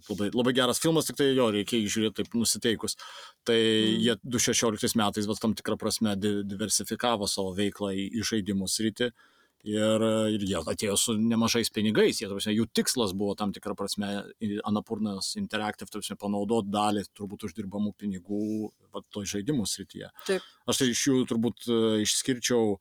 Labai, 0.09 0.27
labai 0.35 0.51
geras 0.53 0.77
filmas, 0.83 1.07
tik 1.07 1.15
tai 1.17 1.31
jo 1.33 1.47
reikia 1.55 1.79
žiūrėti 1.89 2.19
taip 2.19 2.35
nusiteikus. 2.37 2.97
Tai 3.47 3.55
Mm. 3.57 3.95
mm. 3.95 4.03
jie 4.03 4.15
2016 4.35 4.95
metais, 4.99 5.25
bet 5.31 5.39
tam 5.41 5.55
tikrą 5.57 5.77
prasme, 5.79 6.13
di 6.19 6.43
diversifikavo 6.45 7.25
savo 7.27 7.55
veiklą 7.57 7.93
į, 7.95 8.05
į 8.19 8.27
žaidimų 8.29 8.67
sritį. 8.69 9.09
Ir, 9.65 10.03
ir 10.31 10.43
jie 10.45 10.59
atėjo 10.61 10.93
su 11.01 11.15
nemažais 11.17 11.71
pinigais, 11.73 12.21
jie, 12.21 12.27
ta 12.29 12.35
prasme, 12.35 12.53
jų 12.53 12.67
tikslas 12.77 13.11
buvo 13.17 13.33
tam 13.35 13.51
tikrą 13.55 13.73
prasme 13.75 14.11
Anapurnas 14.69 15.33
Interactive, 15.39 15.89
ta 15.89 15.97
prasme, 15.97 16.15
panaudoti 16.21 16.71
dalį 16.71 17.03
turbūt 17.17 17.47
uždirbamų 17.49 17.95
pinigų 17.97 18.69
va, 18.93 19.01
toj 19.11 19.27
žaidimų 19.33 19.65
srityje. 19.67 20.11
Taip. 20.29 20.45
Aš 20.69 20.83
tai 20.83 20.89
iš 20.93 21.01
jų 21.09 21.23
turbūt 21.31 21.67
e, 21.67 21.79
išskirčiau 22.05 22.77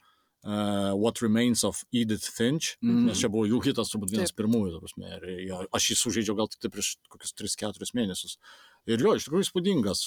uh, 0.47 0.95
What 0.95 1.21
Remains 1.21 1.65
of 1.67 1.83
Edith 1.93 2.25
Finch, 2.31 2.77
mm. 2.83 3.07
nes 3.11 3.19
čia 3.21 3.29
buvo 3.33 3.45
jų 3.51 3.59
hitas 3.67 3.91
turbūt 3.93 4.15
vienas 4.15 4.31
Taip. 4.33 4.39
pirmųjų, 4.45 4.77
ta 4.77 4.81
prasme, 4.85 5.11
ir 5.19 5.43
jo, 5.49 5.61
aš 5.75 5.91
jį 5.91 5.99
sužaidžiau 6.05 6.39
gal 6.39 6.49
tik 6.53 6.63
tai 6.63 6.71
prieš 6.71 6.95
kokius 7.11 7.35
3-4 7.35 7.93
mėnesius. 7.99 8.39
Ir 8.87 9.03
jo, 9.03 9.17
iš 9.19 9.25
tikrųjų 9.27 9.43
įspūdingas. 9.49 10.01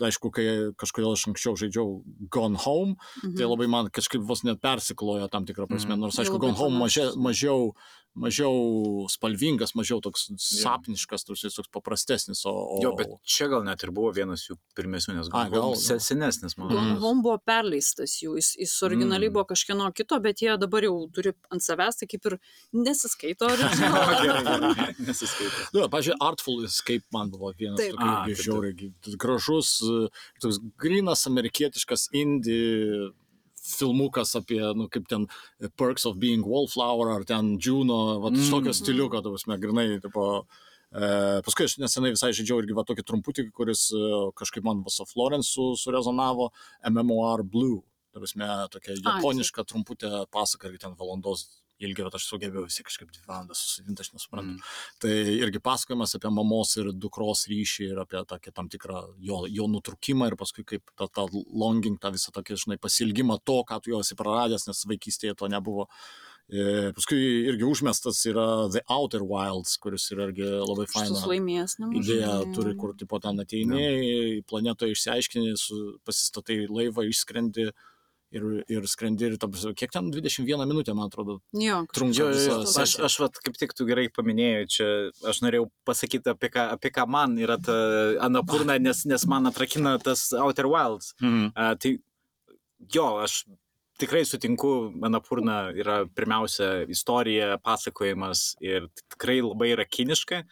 Aišku, 0.00 0.30
kai 0.32 0.44
kažkodėl 0.80 1.12
aš 1.12 1.26
anksčiau 1.28 1.58
žaidžiau 1.60 1.90
Gone 2.32 2.56
Home, 2.64 2.96
Mhm. 3.22 3.36
tai 3.36 3.44
labai 3.44 3.68
man 3.68 3.90
kažkaip 3.92 4.24
vos 4.24 4.42
net 4.44 4.60
persiklojo 4.62 5.28
tam 5.30 5.44
tikrą 5.44 5.68
prasme, 5.68 5.92
Mhm. 5.92 6.00
nors 6.00 6.16
aišku, 6.16 6.40
Gone 6.40 6.56
Home 6.56 6.78
mažia, 6.80 7.12
mažiau, 7.16 7.74
mažiau 8.18 9.06
spalvingas, 9.10 9.72
mažiau 9.78 10.00
toks 10.02 10.26
sapniškas, 10.42 11.24
toks, 11.26 11.44
toks 11.54 11.70
paprastesnis, 11.72 12.42
o... 12.48 12.52
o... 12.52 12.78
Jo, 12.82 12.92
bet 12.98 13.12
čia 13.22 13.46
gal 13.52 13.62
net 13.66 13.84
ir 13.86 13.92
buvo 13.94 14.10
vienas 14.14 14.44
jų 14.48 14.56
pirmesnių, 14.78 15.14
nes 15.20 15.30
A, 15.30 15.44
gal, 15.46 15.52
gal, 15.54 15.76
gal 15.78 16.02
senesnis, 16.02 16.56
man 16.58 16.70
atrodo. 16.70 16.96
Home 17.04 17.24
buvo 17.24 17.38
perleistas 17.46 18.16
jų, 18.22 18.34
jis, 18.40 18.52
jis 18.58 18.74
originaliai 18.88 19.30
Mm. 19.30 19.34
buvo 19.36 19.44
kažkieno 19.52 19.86
kito, 19.94 20.18
bet 20.22 20.42
jie 20.42 20.56
dabar 20.58 20.82
jau 20.82 20.94
turi 21.14 21.32
ant 21.54 21.62
savęs, 21.62 22.00
tai 22.00 22.08
kaip 22.10 22.26
ir 22.26 22.38
nesiskaito. 22.74 23.46
Gerai, 23.60 23.90
originalo. 24.02 24.72
gerai, 24.74 24.94
nesiskaito. 25.06 25.68
Nu, 25.76 25.86
pažiūrėjau, 25.92 26.20
Artful 26.26 26.64
Escape 26.66 27.06
man 27.14 27.30
buvo 27.30 27.52
vienas 27.54 27.80
tokių 27.80 28.10
A, 28.10 28.26
žiauriai 28.42 28.90
gražus, 29.20 29.76
e, 29.86 30.10
toks 30.42 30.58
grinas 30.80 31.26
amerikietiškas 31.30 32.08
indie 32.16 33.12
filmukas 33.60 34.34
apie, 34.38 34.60
nu, 34.76 34.88
kaip 34.92 35.06
ten 35.10 35.26
e, 35.60 35.68
Perks 35.68 36.06
of 36.08 36.18
Being 36.22 36.46
Wallflower 36.46 37.12
ar 37.14 37.26
ten 37.28 37.56
Juno, 37.58 38.20
va, 38.20 38.30
mm. 38.30 38.40
Mm. 38.40 38.50
tokio 38.50 38.74
stiliuko, 38.76 39.22
tu 39.22 39.34
prasme, 39.34 39.58
grinai, 39.60 39.86
tipo, 40.02 40.26
e, 40.90 41.12
paskui 41.46 41.68
aš 41.68 41.76
nesenai 41.82 42.14
visai 42.16 42.32
žaidžiau 42.36 42.62
irgi 42.62 42.76
va 42.76 42.86
tokį 42.88 43.06
trumputį, 43.06 43.46
kuris 43.56 43.88
e, 43.94 44.04
kažkaip 44.40 44.66
man 44.66 44.82
su 44.88 45.06
Florence 45.08 45.52
su, 45.52 45.72
surezonavo, 45.80 46.50
MMOR 46.90 47.44
Blue, 47.44 47.82
tu 48.10 48.22
prasme, 48.22 48.48
tokia 48.72 48.98
japoniška 48.98 49.66
trumputė 49.68 50.24
pasaka, 50.32 50.70
irgi 50.70 50.86
ten 50.86 50.96
valandos 50.98 51.59
ilgi, 51.80 52.04
bet 52.06 52.16
aš 52.18 52.26
sugebėjau 52.28 52.66
visi 52.68 52.84
kažkaip 52.86 53.10
dvi 53.12 53.26
valandas 53.26 53.62
susivinti, 53.64 54.04
aš 54.04 54.12
nesuprantu. 54.14 54.56
Mm. 54.56 54.72
Tai 55.02 55.12
irgi 55.34 55.62
pasakojimas 55.64 56.16
apie 56.18 56.32
mamos 56.34 56.76
ir 56.80 56.92
dukros 56.92 57.46
ryšį 57.50 57.90
ir 57.90 58.02
apie 58.04 58.24
tokį 58.30 58.54
tam 58.56 58.70
tikrą 58.72 59.02
jo, 59.30 59.42
jo 59.50 59.68
nutrukimą 59.72 60.30
ir 60.30 60.38
paskui 60.40 60.66
kaip 60.68 60.94
tą, 60.94 61.08
tą 61.08 61.28
longing, 61.32 62.00
tą 62.02 62.12
visą 62.16 62.34
tokį, 62.36 62.58
žinai, 62.64 62.80
pasilgimą 62.82 63.40
to, 63.44 63.60
ką 63.68 63.80
tu 63.82 63.94
jau 63.94 64.02
esi 64.04 64.18
praradęs, 64.18 64.68
nes 64.70 64.84
vaikystėje 64.90 65.38
to 65.40 65.50
nebuvo. 65.52 65.88
E, 66.50 66.90
paskui 66.96 67.18
irgi 67.46 67.62
užmestas 67.62 68.24
yra 68.26 68.66
The 68.74 68.82
Outer 68.90 69.22
Wilds, 69.22 69.76
kuris 69.82 70.08
yra 70.10 70.26
irgi 70.28 70.48
labai 70.48 70.88
Šitus 70.88 70.96
faina 70.96 71.28
laimės, 71.30 71.76
ne? 71.78 71.92
idėja 72.00 72.32
turi, 72.56 72.74
kur 72.78 72.96
tipo 72.98 73.20
ten 73.22 73.38
ateini, 73.38 74.42
planetoje 74.50 74.96
išsiaiškini, 74.96 75.54
pasistatai 76.08 76.64
laivą, 76.66 77.06
išskrendi 77.06 77.70
ir, 78.34 78.44
ir 78.70 78.86
skrendi 78.90 79.26
ir, 79.28 79.36
ta 79.40 79.48
prasme, 79.50 79.72
kiek 79.78 79.92
ten 79.94 80.10
21 80.14 80.66
minutę, 80.68 80.94
man 80.94 81.10
atrodo, 81.10 81.40
Jo, 81.52 81.82
jo, 82.14 82.28
aš, 82.30 82.74
sesija. 82.74 83.06
aš 83.08 83.18
vat, 83.24 83.40
kaip 83.44 83.58
tik 83.58 83.74
tu 83.76 83.86
gerai 83.88 84.08
paminėjai, 84.14 84.66
čia 84.70 84.90
aš 85.30 85.42
norėjau 85.44 85.66
pasakyti, 85.88 86.30
apie 86.34 86.52
ką, 86.54 86.68
apie 86.76 86.92
ką 86.94 87.06
man 87.10 87.34
yra 87.42 87.58
ta 87.62 87.76
Anapurna, 88.26 88.78
nes, 88.78 89.04
nes 89.10 89.26
man 89.30 89.50
atrakina 89.50 89.96
tas 90.02 90.28
Outer 90.32 90.70
Wilds. 90.70 91.14
Mhm. 91.22 91.50
A, 91.54 91.74
tai 91.80 91.96
jo, 92.94 93.08
aš 93.24 93.44
tikrai 94.00 94.22
sutinku, 94.24 94.72
Anapurna 95.04 95.68
yra 95.76 96.04
pirmiausia 96.16 96.86
istorija, 96.88 97.58
pasakojimas 97.60 98.54
ir 98.64 98.88
tikrai 99.12 99.40
labai 99.44 99.74
yra 99.74 99.84
kiniška. 99.84 100.44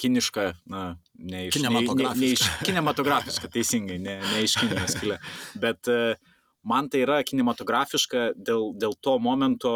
Kiniška, 0.00 0.46
na, 0.72 0.96
ne 1.12 1.48
iš, 1.50 1.58
ne, 1.60 1.68
ne, 1.68 2.12
ne 2.16 2.28
iš 2.32 2.40
kinematografiška, 2.64 3.50
teisingai, 3.52 3.98
ne, 4.00 4.14
ne 4.22 4.44
iš 4.46 4.54
kinijos 4.56 4.94
kilę. 4.96 5.18
Bet 5.60 5.90
uh, 5.92 6.14
man 6.62 6.88
tai 6.92 7.04
yra 7.06 7.20
kinematografiška 7.26 8.32
dėl, 8.36 8.72
dėl 8.76 8.96
to 9.00 9.18
momento, 9.22 9.72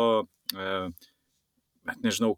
uh, 0.55 0.89
nežinau, 2.05 2.35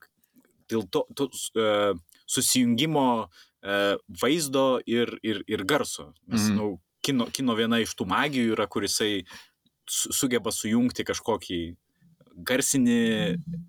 dėl 0.70 0.86
to, 0.90 1.04
to 1.14 1.28
uh, 1.58 1.94
susijungimo 2.26 3.06
uh, 3.26 3.96
vaizdo 4.22 4.80
ir, 4.86 5.18
ir, 5.22 5.42
ir 5.46 5.64
garso. 5.64 6.12
Nes, 6.26 6.48
mm. 6.50 6.56
nu, 6.58 6.68
kino, 7.06 7.26
kino 7.30 7.54
viena 7.58 7.80
iš 7.82 7.94
tų 7.98 8.06
magijų 8.10 8.54
yra, 8.56 8.66
kur 8.70 8.86
jisai 8.86 9.24
su- 9.86 10.14
sugeba 10.14 10.50
sujungti 10.54 11.06
kažkokį 11.06 11.60
garsinį 12.36 13.02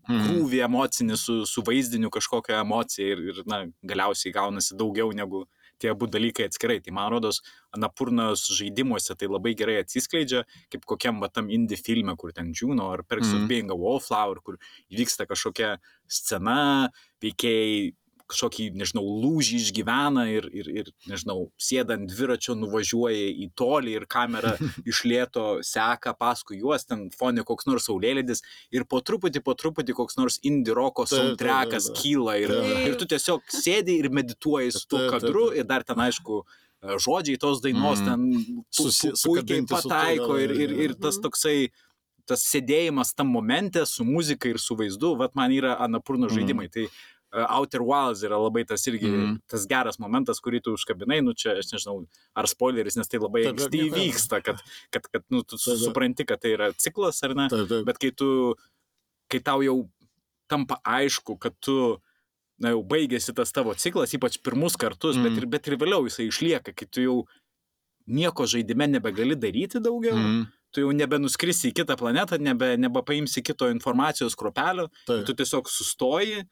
Mhm. 0.08 0.24
krūvį 0.26 0.60
emocinį 0.66 1.16
su, 1.20 1.46
su 1.48 1.62
vaizdiniu 1.64 2.10
kažkokią 2.12 2.58
emociją 2.62 3.14
ir, 3.14 3.22
ir 3.32 3.38
na, 3.48 3.62
galiausiai 3.84 4.34
gaunasi 4.36 4.76
daugiau 4.76 5.12
negu 5.16 5.46
tie 5.80 5.92
abu 5.94 6.08
dalykai 6.10 6.48
atskirai. 6.50 6.80
Tai 6.84 6.94
man 6.96 7.12
rodos, 7.16 7.42
Anapurnos 7.76 8.48
žaidimuose 8.58 9.16
tai 9.18 9.30
labai 9.30 9.54
gerai 9.58 9.78
atsiskleidžia, 9.82 10.44
kaip 10.74 10.88
kokiam 10.90 11.22
va, 11.24 11.30
tam 11.30 11.52
indie 11.54 11.78
filme, 11.80 12.16
kur 12.18 12.34
ten 12.34 12.54
Juno 12.54 12.92
ar 12.94 13.04
Perks 13.04 13.30
mm. 13.30 13.34
Mhm. 13.34 13.44
of 13.44 13.50
Being 13.52 13.72
a 13.72 13.78
Wallflower, 13.78 14.42
kur 14.42 14.60
vyksta 14.94 15.28
kažkokia 15.30 15.78
scena, 16.08 16.90
veikėjai 17.24 17.94
kažkokį, 18.32 18.66
nežinau, 18.80 19.04
lūžį 19.24 19.60
išgyvena 19.64 20.26
ir, 20.32 20.48
ir, 20.52 20.68
ir, 20.82 20.92
nežinau, 21.10 21.48
sėdant 21.62 22.10
dviračio 22.12 22.56
nuvažiuoja 22.60 23.30
į 23.46 23.50
tolį 23.60 23.96
ir 24.02 24.06
kamera 24.12 24.58
iš 24.88 25.04
lėto 25.08 25.46
seka 25.64 26.14
paskui 26.20 26.60
juos, 26.62 26.86
ten 26.90 27.08
fone 27.16 27.44
koks 27.48 27.68
nors 27.70 27.88
saulėlydis 27.88 28.44
ir 28.76 28.86
po 28.86 29.00
truputį, 29.02 29.42
po 29.48 29.56
truputį 29.56 29.96
koks 29.98 30.18
nors 30.20 30.40
indie 30.44 30.76
roko 30.78 31.06
Taip, 31.10 31.40
taip, 31.42 31.48
soundtrackas 31.48 31.90
kyla 31.96 32.38
ir, 32.44 32.54
ir 32.84 32.96
tu 33.00 33.08
tiesiog 33.08 33.44
sėdi 33.52 33.98
ir 34.02 34.10
medituoji 34.12 34.72
su 34.76 34.88
tuo 34.92 35.04
kadru 35.08 35.50
ir 35.56 35.68
dar 35.70 35.84
ten, 35.88 36.00
aišku, 36.04 36.44
žodžiai 36.84 37.40
tos 37.42 37.62
dainos 37.64 38.04
Mhm. 38.04 38.06
ten 38.06 38.28
puikiai 39.24 39.64
pataiko 39.68 40.38
ir, 40.40 40.52
ir, 40.52 40.72
ir 40.86 40.96
tas 41.00 41.18
Mhm. 41.18 41.24
toksai 41.24 41.70
tas 42.28 42.42
sėdėjimas 42.44 43.14
tam 43.16 43.30
momente 43.32 43.86
su 43.88 44.04
muzika 44.04 44.50
ir 44.52 44.58
su 44.60 44.76
vaizdu, 44.76 45.14
vat 45.18 45.36
man 45.36 45.52
yra 45.56 45.78
Anapurno 45.80 46.28
Mhm. 46.30 46.34
žaidimai. 46.34 46.68
Tai 46.70 46.84
uh, 46.90 46.92
Outer 47.34 47.82
Wilds 47.84 48.22
yra 48.24 48.38
labai 48.40 48.64
tas 48.66 48.86
irgi 48.88 49.10
Mhm. 49.12 49.42
tas 49.52 49.66
geras 49.68 49.98
momentas, 50.00 50.40
kurį 50.40 50.62
tu 50.64 50.74
užkabinai, 50.78 51.22
nu 51.24 51.34
čia 51.34 51.58
aš 51.60 51.74
nežinau, 51.74 52.06
ar 52.36 52.46
spoileris, 52.48 52.96
nes 52.96 53.08
tai 53.08 53.20
labai 53.20 53.46
anksti 53.52 53.82
įvyksta, 53.90 54.42
kad, 54.44 54.62
kad, 54.92 55.04
kad 55.12 55.24
nu, 55.30 55.44
tu 55.44 55.58
taip. 55.58 55.78
supranti, 55.78 56.26
kad 56.26 56.40
tai 56.42 56.54
yra 56.56 56.72
ciklas 56.74 57.22
ar 57.24 57.36
ne, 57.36 57.50
taip. 57.50 57.84
bet 57.86 57.98
kai 58.00 58.12
tu, 58.12 58.56
kai 59.30 59.40
tau 59.44 59.60
jau 59.62 59.90
tampa 60.48 60.80
aišku, 60.86 61.38
kad 61.40 61.54
tu 61.60 61.98
na 62.60 62.70
jau 62.72 62.82
baigėsi 62.82 63.36
tas 63.36 63.52
tavo 63.52 63.76
ciklas, 63.76 64.14
ypač 64.16 64.40
pirmus 64.42 64.78
kartus, 64.80 65.16
mm. 65.18 65.24
bet, 65.24 65.32
Mhm. 65.32 65.38
ir, 65.38 65.46
bet 65.46 65.68
ir 65.68 65.78
vėliau 65.78 66.08
jisai 66.08 66.28
išlieka, 66.32 66.74
kai 66.74 66.88
tu 66.90 67.02
jau 67.02 67.18
nieko 68.08 68.48
žaidime 68.48 68.88
nebegali 68.88 69.36
daryti 69.36 69.80
daugiau, 69.84 70.16
mm. 70.16 70.48
Tu 70.76 70.82
jau 70.84 70.92
nebenuskrisi 70.92 71.70
į 71.72 71.76
kitą 71.80 71.96
planetą, 71.98 72.38
nebe, 72.44 72.76
nebepaimsi 72.78 73.42
kito 73.42 73.70
informacijos 73.72 74.36
kropelio, 74.36 74.90
Taip. 75.08 75.24
tu 75.26 75.34
tiesiog 75.34 75.64
sustoji 75.72 76.44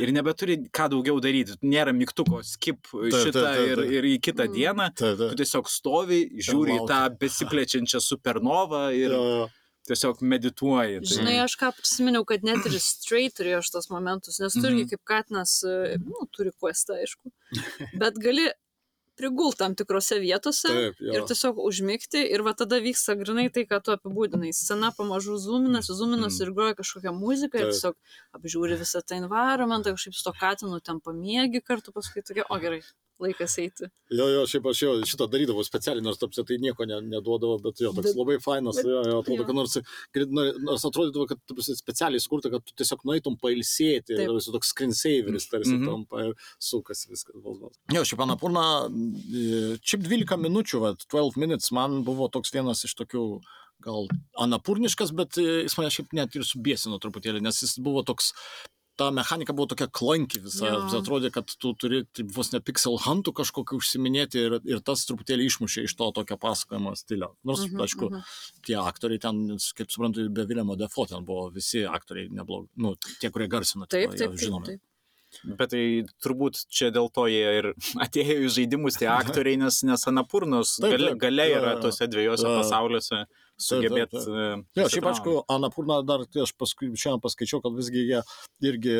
ir 0.00 0.12
nebeturi 0.12 0.56
ką 0.70 0.88
daugiau 0.92 1.20
daryti. 1.20 1.56
Nėra 1.62 1.92
mygtuko 1.96 2.42
skip 2.44 2.82
taip, 2.90 3.12
šitą 3.14 3.44
taip, 3.46 3.62
ir, 3.68 3.76
taip. 3.82 3.92
ir 3.98 4.08
į 4.10 4.16
kitą 4.20 4.46
Mm. 4.48 4.54
dieną. 4.54 4.86
Taip, 4.94 5.16
Tu 5.18 5.28
taip. 5.28 5.38
tiesiog 5.40 5.68
stovi, 5.68 6.20
žiūri 6.36 6.76
į 6.80 6.86
tą 6.88 7.00
besiplečiančią 7.18 8.00
supernovą 8.00 8.82
ir, 8.94 9.10
Jo, 9.10 9.22
jo. 9.40 9.48
tiesiog 9.88 10.20
medituoji. 10.22 11.00
Tai... 11.00 11.10
Žinai, 11.16 11.36
aš 11.44 11.56
ką 11.56 11.72
prisiminiau, 11.78 12.24
kad 12.28 12.42
net 12.44 12.66
ir 12.68 12.76
straight 12.80 13.36
turėjo 13.40 13.62
šitos 13.64 13.90
momentus, 13.90 14.38
nes 14.40 14.52
tu 14.52 14.60
irgi 14.68 14.84
Mhm. 14.84 14.90
kaip 14.90 15.04
Katinas, 15.04 15.62
e, 15.64 15.96
nu, 15.98 16.26
turi 16.30 16.50
questą, 16.60 16.98
aišku, 17.00 17.32
bet 17.98 18.14
gali 18.20 18.50
prigult 19.16 19.56
tam 19.58 19.74
tikrose 19.74 20.18
vietose 20.22 20.68
Taip, 20.68 21.00
jo. 21.00 21.12
ir 21.14 21.24
tiesiog 21.28 21.58
užmigti 21.60 22.22
ir 22.34 22.42
va 22.46 22.54
tada 22.56 22.78
vyksta 22.80 23.16
grinai 23.20 23.48
tai, 23.52 23.66
ką 23.68 23.80
tu 23.84 23.92
apibūdinai. 23.92 24.52
Scena 24.56 24.92
pamažu 24.96 25.36
zoominasi, 25.38 25.92
zoominasi 25.98 26.40
Mm. 26.42 26.46
ir 26.46 26.52
groja 26.56 26.74
kažkokią 26.78 27.12
muziką 27.18 27.58
ir 27.60 27.68
Taip. 27.68 27.72
tiesiog 27.74 27.94
apžiūri 28.38 28.78
visą 28.80 29.02
tą 29.04 29.18
environmentą, 29.20 29.92
kažkaip 29.96 30.14
su 30.14 30.24
to 30.24 30.32
Katinu 30.40 30.80
ten 30.80 31.00
pamiegi 31.00 31.60
kartu, 31.60 31.92
paskui 31.92 32.22
tokia, 32.22 32.44
o 32.48 32.58
gerai, 32.58 32.80
laikas 33.20 33.54
eiti. 33.62 33.88
Jo, 34.10 34.26
jo, 34.32 34.40
šiaip 34.50 34.66
aš 34.70 34.80
jo 34.82 34.92
šitą 35.06 35.26
darydavau 35.30 35.62
specialiai, 35.66 36.02
nors 36.02 36.18
tapsi 36.18 36.42
tai 36.48 36.56
nieko 36.58 36.86
ne, 36.88 36.98
neduodavo, 37.12 37.60
bet 37.62 37.78
jo, 37.84 37.92
toks 37.94 38.10
Bet- 38.10 38.16
labai 38.18 38.38
fainas, 38.42 38.76
bet- 38.80 38.86
jo, 38.90 39.02
jo, 39.06 39.20
atrodo, 39.22 39.36
jo. 39.42 39.46
kad 39.46 39.54
nors, 39.60 39.76
nors, 40.38 40.58
nors 40.66 40.84
atrodydavo, 40.90 41.26
kad 41.30 41.38
tu 41.46 41.54
esi 41.62 41.76
specialiai 41.78 42.20
skurta, 42.24 42.50
kad 42.50 42.64
tu 42.64 42.74
tiesiog 42.80 43.04
nueitum 43.04 43.36
pailsėti, 43.38 44.16
ir 44.18 44.34
esi 44.40 44.50
toks 44.56 44.72
screensaveris, 44.74 45.48
tarsi 45.52 45.76
Mhm. 45.76 45.86
tampa 45.86 46.24
ir 46.26 46.34
sukas 46.58 47.06
viskas. 47.06 47.34
Jo, 47.92 48.02
šiaip 48.02 48.20
Anapurna, 48.26 48.66
e, 48.90 49.78
šiaip 49.84 50.02
12 50.08 50.36
minučių, 50.40 50.80
va, 50.80 50.94
12 51.06 51.36
minutes 51.36 51.70
man 51.72 52.02
buvo 52.04 52.28
toks 52.30 52.50
vienas 52.50 52.84
iš 52.84 52.94
tokių 52.96 53.40
gal 53.82 54.08
anapurniškas, 54.38 55.14
bet 55.16 55.38
e, 55.38 55.62
jis 55.64 55.76
mane 55.78 55.88
šiaip 55.94 56.12
net 56.12 56.34
ir 56.36 56.42
subėsino 56.42 56.98
truputėlį, 57.00 57.40
nes 57.42 57.62
jis 57.62 57.78
buvo 57.78 58.02
toks 58.04 58.32
ta 59.00 59.08
mechanika 59.16 59.54
buvo 59.56 59.70
tokia 59.72 59.86
klanki 59.88 60.42
visa, 60.44 60.74
vis 60.84 60.96
atrodė, 60.98 61.30
kad 61.32 61.48
tu 61.62 61.72
turi 61.80 62.02
taip, 62.16 62.28
vos 62.36 62.52
ne 62.52 62.60
pixel 62.64 62.98
huntų 63.00 63.32
kažkokį 63.40 63.78
užsiminėti 63.80 64.42
ir, 64.44 64.58
ir 64.68 64.82
tas 64.84 65.06
truputėlį 65.08 65.48
išmušė 65.48 65.86
iš 65.88 65.96
to 65.96 66.10
tokio 66.20 66.36
pasakojimo 66.42 66.92
stilio. 67.00 67.32
Nors, 67.48 67.64
Mhm, 67.64 67.80
aišku, 67.86 68.10
mhm. 68.12 68.28
tie 68.68 68.76
aktoriai 68.82 69.22
ten, 69.24 69.40
kaip 69.78 69.90
suprantu, 69.92 70.28
be 70.28 70.44
Vilėmo 70.50 70.76
Defo 70.80 71.06
ten 71.08 71.24
buvo 71.24 71.48
visi 71.54 71.82
aktoriai 71.88 72.28
neblogi, 72.34 72.68
nu, 72.84 72.94
tie, 73.20 73.32
kurie 73.32 73.48
garsino, 73.48 73.88
Taip, 73.88 74.12
tipo, 74.12 74.20
taip, 74.20 74.38
jie 74.38 74.50
taip, 74.52 74.70
taip. 74.70 74.86
Bet 75.46 75.70
tai 75.70 75.82
turbūt 76.24 76.64
čia 76.74 76.88
dėl 76.90 77.06
to 77.14 77.28
jie 77.30 77.50
ir 77.60 77.68
atėjo 78.04 78.40
į 78.48 78.48
žaidimus 78.56 78.98
tie 78.98 79.06
aktoriai, 79.12 79.60
nes, 79.62 79.82
nes 79.86 80.02
Anapurnos 80.10 80.72
Taip, 80.80 80.96
gale, 80.96 81.12
taip, 81.12 81.20
gale 81.22 81.46
yra 81.54 81.76
tose 81.82 82.08
dviejose 82.10 82.48
Jo. 82.48 82.56
pasauliuose 82.58 83.20
sugebėti. 83.62 84.22
taip. 84.24 84.66
Jo, 84.78 84.88
šiaip 84.92 85.08
aišku, 85.12 85.36
Anapurna 85.52 86.00
dar, 86.06 86.24
tai 86.30 86.44
aš 86.46 86.54
paskui 86.58 86.90
šiandien 86.94 87.22
paskaičiau, 87.24 87.62
kad 87.64 87.76
visgi 87.76 88.06
jie 88.08 88.22
irgi, 88.70 88.96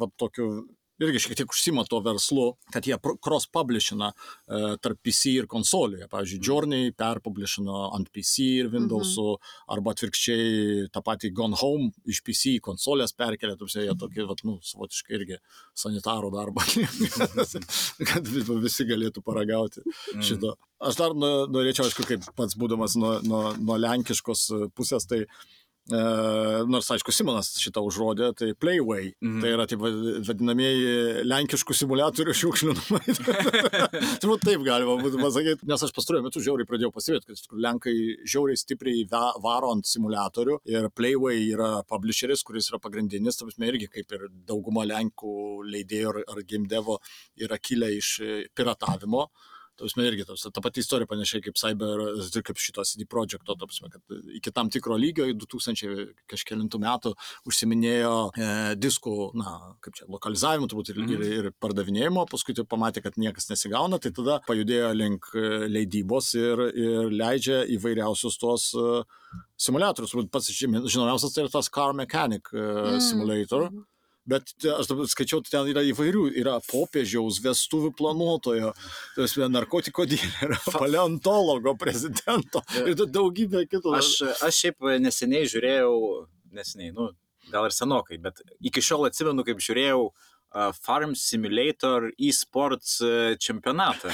va, 0.00 0.10
tokiu, 0.20 0.50
irgi 0.98 1.20
šiek 1.22 1.36
tiek 1.38 1.52
užsima 1.54 1.84
to 1.88 2.00
verslu, 2.02 2.48
kad 2.74 2.86
jie 2.86 2.96
cross-publishina 3.22 4.08
e, 4.10 4.76
tarp 4.82 4.98
PC 5.06 5.34
ir 5.38 5.46
konsolių. 5.50 6.00
Jie, 6.02 6.08
Pavyzdžiui, 6.10 6.40
Journey 6.48 6.92
perpublishino 6.98 7.84
ant 7.94 8.10
PC 8.14 8.48
ir 8.64 8.70
Windows'ų, 8.72 9.26
arba 9.74 9.94
atvirkščiai 9.94 10.88
tą 10.94 11.02
patį 11.06 11.30
Gone 11.38 11.58
Home 11.60 11.90
iš 12.10 12.22
PC 12.26 12.56
į 12.58 12.64
konsolės 12.66 13.14
perkelė, 13.14 13.54
tuose 13.60 13.84
jie 13.86 13.94
tokie, 13.98 14.24
va, 14.26 14.34
nu, 14.48 14.58
savotiškai 14.62 15.14
irgi 15.20 15.38
sanitaro 15.78 16.32
darbą, 16.34 16.66
kad 18.10 18.26
vi- 18.28 18.44
visi 18.64 18.86
galėtų 18.88 19.22
paragauti 19.26 19.84
Mm. 20.14 20.22
šito. 20.24 20.54
Aš 20.80 20.96
dar 20.98 21.14
no- 21.14 21.46
norėčiau, 21.50 21.86
aišku, 21.88 22.04
kaip 22.06 22.26
pats 22.36 22.54
būdamas 22.58 22.94
nuo, 22.98 23.18
nuo, 23.26 23.54
nuo 23.58 23.76
lenkiškos 23.78 24.48
pusės, 24.76 25.06
tai 25.08 25.24
nors, 26.68 26.88
aišku, 26.92 27.12
Simonas 27.14 27.48
šitą 27.62 27.80
užrodė, 27.86 28.30
tai 28.36 28.50
Playway. 28.52 29.12
Mhm. 29.24 29.40
Tai 29.42 29.52
yra 29.54 29.66
taip 29.70 29.80
vad- 29.80 30.26
vadinamieji 30.28 31.24
lenkiškų 31.24 31.76
simulatorių 31.78 32.34
šiukšlinimai. 32.36 33.00
Turbūt 34.22 34.44
taip 34.44 34.64
galima 34.66 34.98
būtų 35.00 35.20
pasakyti. 35.22 35.68
Nes 35.70 35.84
aš 35.86 35.94
pastaruoju 35.96 36.26
metu 36.28 36.42
žiauriai 36.44 36.68
pradėjau 36.68 36.92
pasivėti, 36.94 37.28
kad 37.30 37.38
iš 37.38 37.44
tikrųjų 37.46 37.64
Lenkai 37.64 37.94
žiauriai 38.28 38.60
stipriai 38.60 39.06
varo 39.10 39.72
ant 39.72 39.88
simulatorių. 39.88 40.58
Ir 40.68 40.90
Playway 40.92 41.48
yra 41.54 41.70
publisheris, 41.88 42.44
kuris 42.46 42.70
yra 42.72 42.80
pagrindinis, 42.84 43.38
tam 43.40 43.48
prasme 43.48 43.70
irgi 43.72 43.88
kaip 43.92 44.12
ir 44.18 44.28
dauguma 44.48 44.84
Lenkų 44.88 45.34
leidėjų 45.72 46.12
ar, 46.12 46.20
ar 46.34 46.42
game 46.48 46.68
devo 46.70 46.98
yra 47.40 47.58
kilę 47.58 47.90
iš 47.96 48.12
e, 48.20 48.38
piratavimo. 49.78 49.84
Tausme 49.88 50.04
irgi 50.08 50.24
tos, 50.26 50.42
ta 50.52 50.60
pati 50.60 50.80
istorija 50.80 51.06
panašiai 51.06 51.42
kaip 51.42 51.54
Cyber, 51.56 52.42
kaip 52.44 52.58
šito 52.58 52.82
CD 52.84 53.06
Projekto, 53.08 53.54
tausme, 53.58 53.88
kad 53.90 54.02
iki 54.34 54.50
tam 54.52 54.68
tikro 54.70 54.96
lygio, 54.98 55.26
į 55.30 55.36
2000 55.38 56.14
kažkėlintų 56.28 56.80
metų 56.82 57.14
užsiminėjo 57.46 58.14
e, 58.36 58.48
diskų, 58.76 59.34
na, 59.38 59.74
kaip 59.84 59.94
čia, 59.94 60.06
lokalizavimu 60.08 60.68
turbūt 60.68 60.90
ir, 60.90 60.98
Mhm. 60.98 61.12
ir, 61.22 61.44
ir 61.48 61.50
pardavinėjimo, 61.60 62.26
paskui 62.30 62.54
tai 62.54 62.64
pamatė, 62.64 63.02
kad 63.02 63.14
niekas 63.16 63.48
nesigauna, 63.50 63.98
tai 64.00 64.10
tada 64.10 64.40
pajudėjo 64.48 64.94
link 64.96 65.30
e, 65.34 65.68
leidybos 65.68 66.34
ir, 66.34 66.58
ir 66.74 67.10
leidžia 67.10 67.64
įvairiausius 67.76 68.38
tuos 68.38 68.74
e, 68.74 69.02
simulatorius. 69.58 70.12
Turbūt 70.12 70.30
Pats 70.30 70.50
žinomiausias 70.50 71.34
tai 71.34 71.44
yra 71.44 71.50
tas 71.52 71.68
Car 71.68 71.92
Mechanic 71.94 72.48
e, 72.52 72.58
Mm. 72.58 73.00
Simulator. 73.00 73.70
Mhm. 73.70 73.84
Bet 74.28 74.50
aš 74.74 74.90
dabar 74.90 75.08
skaičiau, 75.08 75.40
ten 75.46 75.70
yra 75.72 75.80
įvairių, 75.88 76.26
yra 76.36 76.58
popiežiaus, 76.68 77.38
vestuvių 77.44 77.94
planuotojo, 77.96 78.74
yra 79.24 79.48
narkotiko 79.48 80.04
dilerio, 80.10 80.58
paleontologo, 80.74 81.72
prezidento 81.80 82.60
ir 82.84 82.92
da- 82.98 83.08
daugybė 83.18 83.64
kitų. 83.70 83.94
Aš, 83.96 84.10
aš 84.44 84.58
šiaip 84.66 84.90
neseniai 85.00 85.48
žiūrėjau, 85.48 85.94
neseniai, 86.58 86.92
nu, 86.96 87.08
gal 87.52 87.70
ir 87.70 87.76
senokai, 87.76 88.20
bet 88.20 88.42
iki 88.60 88.84
šiol 88.84 89.08
atsimenu, 89.08 89.46
kaip 89.48 89.64
žiūrėjau 89.64 90.10
Farm 90.82 91.14
Simulator 91.16 92.10
e-sports 92.16 92.98
uh, 93.04 93.34
čempionatą. 93.40 94.12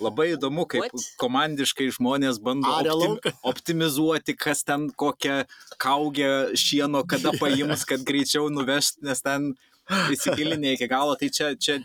Labai 0.00 0.30
įdomu, 0.36 0.66
kaip 0.70 0.86
What? 0.86 1.06
komandiškai 1.20 1.88
žmonės 1.96 2.38
bando 2.44 2.70
optim, 2.70 3.16
optimizuoti, 3.52 4.36
kas 4.38 4.62
ten 4.66 4.88
kokią 4.94 5.42
kaugę 5.82 6.30
šieno 6.58 7.02
kada 7.08 7.34
paims, 7.40 7.86
kad 7.88 8.04
greičiau 8.06 8.50
nuvežt, 8.52 9.00
nes 9.06 9.24
ten 9.24 9.50
įsigilinė 10.14 10.76
iki 10.76 10.88
galo. 10.90 11.16
Tai 11.18 11.30
čia, 11.34 11.52
čia 11.58 11.80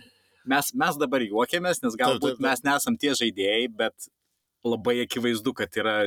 mes, 0.45 0.72
mes 0.78 0.99
dabar 1.01 1.26
juokiamės, 1.26 1.82
nes 1.84 1.97
galbūt 1.97 2.36
taip, 2.36 2.38
taip. 2.38 2.45
mes 2.45 2.64
nesam 2.68 2.99
tie 3.01 3.16
žaidėjai, 3.18 3.66
bet 3.82 4.10
labai 4.66 5.01
akivaizdu, 5.06 5.53
kad 5.58 5.82
yra 5.82 5.97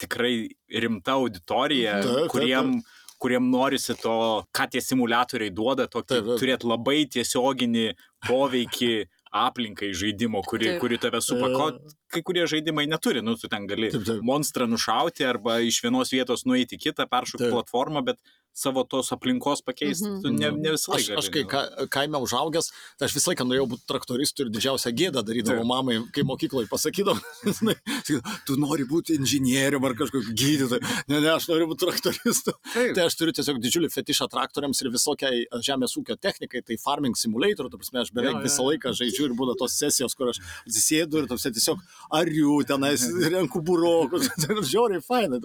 tikrai 0.00 0.50
rimta 0.82 1.18
auditorija, 1.18 2.00
Taip, 2.02 2.14
taip, 2.18 2.30
kuriem, 2.32 2.74
kuriem 3.22 3.48
norisi 3.50 3.94
to, 3.98 4.16
ką 4.54 4.68
tie 4.72 4.82
simulatoriai 4.82 5.52
duoda, 5.54 5.86
tokį 5.90 6.10
Taip, 6.10 6.28
taip. 6.28 6.40
turėti 6.42 6.70
labai 6.70 6.98
tiesioginį 7.14 7.86
poveikį 8.26 8.94
aplinkai 9.34 9.90
žaidimo, 9.98 10.42
kuri, 10.46 10.68
Taip. 10.72 10.80
kuri 10.84 10.98
tave 11.02 11.20
supa. 11.24 11.50
Ko 11.50 11.66
kai 12.14 12.22
kurie 12.22 12.46
žaidimai 12.46 12.86
neturi, 12.86 13.22
nu, 13.24 13.34
tu 13.38 13.50
ten 13.50 13.66
gali 13.66 13.90
Taip, 13.90 14.06
taip. 14.06 14.22
monstrą 14.22 14.68
nušauti 14.70 15.26
arba 15.26 15.58
iš 15.66 15.80
vienos 15.82 16.14
vietos 16.14 16.46
nueiti 16.46 16.78
kitą, 16.78 17.08
peršokti 17.10 17.50
platformą, 17.50 18.04
bet 18.06 18.20
savo 18.54 18.84
tos 18.86 19.10
aplinkos 19.12 19.62
pakeisti, 19.66 20.06
Mhm. 20.06 20.20
tu 20.22 20.30
ne, 20.32 20.50
ne 20.62 20.70
visą 20.76 20.94
Aš, 20.94 21.08
laiką. 21.08 21.18
aš 21.18 21.28
kai 21.34 21.42
ka, 21.50 21.60
kaime 21.90 22.18
užaugęs, 22.22 22.68
tai 22.98 23.08
aš 23.08 23.14
visą 23.18 23.32
laiką 23.32 23.44
norėjau 23.50 23.66
būti 23.72 23.86
traktoristu 23.90 24.44
ir 24.46 24.50
didžiausią 24.54 24.92
gėdą 24.94 25.24
darydavau 25.26 25.64
Taip. 25.64 25.70
mamai, 25.72 25.96
kai 26.14 26.22
mokykloje 26.22 26.68
pasakydavau, 26.70 27.18
žinai, 27.58 27.74
sakydavo, 28.06 28.34
tu 28.46 28.56
nori 28.62 28.86
būti 28.86 29.16
inžinierium 29.18 29.84
ar 29.88 29.96
kažkokiu 29.98 30.36
gydytoju. 30.38 30.80
Ne, 31.10 31.18
ne, 31.20 31.32
aš 31.34 31.48
noriu 31.50 31.66
būti 31.72 31.82
traktoristu. 31.88 32.54
Taip. 32.72 32.94
Tai 32.94 33.08
aš 33.08 33.16
turiu 33.18 33.34
tiesiog 33.34 33.58
didžiulį 33.64 33.90
fetišą 33.90 34.30
traktoriams 34.30 34.80
ir 34.84 34.90
visokiai 34.94 35.42
žemės 35.58 35.96
ūkio 35.98 36.14
technikai, 36.22 36.62
tai 36.62 36.76
farming 36.78 37.18
simulator, 37.18 37.66
ta 37.68 37.76
prasme, 37.82 38.04
aš 38.06 38.12
beveik 38.14 38.38
Jo, 38.38 38.38
jo, 38.38 38.44
visą 38.46 38.62
jo. 38.62 38.68
laiką 38.70 38.94
žaidžiu 39.02 39.26
ir 39.28 39.34
būna 39.34 39.56
tos 39.58 39.74
sesijos, 39.74 40.14
kur 40.14 40.30
aš 40.30 40.38
atsisėdu 40.62 41.24
ir 41.24 41.26
tose 41.26 41.50
tiesiog 41.50 41.82
ariu 42.14 42.60
tenais, 42.70 43.02
renku 43.34 43.60
burokus, 43.66 44.30
žiauriai 44.72 45.02
fainai. 45.02 45.40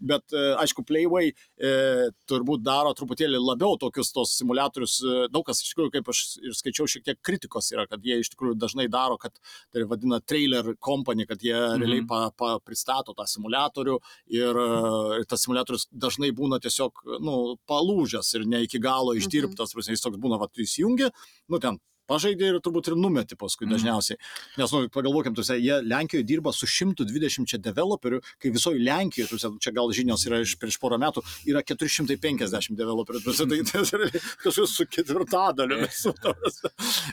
Bet, 0.00 0.28
e, 0.36 0.44
aišku, 0.60 0.84
Playway 0.84 1.32
e, 1.58 2.10
turbūt 2.34 2.64
daro 2.66 2.92
truputėlį 2.96 3.40
labiau 3.40 3.78
tokius 3.80 4.12
tos 4.14 4.34
simulatorius. 4.38 4.98
e, 5.02 5.26
Daug 5.32 5.46
kas 5.46 5.62
iš 5.62 5.72
tikrųjų, 5.72 5.92
kaip 5.96 6.10
aš 6.12 6.22
ir 6.42 6.56
skaičiau, 6.58 6.88
šiek 6.90 7.06
tiek 7.06 7.20
kritikos 7.22 7.70
yra, 7.74 7.86
kad 7.90 8.04
jie 8.04 8.18
iš 8.20 8.32
tikrųjų 8.34 8.58
dažnai 8.58 8.88
daro, 8.92 9.18
kad 9.20 9.38
tai 9.72 9.86
vadina 9.88 10.20
trailer 10.20 10.74
company, 10.76 11.26
kad 11.26 11.42
jie 11.42 11.54
Mhm. 11.54 11.80
realiai 11.80 12.06
pa, 12.06 12.20
pa, 12.36 12.58
pristato 12.58 13.14
tą 13.14 13.26
simulatorių 13.28 13.98
ir, 14.28 14.60
e, 14.66 15.20
ir 15.20 15.26
tas 15.30 15.44
simulatorius 15.46 15.88
dažnai 15.92 16.32
būna 16.34 16.60
tiesiog, 16.60 17.04
nu, 17.20 17.56
palūžęs 17.68 18.34
ir 18.38 18.46
ne 18.46 18.64
iki 18.66 18.78
galo 18.78 19.14
išdirbtas, 19.14 19.74
mhm. 19.74 19.90
jis 19.90 20.04
toks 20.04 20.18
būna, 20.18 20.38
va, 20.40 20.48
tu 20.48 20.62
įsijungi, 20.62 21.10
nu, 21.48 21.58
ten 21.58 21.78
pažaidė 22.10 22.50
ir 22.52 22.58
turbūt 22.64 22.88
ir 22.92 22.96
numeti 23.00 23.36
paskui 23.36 23.66
Mhm. 23.66 23.74
dažniausiai. 23.74 24.18
Nes, 24.58 24.72
nu, 24.72 24.88
pagalvokim, 24.88 25.34
tuose, 25.34 25.56
jie 25.60 25.80
Lenkijoje 25.82 26.24
dirba 26.26 26.52
su 26.52 26.66
120 26.66 27.58
developerių, 27.64 28.20
kai 28.40 28.50
visoje 28.50 28.78
Lenkijoje, 28.84 29.28
tuose, 29.30 29.50
čia 29.60 29.72
gal 29.72 29.88
žinios 29.92 30.24
yra 30.26 30.40
iš 30.44 30.56
prieš 30.60 30.78
porą 30.80 30.98
metų, 31.00 31.22
yra 31.46 31.62
450 31.62 32.76
developerių. 32.76 33.22
Tuose, 33.24 33.46
tai 33.48 33.60
tai 33.68 33.82
yra 33.82 34.10
kažkas 34.44 34.74
su 34.76 34.86
ketvirtadaliu 34.86 35.80
visų 35.84 36.14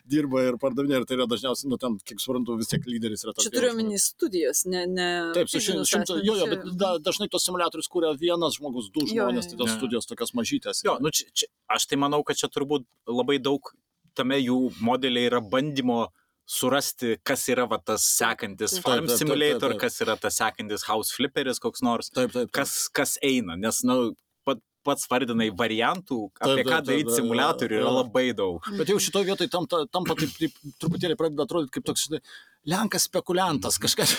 dirba 0.09 0.43
ir 0.47 0.57
pardavinėja. 0.61 1.01
Ir 1.01 1.05
tai 1.09 1.17
yra 1.19 1.27
dažniausiai, 1.31 1.69
nu, 1.71 1.77
ten, 1.81 1.97
kiek 2.05 2.19
suprantu, 2.21 2.57
vis 2.59 2.67
tiek 2.71 2.85
lyderis 2.87 3.23
yra 3.25 3.33
tas. 3.35 3.45
Čia 3.47 3.53
turiu 3.55 3.71
omeny 3.73 3.97
studijas, 4.01 4.65
ne. 4.69 4.85
ne 4.89 5.07
Taip, 5.35 5.49
su 5.51 5.61
šimtu, 5.63 5.85
asmenis, 5.87 6.25
jo, 6.27 6.35
jo, 6.41 6.47
bet 6.51 6.67
da, 6.79 6.93
dažnai 7.03 7.29
tos 7.31 7.45
simulatorius 7.47 7.89
kūrė 7.91 8.13
vienas 8.19 8.57
žmogus, 8.59 8.91
du 8.93 9.05
Jo, 9.05 9.27
žmonės, 9.29 9.47
jo, 9.47 9.53
tai 9.55 9.61
tos 9.63 9.71
jo. 9.73 9.77
studijos 9.79 10.09
tokios 10.09 10.33
mažytės. 10.37 10.83
Jo, 10.85 10.97
nu 11.01 11.11
čia, 11.15 11.27
čia, 11.33 11.47
aš 11.71 11.87
tai 11.89 11.97
manau, 12.01 12.21
kad 12.27 12.39
čia 12.39 12.49
turbūt 12.51 12.85
labai 13.09 13.39
daug 13.39 13.71
tame 14.18 14.39
jų 14.41 14.57
modeliai 14.84 15.30
yra 15.30 15.41
bandymo 15.43 16.05
surasti, 16.51 17.16
kas 17.24 17.45
yra 17.51 17.68
va, 17.70 17.80
tas 17.80 18.03
sekantis 18.18 18.76
Taip, 18.76 18.84
Farm 18.84 19.05
taip, 19.05 19.14
taip, 19.14 19.14
taip, 19.14 19.22
Simulator, 19.22 19.76
taip. 19.76 19.82
kas 19.86 20.01
yra 20.03 20.18
tas 20.20 20.39
sekantis 20.41 20.84
House 20.89 21.16
Flipperis 21.16 21.62
koks 21.64 21.84
nors, 21.86 22.12
Taip, 22.14 22.34
taip. 22.36 22.51
kas, 22.55 22.74
kas 22.91 23.16
eina, 23.24 23.55
nes, 23.59 23.82
na, 23.88 23.95
nu, 23.95 24.12
pat, 24.47 24.59
pats 24.86 25.07
vardinai 25.12 25.51
variantų, 25.55 26.20
apie 26.41 26.57
Taip, 26.59 26.66
ką 26.66 26.72
taip, 26.72 26.74
taip, 26.74 26.88
daryti 26.89 27.09
taip, 27.12 27.18
simulatorių 27.22 27.80
yra 27.80 27.93
labai 28.01 28.26
daug. 28.38 28.72
Bet 28.80 28.91
jau 28.91 28.99
šitoje 28.99 29.30
vietoje 29.30 29.53
tampa, 29.53 29.86
tampa 29.93 30.18
taip, 30.20 30.34
taip 30.39 30.74
truputėlį 30.82 31.20
pradeda 31.20 31.47
atrodyti 31.47 31.78
kaip 31.78 31.88
toks, 31.88 32.09
žinai, 32.09 32.24
Lenkas 32.70 33.07
spekuliantas, 33.07 33.80
kažkas, 33.82 34.12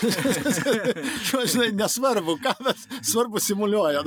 Šiuo, 1.28 1.45
žinai, 1.47 1.68
nesvarbu, 1.78 2.34
ką 2.43 2.55
mes 2.66 2.80
svarbu 3.07 3.38
simuliuoja. 3.38 4.03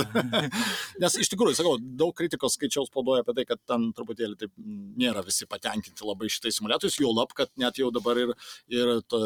Nes 1.01 1.15
iš 1.23 1.31
tikrųjų, 1.31 1.55
sakau, 1.55 1.77
daug 1.79 2.11
kritikos 2.17 2.57
skaičiau 2.57 2.83
spaudoje 2.89 3.23
apie 3.23 3.35
tai, 3.37 3.45
kad 3.47 3.61
ten 3.63 3.87
truputėlį 3.95 4.35
taip 4.41 4.51
nėra 4.99 5.23
visi 5.23 5.47
patenkinti 5.47 6.03
labai 6.03 6.27
šitais 6.33 6.59
simuliatoriais, 6.59 6.99
jau 6.99 7.13
lab, 7.15 7.31
kad 7.37 7.53
net 7.61 7.79
jau 7.79 7.87
dabar 7.95 8.19
ir, 8.25 8.35
ir 8.75 8.93
ta, 9.07 9.23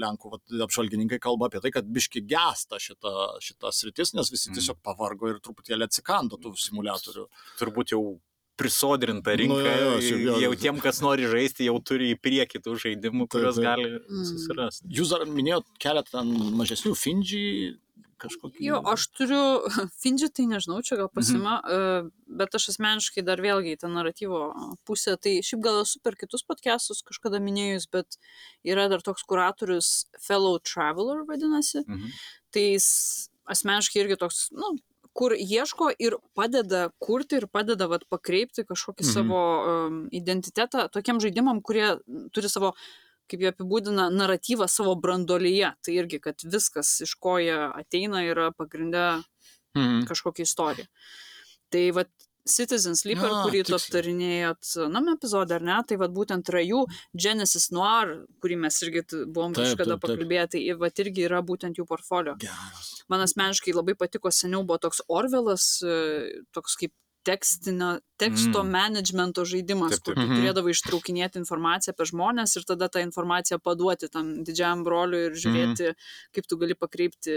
Lenkų 0.00 0.32
vat, 0.32 0.44
apžvalgininkai 0.70 1.20
kalba 1.20 1.50
apie 1.50 1.60
tai, 1.60 1.74
kad 1.76 1.92
biški 1.92 2.24
gesta 2.24 2.80
šita, 2.80 3.14
šita 3.44 3.76
sritis, 3.76 4.16
nes 4.16 4.32
visi 4.32 4.48
Mm. 4.54 4.60
tiesiog 4.60 4.78
pavargo 4.84 5.28
ir 5.32 5.40
truputėlį 5.42 5.88
atsikando 5.88 6.36
tų 6.38 6.52
simuliatorių. 6.60 7.24
Turbūt 7.58 7.94
jau 7.94 8.02
prisodrinta 8.56 9.34
rinka, 9.36 9.54
Nu, 9.56 9.64
jo, 9.64 10.00
šiaip 10.00 10.20
jo. 10.28 10.34
jau 10.44 10.52
tiem, 10.54 10.80
kas 10.82 11.00
nori 11.02 11.26
žaisti, 11.30 11.66
jau 11.68 11.78
turi 11.82 12.12
į 12.14 12.18
priekį 12.22 12.60
tų 12.64 12.76
žaidimų, 12.84 13.28
kuriuos 13.28 13.56
taip. 13.58 13.64
gali 13.64 13.88
Mm. 13.98 14.24
susirasti. 14.30 14.88
Jūs 14.88 15.10
dar 15.10 15.24
minėjot 15.26 15.64
keletą 15.82 16.22
mažesnių 16.54 16.94
Finji 16.96 17.78
kažkokį. 18.24 18.60
Jo, 18.62 18.78
aš 18.88 19.08
turiu, 19.12 19.40
Finji 20.00 20.28
tai 20.32 20.46
nežinau, 20.46 20.78
čia 20.86 20.96
gal 20.96 21.10
pasima, 21.12 21.58
mhm. 21.66 22.10
bet 22.38 22.54
aš 22.54 22.68
asmeniškai 22.72 23.24
dar 23.26 23.42
vėlgi 23.42 23.74
į 23.74 23.80
tą 23.82 23.90
naratyvo 23.92 24.44
pusę, 24.86 25.16
tai 25.20 25.40
šiaip 25.44 25.60
gal 25.66 25.82
esu 25.82 26.00
per 26.00 26.14
kitus 26.16 26.42
podcastus 26.46 27.02
kažkada 27.04 27.42
minėjus, 27.42 27.88
bet 27.90 28.16
yra 28.64 28.86
dar 28.88 29.02
toks 29.04 29.26
kuratorius 29.28 30.06
Fellow 30.22 30.58
Traveler 30.62 31.24
vadinasi, 31.28 31.84
Mhm. 31.88 32.08
tai 32.54 32.64
jis 32.78 33.28
asmeniškai 33.50 34.00
irgi 34.06 34.16
toks, 34.16 34.48
nu, 34.52 34.78
kur 35.14 35.32
ieško 35.38 35.92
ir 35.98 36.16
padeda 36.34 36.88
kurti 36.98 37.38
ir 37.40 37.46
padeda 37.46 37.86
vat, 37.90 38.04
pakreipti 38.10 38.64
kažkokį 38.66 39.04
Mhm. 39.06 39.12
savo 39.14 39.40
um, 39.86 39.98
identitetą 40.12 40.88
tokiem 40.90 41.20
žaidimam, 41.22 41.62
kurie 41.62 41.96
turi 42.34 42.48
savo 42.50 42.74
kaip 43.30 43.40
jie 43.40 43.48
apibūdina, 43.54 44.10
naratyvą 44.12 44.66
savo 44.68 44.92
brandolyje. 45.00 45.70
Tai 45.80 45.92
irgi, 45.96 46.18
kad 46.20 46.42
viskas, 46.44 47.00
iš 47.06 47.14
ko 47.16 47.38
jie 47.40 47.54
ateina, 47.56 48.20
yra 48.28 48.50
pagrindę 48.52 49.22
Mhm. 49.76 50.04
kažkokią 50.06 50.42
istoriją. 50.44 50.86
Tai 51.70 51.90
vad 51.92 52.10
Citizen 52.46 52.94
Sleeper, 52.96 53.24
A, 53.30 53.44
kurį 53.46 53.62
tu 53.64 53.72
tiksliai. 53.72 53.80
aptarinėjot, 53.80 54.90
nam 54.92 55.08
epizode, 55.14 55.50
ar 55.56 55.62
ne, 55.64 55.78
tai 55.88 55.96
vad 55.96 56.12
būtent 56.12 56.44
yra 56.52 56.60
jų 56.60 56.82
Genesis 57.16 57.70
Noir, 57.72 58.26
kurį 58.44 58.58
mes 58.66 58.76
irgi 58.84 59.02
buvom 59.32 59.54
kažkada 59.56 59.96
pakalbėję, 59.98 60.48
tai 60.52 60.60
vad 60.76 60.92
irgi 61.00 61.24
yra 61.28 61.40
būtent 61.42 61.76
jų 61.80 61.86
portfolio. 61.88 62.36
Geras. 62.38 62.90
Man 63.08 63.20
asmeniškai 63.24 63.72
labai 63.74 63.94
patiko 63.94 64.28
seniau 64.28 64.60
buvo 64.66 64.78
toks 64.78 65.00
Orvelas, 65.08 65.80
e, 65.82 66.42
toks 66.52 66.76
kaip 66.76 66.92
tekstinio, 67.24 68.00
teksto 68.20 68.60
Mm. 68.62 68.70
managemento 68.70 69.44
žaidimas, 69.48 69.92
Taip, 69.96 70.04
kur 70.04 70.14
taip. 70.14 70.26
tu 70.28 70.28
Mhm. 70.28 70.42
turėdavai 70.44 70.72
ištraukinėti 70.76 71.40
informaciją 71.40 71.94
apie 71.96 72.04
žmonės 72.12 72.56
ir 72.58 72.64
tada 72.68 72.88
tą 72.92 73.00
informaciją 73.00 73.58
paduoti 73.64 74.10
tam 74.12 74.44
didžiam 74.44 74.84
broliui 74.84 75.26
ir 75.26 75.32
žiūrėti, 75.32 75.88
mm. 75.88 75.94
kaip 76.34 76.46
tu 76.46 76.56
gali 76.58 76.74
pakreipti 76.74 77.32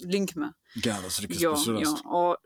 linkmę. 0.00 0.52
Geras, 0.80 1.20
reikės 1.20 1.40
Jo, 1.40 1.50
jo. 1.50 1.56
pasirasti. 1.56 2.02
O 2.06 2.36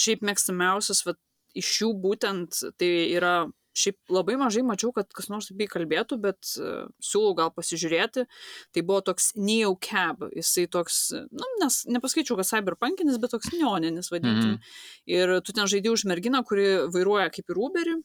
šiaip 0.00 0.24
mėgstamiausias 0.26 1.04
vat, 1.06 1.20
iš 1.58 1.70
jų 1.82 1.90
būtent 2.02 2.60
tai 2.80 2.90
yra, 3.14 3.34
šiaip 3.74 4.12
labai 4.14 4.36
mažai 4.38 4.62
mačiau, 4.66 4.92
kad 4.94 5.10
kas 5.14 5.28
nors 5.32 5.50
apie 5.50 5.66
jį 5.66 5.72
kalbėtų, 5.72 6.18
bet 6.22 6.54
uh, 6.60 6.86
siūlau 7.02 7.34
gal 7.38 7.52
pasižiūrėti. 7.54 8.26
Tai 8.74 8.84
buvo 8.86 9.02
toks 9.08 9.32
Neo 9.34 9.74
Cab, 9.82 10.26
jisai 10.34 10.66
toks, 10.70 11.08
nu, 11.14 11.50
nes 11.62 11.82
nepaskaičiau, 11.90 12.38
kad 12.38 12.50
cyberpunkinis, 12.50 13.18
bet 13.22 13.34
toks 13.34 13.50
neoninis 13.54 14.12
vadinkim. 14.14 14.56
Mm. 14.56 14.74
Ir 15.10 15.36
tu 15.46 15.54
ten 15.56 15.70
žaidži 15.70 15.94
už 15.94 16.08
merginą, 16.10 16.44
kuri 16.46 16.68
vairuoja 16.94 17.30
kaip 17.34 17.50
ir 17.50 17.62
Uberį. 17.68 18.00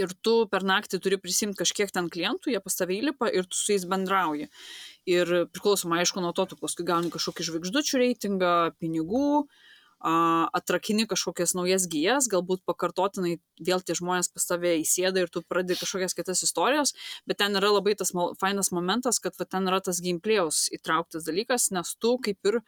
Ir 0.00 0.14
tu 0.24 0.46
per 0.48 0.64
naktį 0.64 1.02
turi 1.04 1.18
prisimti 1.20 1.58
kažkiek 1.60 1.90
ten 1.92 2.06
klientų, 2.08 2.48
jie 2.54 2.60
pas 2.64 2.78
tave 2.78 2.94
įlipa 2.96 3.28
ir 3.28 3.44
tu 3.44 3.58
su 3.58 3.74
jais 3.74 3.84
bendrauji. 3.84 4.46
Ir 5.04 5.32
priklausomai, 5.52 5.98
aišku, 6.00 6.22
nuo 6.24 6.30
to, 6.32 6.46
tu 6.48 6.56
paskui 6.56 6.86
gauni 6.88 7.12
kažkokį 7.12 7.44
žvaigždučių 7.50 8.00
reitingą, 8.00 8.54
pinigų, 8.80 9.42
a, 9.42 9.71
atrakini 10.02 11.06
kažkokias 11.06 11.54
naujas 11.54 11.86
gyjas, 11.90 12.28
galbūt 12.30 12.64
pakartotinai 12.66 13.36
vėl 13.62 13.82
tie 13.86 13.94
žmonės 13.98 14.32
pas 14.34 14.46
tave 14.48 14.74
įsėda 14.80 15.22
ir 15.22 15.30
tu 15.30 15.42
pradedi 15.46 15.78
kažkokias 15.80 16.16
kitas 16.18 16.42
istorijas, 16.42 16.94
bet 17.26 17.38
ten 17.42 17.54
yra 17.58 17.70
labai 17.76 17.94
tas 17.98 18.12
fainas 18.40 18.72
momentas, 18.74 19.20
kad 19.22 19.38
va, 19.38 19.46
ten 19.46 19.70
yra 19.70 19.80
tas 19.84 20.02
gameplay'aus 20.02 20.66
įtrauktas 20.74 21.28
dalykas, 21.28 21.70
nes 21.70 21.94
tu 22.02 22.16
kaip 22.24 22.50
ir 22.50 22.58
e, 22.58 22.64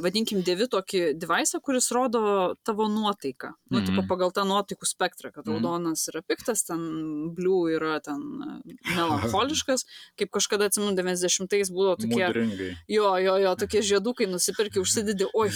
vadinkim, 0.00 0.40
dėvi 0.42 0.64
tokį 0.72 1.00
devaisą, 1.20 1.60
kuris 1.60 1.90
rodo 1.92 2.54
tavo 2.64 2.86
nuotaiką. 2.88 3.50
Nu, 3.70 3.80
Mhm. 3.80 3.86
tipo, 3.86 4.02
pagal 4.08 4.32
tą 4.32 4.44
nuotaikų 4.48 4.86
spektrą, 4.88 5.32
kad 5.32 5.44
Mhm. 5.44 5.52
raudonas 5.54 6.08
yra 6.08 6.22
piktas, 6.22 6.64
ten 6.64 7.34
blue 7.34 7.68
yra 7.76 8.00
ten 8.00 8.22
e, 8.64 8.74
melancholiškas, 8.96 9.84
kaip 10.18 10.30
kažkada 10.30 10.68
atsimenu, 10.70 10.96
90-ais 10.96 11.70
buvo 11.70 11.96
tokie, 11.96 12.24
Mudringai. 12.28 12.76
jo, 12.88 13.16
jo, 13.18 13.36
jo, 13.36 13.54
tokie 13.56 13.82
žiedukai 13.82 14.26
nusipirki, 14.26 14.80
užsidedi, 14.80 15.26
oi, 15.34 15.48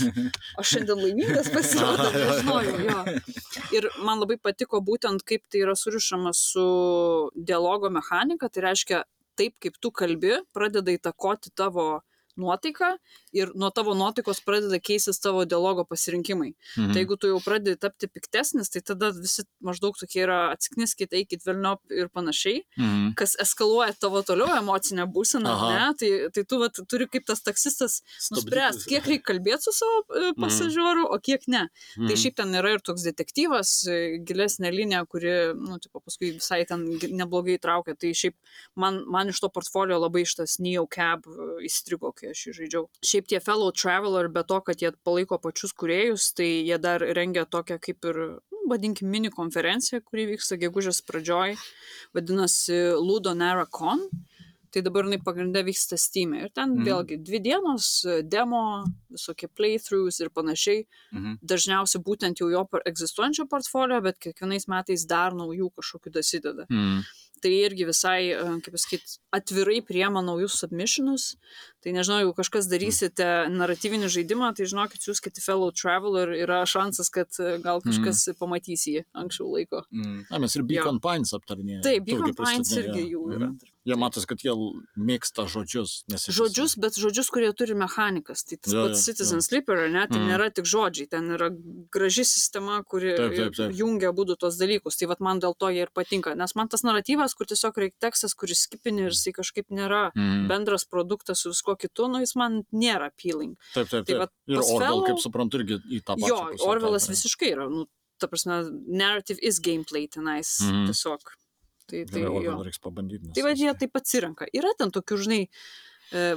aš 0.58 0.66
šiandien 0.76 0.98
laimingas 1.00 1.48
pasirodau, 1.48 2.12
nežinojau, 2.12 2.78
jo. 2.84 3.20
Ir 3.72 3.88
man 4.04 4.20
labai 4.20 4.36
patiko 4.36 4.80
būtent, 4.84 5.24
kaip 5.24 5.42
tai 5.48 5.64
yra 5.64 5.72
surišama 5.72 6.34
su 6.36 7.30
dialogo 7.34 7.88
mechanika, 7.88 8.48
tai 8.52 8.62
reiškia, 8.68 9.04
taip 9.36 9.54
kaip 9.58 9.78
tu 9.80 9.90
kalbi, 9.90 10.36
pradeda 10.52 10.92
įtakoti 10.92 11.48
tavo 11.56 12.02
nuotaiką 12.36 12.96
ir 13.32 13.50
nuo 13.54 13.70
tavo 13.70 13.94
nuotaikos 13.94 14.40
pradeda 14.44 14.78
keistis 14.80 15.20
tavo 15.20 15.44
dialogo 15.44 15.84
pasirinkimai. 15.84 16.54
Mhm. 16.78 16.92
Tai 16.92 17.02
jeigu 17.02 17.18
tu 17.20 17.28
jau 17.32 17.40
pradedi 17.44 17.76
tapti 17.80 18.08
piktesnis, 18.08 18.70
tai 18.72 18.80
tada 18.80 19.10
visi 19.12 19.44
maždaug 19.62 19.96
tokie 19.98 20.22
yra 20.24 20.38
atskniskit, 20.54 21.12
eikit 21.12 21.44
velniop 21.46 21.80
ir 21.90 22.08
panašiai, 22.08 22.62
Mhm. 22.78 23.14
kas 23.16 23.36
eskaluoja 23.36 23.92
tavo 24.00 24.22
toliau 24.22 24.48
emocinę 24.56 25.06
būseną, 25.12 25.52
Aha. 25.52 25.70
ne? 25.72 25.94
Tai, 25.98 26.10
tai 26.34 26.44
tu 26.44 26.58
vat, 26.58 26.72
turi 26.88 27.06
kaip 27.08 27.26
tas 27.26 27.42
taksistas 27.42 28.00
nuspręsti, 28.32 28.88
kiek 28.88 29.04
reikia 29.04 29.24
kalbėti 29.32 29.62
su 29.62 29.72
savo 29.72 30.02
e, 30.16 30.32
pasažioru, 30.40 31.06
o 31.12 31.18
kiek 31.18 31.46
ne. 31.48 31.68
Mhm. 31.96 32.08
Tai 32.08 32.16
šiaip 32.16 32.34
ten 32.36 32.48
yra 32.54 32.74
ir 32.74 32.80
toks 32.80 33.02
detektyvas, 33.04 33.86
e, 33.88 34.18
gilesnė 34.24 34.72
linija, 34.72 35.06
kuri, 35.08 35.54
nu, 35.54 35.78
tipo, 35.78 36.00
paskui 36.00 36.32
visai 36.38 36.64
ten 36.66 36.84
neblogai 37.12 37.58
traukia. 37.60 37.94
Tai 37.98 38.08
šiaip 38.08 38.34
man, 38.76 39.04
man 39.06 39.28
iš 39.28 39.40
to 39.40 39.48
portfolio 39.48 39.98
labai 40.00 40.24
šitas 40.24 40.58
Neo 40.58 40.86
Cab 40.86 41.26
e, 41.26 41.64
įstrigo, 41.66 42.12
kai 42.22 42.32
aš 42.32 42.46
jį 42.46 42.54
žaidžiau. 42.60 42.86
Šiaip 43.04 43.28
tie 43.32 43.42
Fellow 43.42 43.74
Traveler, 43.74 44.30
be 44.32 44.44
to, 44.46 44.60
kad 44.64 44.82
jie 44.82 44.92
palaiko 45.06 45.40
pačius 45.42 45.74
kuriejus, 45.74 46.30
tai 46.38 46.48
jie 46.62 46.78
dar 46.78 47.02
rengia 47.18 47.44
tokią 47.44 47.80
kaip 47.82 48.08
ir, 48.12 48.20
nu, 48.54 48.62
vadinkim, 48.70 49.10
mini 49.10 49.32
konferenciją, 49.34 50.00
kuri 50.06 50.28
vyksta 50.36 50.60
gegužės 50.62 51.02
pradžioj, 51.08 51.58
vadinasi 52.14 52.84
Ludo 53.02 53.34
Nara 53.34 53.66
Con. 53.66 54.06
Tai 54.72 54.80
dabar 54.80 55.04
jinai 55.04 55.18
pagrindę 55.20 55.60
vyksta 55.66 55.98
Steam. 56.00 56.30
Ir 56.32 56.48
ten 56.48 56.70
mm. 56.78 56.84
vėlgi 56.86 57.18
dvi 57.20 57.42
dienos, 57.44 57.88
e, 58.08 58.22
demo, 58.24 58.62
visokie 59.12 59.50
playthroughs 59.52 60.22
ir 60.24 60.30
panašiai 60.32 60.86
Mhm. 61.12 61.34
dažniausiai 61.44 62.00
būtent 62.00 62.40
jau 62.40 62.48
jo 62.48 62.62
egzistuojančio 62.88 63.44
portfolio, 63.50 64.00
bet 64.00 64.16
kiekvienais 64.18 64.64
metais 64.72 65.04
dar 65.04 65.36
naujų 65.36 65.68
kažkokių 65.76 66.14
dasideda. 66.16 66.64
Mhm. 66.70 67.02
Tai 67.42 67.50
irgi 67.50 67.86
visai, 67.88 68.20
e, 68.30 68.42
kaip 68.62 68.76
pasakyti, 68.76 69.16
atvirai 69.34 69.80
priema 69.82 70.22
naujus 70.22 70.60
submissionus. 70.62 71.32
Tai 71.82 71.94
nežinau, 71.96 72.20
jeigu 72.20 72.34
kažkas 72.38 72.68
darysite 72.70 73.26
naratyvinį 73.50 74.10
žaidimą, 74.14 74.52
tai 74.54 74.68
žinokit, 74.70 75.02
siūskite 75.02 75.42
Fellow 75.42 75.74
Traveler, 75.74 76.30
yra 76.38 76.60
šansas, 76.68 77.10
kad 77.10 77.34
e, 77.42 77.56
gal 77.64 77.82
kažkas 77.82 78.28
mm. 78.30 78.38
pamatys 78.38 78.86
jį 78.86 79.02
anksčiau 79.24 79.50
laiko. 79.50 79.82
Mm. 79.90 80.24
Na, 80.30 80.42
mes 80.44 80.54
ir 80.54 80.66
Beacon 80.68 81.02
Pines 81.02 81.34
aptarinėjome. 81.34 81.82
Taip, 81.88 82.06
Beacon 82.06 82.36
Pines 82.38 82.74
irgi 82.78 83.08
jo. 83.08 83.10
jų 83.16 83.24
yra. 83.34 83.50
Mhm. 83.50 83.71
Jie 83.84 83.96
matos, 83.98 84.26
kad 84.30 84.38
jie 84.38 84.52
mėgsta 84.96 85.42
žodžius. 85.50 86.04
Žodžius, 86.06 86.76
bet 86.78 86.94
žodžius, 86.94 87.26
kurie 87.34 87.48
turi 87.52 87.74
mechanikas. 87.74 88.44
Tai 88.46 88.56
tas 88.62 88.72
Jo, 88.72 88.84
pats 88.86 89.00
jo, 89.00 89.12
Citizen 89.12 89.40
jo. 89.40 89.42
Sleeper, 89.42 89.88
ne? 89.90 90.06
Tai 90.06 90.18
Mhm. 90.20 90.28
nėra 90.30 90.46
tik 90.54 90.64
žodžiai, 90.70 91.08
ten 91.10 91.24
yra 91.34 91.48
graži 91.90 92.22
sistema, 92.24 92.82
kuri 92.86 93.16
Taip, 93.16 93.34
taip, 93.34 93.54
taip. 93.58 93.72
jungia 93.74 94.12
būdų 94.14 94.38
tos 94.38 94.56
dalykus. 94.56 94.96
Tai 94.98 95.06
vat 95.10 95.18
man 95.20 95.40
dėl 95.40 95.56
to 95.58 95.66
jie 95.74 95.82
ir 95.82 95.90
patinka. 95.92 96.36
Nes 96.36 96.54
man 96.54 96.68
tas 96.68 96.82
naratyvas, 96.82 97.34
kur 97.34 97.44
tiesiog 97.46 97.74
reikia 97.74 97.98
tekstas, 98.10 98.34
kuris 98.38 98.68
skipini 98.68 99.02
ir 99.06 99.10
jisai 99.10 99.32
kažkaip 99.34 99.66
nėra 99.70 100.12
Mhm. 100.14 100.46
bendras 100.48 100.84
produktas 100.84 101.42
su 101.42 101.50
visko 101.50 101.74
kitu, 101.76 102.06
nu 102.08 102.20
jis 102.20 102.36
man 102.36 102.62
nėra 102.72 103.10
appealing. 103.10 103.56
Taip, 103.74 103.88
taip, 103.88 104.06
tai 104.06 104.14
taip. 104.14 104.18
vat 104.18 104.30
Ir 104.46 104.58
Orwell, 104.58 104.78
Fellow- 104.78 105.06
kaip 105.06 105.18
suprantu, 105.18 105.58
irgi 105.58 105.80
į 105.90 106.04
tą 106.04 106.14
pačią. 106.16 106.28
Jo, 106.28 106.66
Orvelas 106.68 107.08
visiškai 107.08 107.50
yra, 107.52 107.68
nu, 107.68 107.86
ta 108.20 108.28
prasme, 108.28 108.70
narrative 108.86 109.38
is 109.42 109.58
gameplay 109.58 110.08
tenais 110.08 110.60
Mhm. 110.60 110.86
tiesiog. 110.86 111.18
Tai, 111.86 112.04
tai, 112.08 112.20
Gerai, 112.20 112.28
jo. 112.28 112.52
Orwell 112.52 112.66
reiks 112.68 112.82
pabandyti. 112.82 113.32
Tai 113.36 113.46
va, 113.46 113.54
jie 113.58 113.72
taip 113.80 113.98
atsirenka. 113.98 114.48
Yra 114.56 114.72
ten 114.78 114.92
tokių, 114.94 115.18
žinai, 115.24 115.40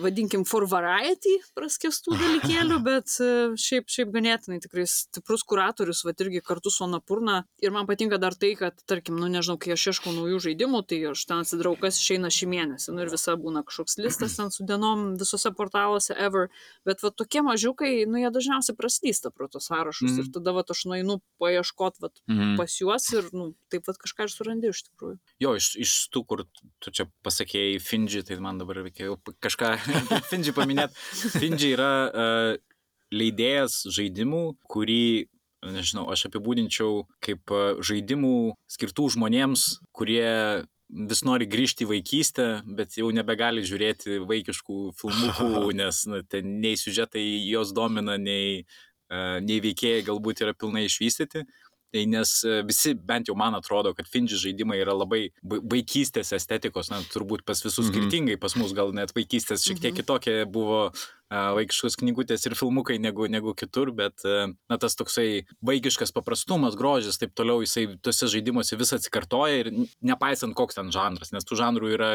vadinkim, 0.02 0.46
for 0.48 0.66
variety 0.70 1.36
praskestų 1.58 2.16
dalykėlių, 2.22 2.80
bet 2.86 3.16
e, 3.24 3.30
šiaip, 3.60 3.90
šiaip 3.92 4.14
ganėtinai 4.14 4.60
tikrai 4.64 4.86
stiprus 4.90 5.44
kuratorius, 5.48 6.04
va 6.08 6.14
irgi 6.16 6.42
kartu 6.46 6.72
su 6.74 6.86
Anapurna. 6.86 7.44
Ir 7.64 7.74
man 7.76 7.88
patinka 7.90 8.20
dar 8.22 8.38
tai, 8.40 8.54
kad, 8.60 8.78
tarkim, 8.88 9.18
nu 9.20 9.30
nežinau, 9.32 9.58
kai 9.62 9.76
aš 9.76 9.90
ieškau 9.94 10.14
naujų 10.16 10.42
žaidimų, 10.48 10.84
tai 10.90 11.02
aš 11.12 11.26
ten 11.28 11.44
atsidrau, 11.44 11.76
kas 11.80 12.00
išeina 12.02 12.32
šį 12.34 12.50
mėnesį. 12.54 12.96
Nu 12.96 13.04
ir 13.06 13.12
visa 13.14 13.36
būna 13.40 13.66
kažkoks 13.68 14.00
listas 14.02 14.38
ten 14.40 14.52
su 14.54 14.66
dienom 14.68 15.16
visose 15.20 15.52
portaluose 15.56 16.16
ever. 16.16 16.50
Bet 16.88 17.04
va 17.04 17.12
tokie 17.12 17.44
mažiukai, 17.46 17.92
nu 18.10 18.22
jie 18.22 18.32
dažniausiai 18.34 18.78
praslysta 18.78 19.32
pro 19.34 19.50
tos 19.52 19.70
sąrašus. 19.70 20.12
Mm. 20.14 20.24
Ir 20.24 20.32
tada 20.36 20.56
va 20.56 20.66
aš 20.66 20.86
nueinu 20.90 21.20
paieškot 21.42 22.00
va, 22.04 22.12
mm. 22.32 22.56
pas 22.60 22.80
juos 22.80 23.08
ir, 23.14 23.30
nu, 23.36 23.52
taip 23.72 23.86
pat 23.88 24.00
kažką 24.02 24.28
ir 24.28 24.34
surandi 24.34 24.72
iš 24.72 24.86
tikrųjų. 24.90 25.20
Jo, 25.44 25.56
iš, 25.60 25.72
iš 25.82 25.96
tų, 26.14 26.24
kur 26.30 26.46
tu 26.84 26.94
čia 26.96 27.08
pasakėjai 27.26 27.80
Finji, 27.84 28.24
tai 28.26 28.40
man 28.44 28.60
dabar 28.62 28.82
reikėjo 28.86 29.18
kažką 29.44 29.65
Finji 30.32 30.54
paminėti. 30.56 30.96
Finji 31.40 31.74
yra 31.76 31.94
uh, 32.10 32.76
leidėjas 33.14 33.84
žaidimų, 33.94 34.44
kurį, 34.72 35.28
nežinau, 35.66 36.08
aš 36.14 36.28
apibūdinčiau 36.30 37.04
kaip 37.26 37.54
žaidimų 37.86 38.38
skirtų 38.76 39.10
žmonėms, 39.16 39.68
kurie 39.96 40.66
vis 41.10 41.24
nori 41.26 41.48
grįžti 41.50 41.86
į 41.86 41.90
vaikystę, 41.96 42.48
bet 42.78 42.98
jau 43.00 43.10
nebegali 43.14 43.66
žiūrėti 43.66 44.20
vaikiškų 44.30 44.80
filmukų, 45.00 45.72
nes 45.82 46.02
na, 46.12 46.22
ten 46.30 46.60
nei 46.62 46.78
siužetai 46.80 47.26
jos 47.50 47.74
domina, 47.76 48.20
nei, 48.22 48.66
uh, 49.10 49.38
nei 49.42 49.62
veikėjai 49.64 50.06
galbūt 50.12 50.46
yra 50.46 50.54
pilnai 50.58 50.86
išvystyti. 50.90 51.46
Tai 51.94 52.06
nes 52.12 52.32
e, 52.44 52.62
visi, 52.68 52.94
bent 52.96 53.30
jau 53.30 53.36
man 53.40 53.56
atrodo, 53.56 53.94
kad 53.96 54.08
Finži 54.12 54.40
žaidimai 54.42 54.80
yra 54.82 54.96
labai 54.98 55.30
vaikystės 55.44 56.34
estetikos, 56.36 56.90
na, 56.92 57.02
turbūt 57.14 57.46
pas 57.46 57.62
visus 57.62 57.86
mm 57.86 57.92
-hmm. 57.92 57.94
skirtingai, 57.94 58.38
pas 58.42 58.56
mus 58.56 58.74
gal 58.74 58.92
net 58.94 59.14
vaikystės 59.16 59.64
šiek 59.64 59.80
tiek 59.80 59.94
mm 59.94 59.96
-hmm. 59.96 60.02
kitokia 60.02 60.46
buvo 60.46 60.92
vaikiškos 61.32 61.98
knygutės 61.98 62.46
ir 62.46 62.54
filmukai 62.58 62.98
negu, 63.02 63.26
negu 63.32 63.56
kitur, 63.58 63.90
bet 63.96 64.22
na, 64.26 64.78
tas 64.82 64.96
toksai 64.98 65.46
vaikiškas 65.66 66.14
paprastumas, 66.16 66.78
grožis, 66.78 67.18
taip 67.22 67.34
toliau, 67.38 67.64
jisai 67.66 67.88
tuose 67.98 68.30
žaidimuose 68.30 68.78
vis 68.78 68.94
atsikartoja 68.98 69.64
ir 69.64 69.72
nepaisant 70.06 70.56
koks 70.58 70.78
ten 70.78 70.92
žanras, 70.94 71.34
nes 71.34 71.48
tų 71.48 71.58
žanrų 71.60 71.92
yra 71.98 72.12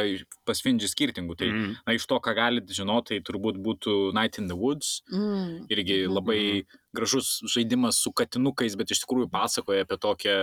pasvindžiai 0.48 0.92
skirtingų. 0.92 1.38
Tai 1.40 1.50
mm. 1.50 1.70
na, 1.86 1.98
iš 1.98 2.06
to, 2.10 2.20
ką 2.22 2.36
galite 2.38 2.76
žinoti, 2.76 3.18
tai 3.18 3.26
turbūt 3.26 3.58
būtų 3.58 3.98
Night 4.16 4.38
in 4.38 4.50
the 4.50 4.58
Woods, 4.58 5.00
mm. 5.10 5.70
irgi 5.72 6.04
mhm. 6.04 6.18
labai 6.20 6.42
gražus 6.96 7.40
žaidimas 7.50 7.98
su 8.02 8.14
katinukais, 8.14 8.78
bet 8.78 8.94
iš 8.94 9.04
tikrųjų 9.04 9.30
pasakoja 9.32 9.86
apie 9.86 9.98
tokią 10.00 10.36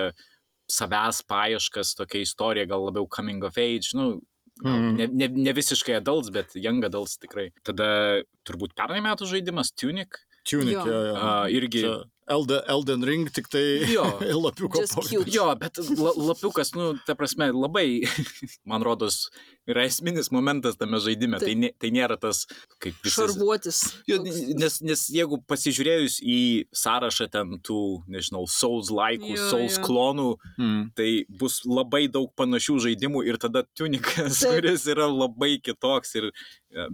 savęs 0.68 1.22
paieškas, 1.28 1.96
tokia 1.96 2.26
istorija, 2.26 2.68
gal 2.68 2.84
labiau 2.90 3.08
coming 3.08 3.44
of 3.48 3.56
age, 3.62 3.96
nu, 3.96 4.18
Mm. 4.64 4.92
Ne, 4.98 5.08
ne, 5.12 5.30
ne 5.48 5.54
visiškai 5.54 5.98
adults, 6.00 6.32
bet 6.34 6.56
young 6.58 6.86
adults 6.88 7.18
tikrai. 7.22 7.50
Tada 7.68 8.24
turbūt 8.48 8.76
pernai 8.78 9.04
metų 9.06 9.30
žaidimas 9.30 9.74
Tunic. 9.78 10.20
Tunic, 10.48 10.78
jo, 10.78 10.86
jo. 10.86 11.02
jo. 11.12 11.18
Uh, 11.18 11.50
irgi. 11.54 11.84
Čia 11.86 11.98
Elden, 12.28 12.62
Elden 12.68 13.04
Ring 13.08 13.30
tik 13.32 13.48
tai 13.52 13.64
jo, 13.88 14.04
lapiuko. 14.46 14.84
Jo, 15.32 15.48
bet 15.60 15.80
la, 15.96 16.12
lapiukas, 16.30 16.74
nu, 16.76 16.92
ta 17.08 17.16
prasme, 17.16 17.50
labai, 17.56 18.04
man 18.70 18.84
rodos, 18.84 19.28
yra 19.68 19.84
esminis 19.88 20.32
momentas 20.32 20.78
tame 20.80 21.00
žaidime. 21.04 21.40
Tai, 21.42 21.54
ne, 21.60 21.72
tai 21.80 21.92
nėra 21.96 22.18
tas, 22.20 22.46
kaip 22.82 22.98
visas... 23.04 23.34
Šarvuotis. 23.34 23.82
Jo, 24.10 24.20
nes, 24.24 24.80
nes 24.86 25.06
jeigu 25.14 25.40
pasižiūrėjus 25.50 26.20
į 26.24 26.40
sąrašą 26.76 27.30
ten 27.34 27.58
tų, 27.66 27.82
nežinau, 28.12 28.46
Souls 28.52 28.92
laikų, 28.94 29.34
jo, 29.36 29.50
Souls 29.52 29.80
jo. 29.80 29.86
klonų, 29.88 30.28
mm. 30.56 30.82
tai 30.98 31.10
bus 31.42 31.62
labai 31.68 32.06
daug 32.12 32.32
panašių 32.40 32.80
žaidimų 32.88 33.26
ir 33.28 33.40
tada 33.42 33.66
Tunikas, 33.78 34.40
Taip. 34.42 34.58
kuris 34.58 34.88
yra 34.92 35.10
labai 35.12 35.58
kitoks 35.64 36.16
ir 36.22 36.32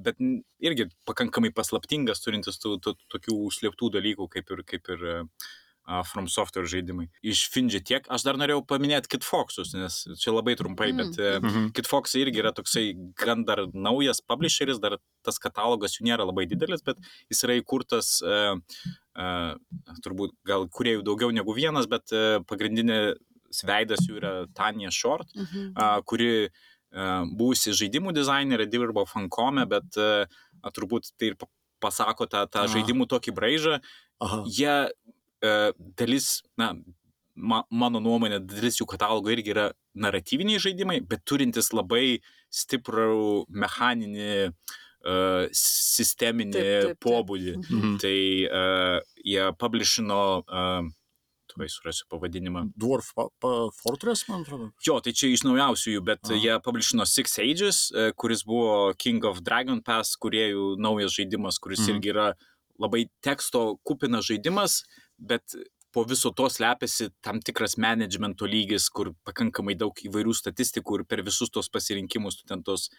bet 0.03 0.19
irgi 0.63 0.87
pakankamai 1.07 1.51
paslaptingas, 1.55 2.21
turintis 2.23 2.59
tų, 2.61 2.77
tų, 2.83 2.95
tokių 3.11 3.37
užslėptų 3.49 3.89
dalykų, 3.97 4.29
kaip 4.31 4.53
ir, 4.53 4.63
kaip 4.69 4.91
ir 4.93 5.05
uh, 5.09 5.51
From 5.83 6.29
Software 6.31 6.67
žaidimai. 6.69 7.09
Iš 7.27 7.49
Finji 7.51 7.81
tiek, 7.83 8.05
aš 8.07 8.23
dar 8.23 8.37
norėjau 8.39 8.61
paminėti 8.67 9.09
Kit 9.11 9.25
Foxus, 9.27 9.73
nes 9.75 9.97
čia 10.21 10.31
labai 10.31 10.55
trumpai, 10.55 10.93
mm. 10.93 11.01
bet 11.01 11.17
uh, 11.19 11.39
mm 11.41 11.49
-hmm. 11.49 11.71
Kit 11.75 11.89
Fox 11.91 12.15
irgi 12.15 12.39
yra 12.39 12.53
toksai 12.55 12.93
gan 13.19 13.43
dar 13.43 13.65
naujas 13.73 14.21
publisheris, 14.21 14.79
dar 14.79 14.95
tas 15.23 15.39
katalogas 15.39 15.99
jų 15.99 16.07
nėra 16.07 16.23
labai 16.23 16.45
didelis, 16.47 16.81
bet 16.81 16.97
jis 17.29 17.43
yra 17.43 17.59
įkurtas 17.59 18.23
uh, 18.23 18.55
uh, 19.19 19.53
turbūt 20.05 20.31
gal 20.47 20.69
kuriejų 20.69 21.03
daugiau 21.03 21.31
negu 21.31 21.53
vienas, 21.53 21.85
bet 21.85 22.15
uh, 22.15 22.39
pagrindinė 22.47 23.15
veidas 23.67 24.07
jų 24.07 24.15
yra 24.21 24.47
Tanja 24.55 24.91
Short, 24.91 25.35
mm 25.35 25.43
-hmm. 25.43 25.71
uh, 25.75 26.03
kuri 26.05 26.47
uh, 26.47 27.27
buvusi 27.27 27.73
žaidimų 27.73 28.13
dizainerė, 28.13 28.69
dirbo 28.69 29.05
Fankome, 29.05 29.65
bet 29.65 29.97
a, 29.97 30.71
turbūt 30.71 31.11
tai 31.17 31.33
ir 31.33 31.35
pasako 31.83 32.25
tą, 32.25 32.47
tą 32.47 32.67
žaidimų 32.71 33.07
tokį 33.11 33.33
braižą. 33.35 33.79
Aha. 34.23 34.43
Jie 34.47 34.75
dalis, 35.99 36.41
na, 36.59 36.71
ma, 37.35 37.63
mano 37.71 38.01
nuomonė, 38.03 38.39
dalis 38.47 38.79
jų 38.79 38.87
katalogo 38.93 39.33
irgi 39.33 39.53
yra 39.55 39.67
naratyviniai 39.93 40.61
žaidimai, 40.63 41.01
bet 41.05 41.25
turintis 41.29 41.71
labai 41.75 42.21
stiprų 42.53 43.45
mechaninį 43.49 44.33
uh, 44.49 45.45
sisteminį 45.53 46.55
taip, 46.55 46.65
taip, 46.65 46.89
taip. 46.89 46.99
pobūdį. 47.05 47.55
Mhm. 47.61 47.95
Tai 48.03 48.17
uh, 48.49 49.15
jie 49.25 49.47
publishino 49.59 50.23
uh, 50.41 50.91
tuoj 51.53 51.69
surasiu 51.69 52.07
pavadinimą. 52.09 52.65
Dwarf 52.75 53.11
Fortress, 53.81 54.27
man 54.29 54.41
atrodo. 54.41 54.71
Jo, 54.85 54.99
tai 55.03 55.13
čia 55.17 55.29
iš 55.33 55.45
naujausiųjų, 55.47 56.01
bet 56.05 56.31
Aha. 56.31 56.39
jie 56.39 56.57
publishino 56.65 57.05
Six 57.09 57.37
Ages, 57.43 57.83
e, 57.91 58.09
kuris 58.17 58.43
buvo 58.47 58.93
King 58.97 59.25
of 59.29 59.43
Dragon 59.45 59.81
Pass, 59.85 60.17
kuriejų 60.17 60.73
naujas 60.81 61.13
žaidimas, 61.17 61.59
kuris 61.61 61.83
mhm. 61.83 61.95
irgi 61.95 62.13
yra 62.13 62.27
labai 62.81 63.05
teksto 63.23 63.77
kupinas 63.85 64.25
žaidimas, 64.31 64.81
bet 65.17 65.55
po 65.93 66.03
viso 66.09 66.31
to 66.33 66.49
slepiasi 66.49 67.11
tam 67.21 67.41
tikras 67.41 67.77
managemento 67.77 68.47
lygis, 68.49 68.89
kur 68.89 69.13
pakankamai 69.27 69.75
daug 69.77 69.99
įvairių 70.07 70.33
statistikų 70.33 70.99
ir 70.99 71.03
per 71.05 71.21
visus 71.25 71.53
tos 71.53 71.69
pasirinkimus 71.69 72.39
tu 72.39 72.47
ten 72.49 72.63
tos 72.65 72.89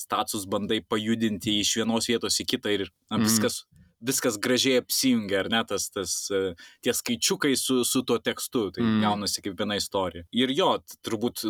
status 0.00 0.48
bandai 0.50 0.80
pajudinti 0.82 1.60
iš 1.60 1.76
vienos 1.78 2.10
vietos 2.10 2.40
į 2.42 2.48
kitą 2.54 2.74
ir 2.74 2.88
na, 3.10 3.20
viskas 3.22 3.62
mm 3.62 3.80
viskas 4.00 4.38
gražiai 4.40 4.80
apsijungia, 4.80 5.42
ar 5.44 5.50
ne, 5.52 5.60
tas, 5.68 5.88
tas, 5.92 6.14
e, 6.32 6.54
tie 6.84 6.94
skaičiukai 6.96 7.52
su, 7.58 7.82
su 7.84 8.02
tuo 8.06 8.18
tekstu, 8.22 8.66
tai 8.74 8.84
mm. 8.84 9.00
gaunasi 9.04 9.44
kaip 9.44 9.58
viena 9.58 9.76
istorija. 9.76 10.24
Ir 10.32 10.52
jo, 10.56 10.70
turbūt 11.04 11.44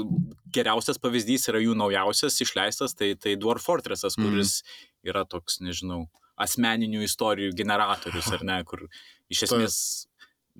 geriausias 0.54 0.98
pavyzdys 1.02 1.46
yra 1.52 1.62
jų 1.62 1.76
naujausias 1.78 2.40
išleistas, 2.42 2.96
tai, 2.98 3.12
tai 3.14 3.36
Dwarf 3.40 3.66
Fortressas, 3.70 4.18
mm. 4.18 4.26
kuris 4.26 4.56
mm. 4.60 4.90
yra 5.12 5.24
toks, 5.30 5.60
nežinau, 5.64 6.04
asmeninių 6.40 7.04
istorijų 7.06 7.54
generatorius, 7.54 8.32
ar 8.34 8.46
ne, 8.46 8.60
kur 8.66 8.88
iš 9.30 9.46
esmės 9.46 9.76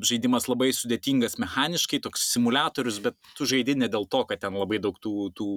žaidimas 0.07 0.46
labai 0.51 0.70
sudėtingas 0.76 1.36
mechaniškai, 1.40 2.01
toks 2.05 2.24
simulatorius, 2.32 3.01
bet 3.05 3.16
tu 3.38 3.46
žaidi 3.48 3.76
ne 3.78 3.88
dėl 3.92 4.07
to, 4.11 4.22
kad 4.28 4.42
ten 4.42 4.57
labai 4.59 4.80
daug 4.82 4.96
tų, 5.03 5.30
tų 5.36 5.48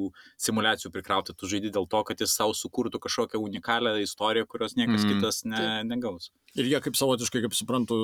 simulacijų 0.42 0.92
prikrauti, 0.94 1.36
tu 1.38 1.50
žaidi 1.50 1.72
dėl 1.74 1.88
to, 1.90 2.04
kad 2.08 2.22
jis 2.24 2.36
savo 2.36 2.56
sukurtų 2.58 3.02
kažkokią 3.04 3.42
unikalią 3.42 3.96
istoriją, 4.04 4.48
kurios 4.50 4.78
niekas 4.80 5.04
mm. 5.06 5.14
kitas 5.14 5.42
ne, 5.48 5.64
negaus. 5.88 6.32
Ir 6.58 6.70
jie 6.70 6.84
kaip 6.86 7.00
savotiškai, 7.00 7.42
kaip 7.48 7.58
suprantu, 7.58 7.98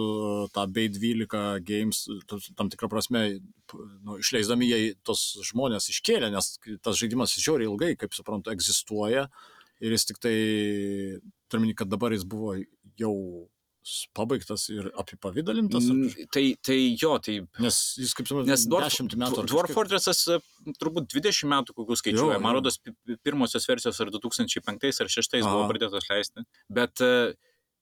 tą 0.55 0.65
B12 0.73 1.61
games, 1.65 2.05
tam 2.57 2.71
tikrą 2.73 2.89
prasme, 2.91 3.23
nu, 3.75 4.17
išleisdami 4.17 4.71
jie 4.71 4.81
tos 5.05 5.31
žmonės 5.51 5.91
iškėlė, 5.93 6.31
nes 6.33 6.55
tas 6.81 6.99
žaidimas 6.99 7.37
žiauriai 7.37 7.69
ilgai, 7.69 7.93
kaip 7.99 8.15
suprantu, 8.17 8.53
egzistuoja 8.55 9.27
ir 9.79 9.95
jis 9.95 10.09
tik 10.09 10.19
tai, 10.23 10.35
turime, 11.51 11.75
kad 11.77 11.91
dabar 11.91 12.13
jis 12.15 12.25
buvo 12.27 12.57
jau 12.99 13.15
pabaigtas 14.15 14.67
ir 14.73 14.89
apipavydalintas? 14.99 15.89
Tai, 16.34 16.43
tai 16.65 16.77
jo, 16.99 17.13
tai... 17.23 17.39
Nes 17.63 17.80
jis, 17.99 18.13
kaip 18.17 18.30
žinoma, 18.30 18.45
nes 18.49 18.65
Dwarf, 18.69 18.95
10 18.95 19.17
metų. 19.23 19.45
Dwarf 19.49 19.75
Fortressas 19.75 20.23
e, 20.30 20.39
turbūt 20.82 21.09
20 21.13 21.51
metų 21.53 21.75
kokių 21.77 21.99
skaičiuoja. 22.01 22.39
Man 22.43 22.59
rodos, 22.59 22.80
pirmosios 23.25 23.67
versijos 23.69 24.01
ar 24.03 24.11
2005 24.13 24.67
ar 24.69 25.11
2006 25.11 25.45
buvo 25.47 25.69
pradėtos 25.71 26.09
leisti. 26.11 26.45
Bet 26.73 27.05
uh, 27.05 27.32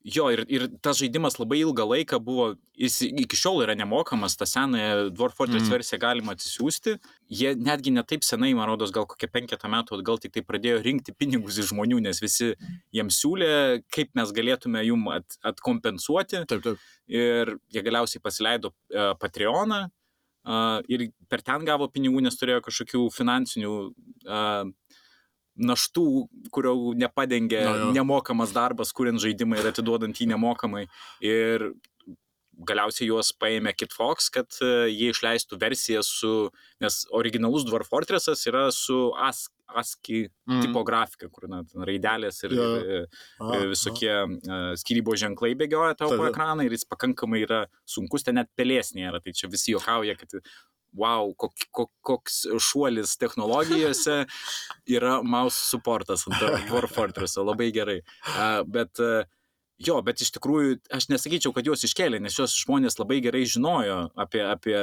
Jo, 0.08 0.30
ir, 0.32 0.46
ir 0.48 0.64
tas 0.84 1.02
žaidimas 1.02 1.36
labai 1.36 1.58
ilgą 1.66 1.84
laiką 1.84 2.20
buvo, 2.24 2.46
jis 2.80 3.02
iki 3.08 3.36
šiol 3.36 3.66
yra 3.66 3.74
nemokamas, 3.76 4.38
tą 4.40 4.46
senąją 4.48 5.10
Dwarf 5.12 5.36
Fortress 5.36 5.66
mm. 5.66 5.74
versiją 5.74 6.00
galima 6.00 6.36
atsisiųsti. 6.38 6.94
Jie 7.40 7.52
netgi 7.60 7.92
netaip 7.92 8.24
senai, 8.24 8.54
man 8.56 8.70
rodos, 8.70 8.94
gal 8.96 9.04
kokie 9.10 9.28
penketą 9.28 9.68
metų 9.74 9.98
atgal 9.98 10.22
tik 10.24 10.38
tai 10.38 10.46
pradėjo 10.48 10.80
rinkti 10.86 11.12
pinigus 11.12 11.60
iš 11.60 11.74
žmonių, 11.74 12.00
nes 12.06 12.24
visi 12.24 12.54
jiems 12.96 13.20
siūlė, 13.20 13.52
kaip 13.92 14.16
mes 14.16 14.32
galėtume 14.38 14.86
jum 14.88 15.04
at, 15.12 15.40
atkompensuoti. 15.52 16.46
Taip, 16.48 16.64
taip. 16.64 16.88
Ir 17.12 17.58
jie 17.76 17.84
galiausiai 17.84 18.24
pasileido 18.24 18.72
uh, 18.72 19.12
Patreoną 19.20 19.84
uh, 20.48 20.80
ir 20.88 21.10
per 21.28 21.44
ten 21.44 21.68
gavo 21.68 21.92
pinigų, 21.92 22.24
nes 22.24 22.40
turėjo 22.40 22.64
kažkokių 22.70 23.04
finansinių 23.18 23.74
uh, 23.84 24.72
naštų, 25.58 26.06
kurio 26.54 26.74
nepadengia 26.98 27.66
no, 27.66 27.76
jo. 27.82 27.92
nemokamas 27.98 28.54
darbas, 28.56 28.94
kuriant 28.96 29.22
žaidimą 29.24 29.60
ir 29.60 29.72
atiduodant 29.72 30.18
jį 30.18 30.30
nemokamai. 30.34 30.86
Ir 31.26 31.72
galiausiai 32.58 33.12
juos 33.12 33.30
paėmė 33.38 33.76
Kitfox, 33.78 34.32
kad 34.34 34.50
uh, 34.64 34.88
jie 34.90 35.12
išleistų 35.14 35.60
versiją 35.62 36.02
su, 36.06 36.50
nes 36.82 37.04
originalus 37.14 37.68
Dwarf 37.68 37.92
Fortressas 37.92 38.42
yra 38.50 38.68
su 38.74 39.12
As 39.18 39.48
ASCII 39.68 40.30
Mm. 40.48 40.62
tipografika, 40.64 41.28
kur 41.28 41.50
na, 41.52 41.58
raidelės 41.76 42.38
ir, 42.48 42.54
Jo. 42.56 42.68
ir, 42.80 43.08
A, 43.44 43.50
ir 43.58 43.66
visokie 43.68 44.14
uh, 44.16 44.70
skirybos 44.80 45.20
ženklai 45.20 45.58
bėgioja 45.60 45.98
tavo 46.00 46.24
ekraną 46.30 46.64
ir 46.64 46.72
jis 46.72 46.86
pakankamai 46.88 47.42
yra 47.44 47.66
sunkus, 47.84 48.24
ten 48.24 48.40
net 48.40 48.48
pelės 48.56 48.94
nėra. 48.96 49.20
Tai 49.20 49.34
čia 49.36 49.50
visi 49.52 49.74
juokauja, 49.76 50.16
kad 50.16 50.38
wow, 50.98 51.32
kok, 51.40 51.54
kok, 51.72 51.92
koks 52.06 52.44
šuolis 52.64 53.16
technologijose 53.22 54.24
yra 54.90 55.22
mouse 55.24 55.70
supportas 55.70 56.28
ant 56.28 56.68
Dwarf 56.68 56.96
Fortresso, 56.98 57.46
labai 57.48 57.72
gerai. 57.76 58.02
Uh, 58.34 58.62
bet 58.68 59.04
uh, 59.04 59.26
Jo, 59.78 60.00
bet 60.02 60.24
iš 60.26 60.32
tikrųjų 60.34 60.80
aš 60.94 61.06
nesakyčiau, 61.12 61.52
kad 61.54 61.68
juos 61.70 61.84
iškėlė, 61.86 62.18
nes 62.24 62.34
juos 62.34 62.56
žmonės 62.58 62.98
labai 62.98 63.20
gerai 63.22 63.44
žinojo 63.46 64.08
apie, 64.18 64.42
apie 64.42 64.78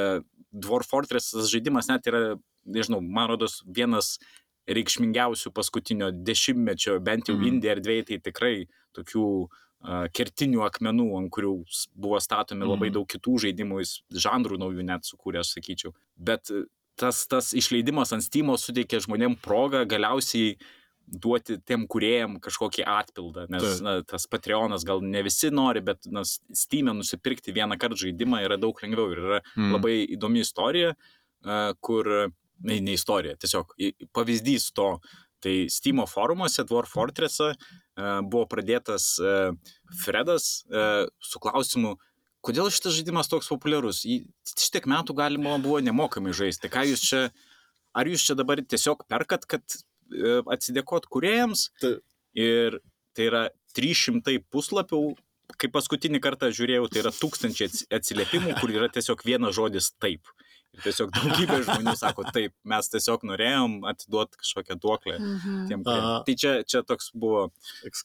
Dwarf 0.55 0.87
Fortress 0.87 1.35
žaidimas 1.51 1.89
net 1.91 2.07
yra, 2.07 2.21
nežinau, 2.63 3.01
man 3.03 3.27
rodos, 3.33 3.57
vienas 3.67 4.13
reikšmingiausių 4.71 5.51
paskutinio 5.53 6.13
dešimtmečio, 6.15 6.95
bent 7.03 7.27
jau 7.27 7.35
mm. 7.35 7.49
Indija 7.49 7.75
erdvėje, 7.75 8.07
tai 8.07 8.21
tikrai 8.29 8.53
tokių 8.95 9.25
kertinių 10.13 10.63
akmenų, 10.65 11.05
ant 11.17 11.31
kurių 11.35 11.53
buvo 11.95 12.19
statomi 12.19 12.65
labai 12.65 12.89
Mhm. 12.89 12.93
daug 12.93 13.07
kitų 13.07 13.35
žaidimų, 13.45 13.79
jis 13.83 14.01
žanrų 14.25 14.57
naujų 14.57 14.83
net 14.83 15.01
sukūrė, 15.05 15.39
aš 15.43 15.53
sakyčiau. 15.59 15.93
Bet 16.17 16.49
e, 16.51 16.63
tas, 16.97 17.25
tas 17.27 17.51
išleidimas 17.53 18.13
ant 18.13 18.23
Steam 18.23 18.47
suteikė 18.57 19.01
žmonėm 19.05 19.35
progą 19.41 19.85
galiausiai 19.85 20.55
duoti 21.07 21.59
tiem 21.61 21.83
kuriejam 21.87 22.39
kažkokį 22.41 22.81
atpildą, 22.89 23.43
nes 23.49 23.79
na, 23.81 24.01
tas 24.01 24.25
Patreonas 24.25 24.83
gal 24.83 25.01
ne 25.05 25.21
visi 25.21 25.51
nori, 25.53 25.79
bet 25.85 26.07
na, 26.09 26.23
Steam'e 26.25 26.95
nusipirkti 26.97 27.53
vieną 27.53 27.77
kartą 27.77 27.93
žaidimą 27.95 28.39
yra 28.47 28.57
daug 28.57 28.73
lengviau 28.81 29.11
ir 29.13 29.17
yra 29.21 29.41
Mm. 29.55 29.71
labai 29.77 30.07
įdomi 30.17 30.41
istorija, 30.41 30.95
kur, 31.79 32.05
ne, 32.63 32.79
ne 32.81 32.93
istorija, 32.97 33.35
tiesiog 33.37 33.75
pavyzdys 34.13 34.71
to. 34.73 34.99
Tai 35.43 35.55
Steam 35.69 36.01
forumuose 36.09 36.63
Dwarf 36.67 36.93
Fortress'ą 36.95 37.51
a, 37.51 37.55
buvo 38.23 38.45
pradėtas 38.49 39.15
a, 39.19 39.51
Fredas 40.01 40.63
a, 40.69 41.05
su 41.21 41.41
klausimu, 41.43 41.95
kodėl 42.45 42.71
šitas 42.73 42.95
žaidimas 42.97 43.29
toks 43.31 43.49
populiarus. 43.51 44.03
Šitiek 44.05 44.87
metų 44.89 45.17
galima 45.17 45.57
buvo 45.61 45.81
nemokamai 45.83 46.33
žaisti. 46.35 46.65
Tai 46.65 46.73
ką 46.77 46.85
jūs 46.91 47.05
čia, 47.09 47.21
ar 47.97 48.09
jūs 48.09 48.25
čia 48.27 48.37
dabar 48.37 48.61
tiesiog 48.61 49.05
perkat, 49.11 49.47
kad 49.49 49.63
e, 49.75 50.41
atsidėkot 50.55 51.09
kuriejams? 51.11 51.69
Taip. 51.83 52.03
Ir 52.35 52.81
tai 53.15 53.29
yra 53.29 53.43
300 53.77 54.41
puslapių, 54.51 54.99
kai 55.55 55.69
paskutinį 55.71 56.19
kartą 56.23 56.49
žiūrėjau, 56.55 56.89
tai 56.91 57.03
yra 57.05 57.13
tūkstančiai 57.15 57.69
ats- 57.69 57.85
atsiliepimų, 57.95 58.57
kur 58.59 58.73
yra 58.75 58.89
tiesiog 58.91 59.23
vienas 59.23 59.55
žodis 59.55 59.93
taip. 60.03 60.27
Ir 60.75 60.81
tiesiog 60.83 61.11
daugybė 61.15 61.61
žmonių 61.63 61.93
sako 61.97 62.25
taip, 62.35 62.51
mes 62.67 62.89
tiesiog 62.91 63.23
norėjom 63.31 63.77
atiduoti 63.87 64.35
kažkokią 64.41 64.75
duoklę 64.83 65.15
Mhm. 65.19 65.67
tiem, 65.69 65.83
kurie. 65.87 66.01
Aha. 66.03 66.23
Tai 66.27 66.35
čia, 66.35 66.53
čia 66.67 66.81
toks 66.83 67.11
buvo 67.15 67.45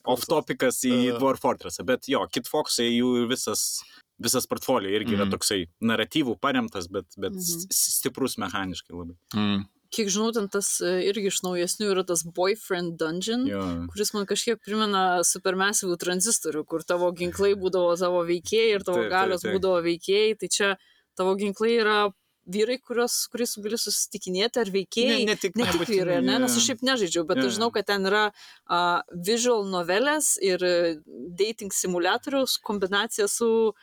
off-topikas 0.05 0.81
į 0.87 0.93
Aha. 1.11 1.19
Dwarf 1.19 1.41
Fortressą, 1.43 1.85
bet 1.85 2.07
jo, 2.11 2.23
Kit 2.31 2.47
Foxai 2.47 2.89
jų 2.95 3.27
visas, 3.29 3.81
visas 4.21 4.47
portfolio 4.47 4.89
irgi 4.89 5.15
yra 5.17 5.25
Mhm. 5.27 5.33
toksai 5.35 5.67
naratyvų 5.81 6.39
paremtas, 6.39 6.87
bet, 6.89 7.05
bet 7.17 7.33
s- 7.35 7.67
stiprus 7.71 8.37
mechaniškai 8.37 8.93
labai. 8.95 9.15
Mm. 9.35 9.65
Kiek 9.91 10.07
žinau, 10.07 10.31
ten 10.31 10.47
tas 10.47 10.79
e, 10.79 11.03
irgi 11.11 11.27
iš 11.27 11.41
naujesnių 11.43 11.91
yra 11.91 12.05
tas 12.07 12.23
Boyfriend 12.23 12.95
Dungeon. 12.97 13.45
Jo. 13.45 13.87
kuris 13.91 14.13
man 14.13 14.25
kažkiek 14.25 14.55
primena 14.63 15.19
supermasyvų 15.19 15.97
tranzistorių, 15.99 16.65
kur 16.65 16.79
tavo 16.79 17.11
ginklai 17.11 17.55
būdavo 17.59 17.97
tavo 17.99 18.23
veikėjai 18.23 18.75
ir 18.75 18.79
tavo 18.87 19.01
Taip, 19.03 19.09
taip, 19.09 19.11
galios 19.11 19.41
taip. 19.41 19.53
būdavo 19.59 19.83
veikėjai, 19.83 20.39
tai 20.39 20.47
čia 20.47 20.77
tavo 21.17 21.35
ginklai 21.35 21.75
yra 21.81 22.13
vyrai, 22.53 22.77
kurios, 22.79 23.15
kuriais 23.31 23.55
tu 23.55 23.63
gali 23.65 23.79
susitikinėti, 23.79 24.61
ar 24.61 24.71
veikėjai. 24.73 25.21
ne 25.29 25.35
tik, 25.39 25.55
Ne 25.59 25.67
tik 25.71 25.85
vyrai, 25.89 26.19
ne, 26.25 26.39
nes 26.43 26.57
aš 26.57 26.67
šiaip 26.69 26.83
nežaidžiau, 26.87 27.25
bet 27.29 27.41
Jo, 27.41 27.47
aš 27.49 27.57
žinau, 27.59 27.71
kad 27.75 27.87
ten 27.89 28.05
yra 28.09 28.27
uh, 28.31 29.01
visual 29.29 29.65
novelės 29.71 30.35
ir 30.43 30.63
uh, 30.67 30.99
dating 31.41 31.73
simulatoriaus 31.75 32.57
kombinacija 32.63 33.27
su 33.31 33.73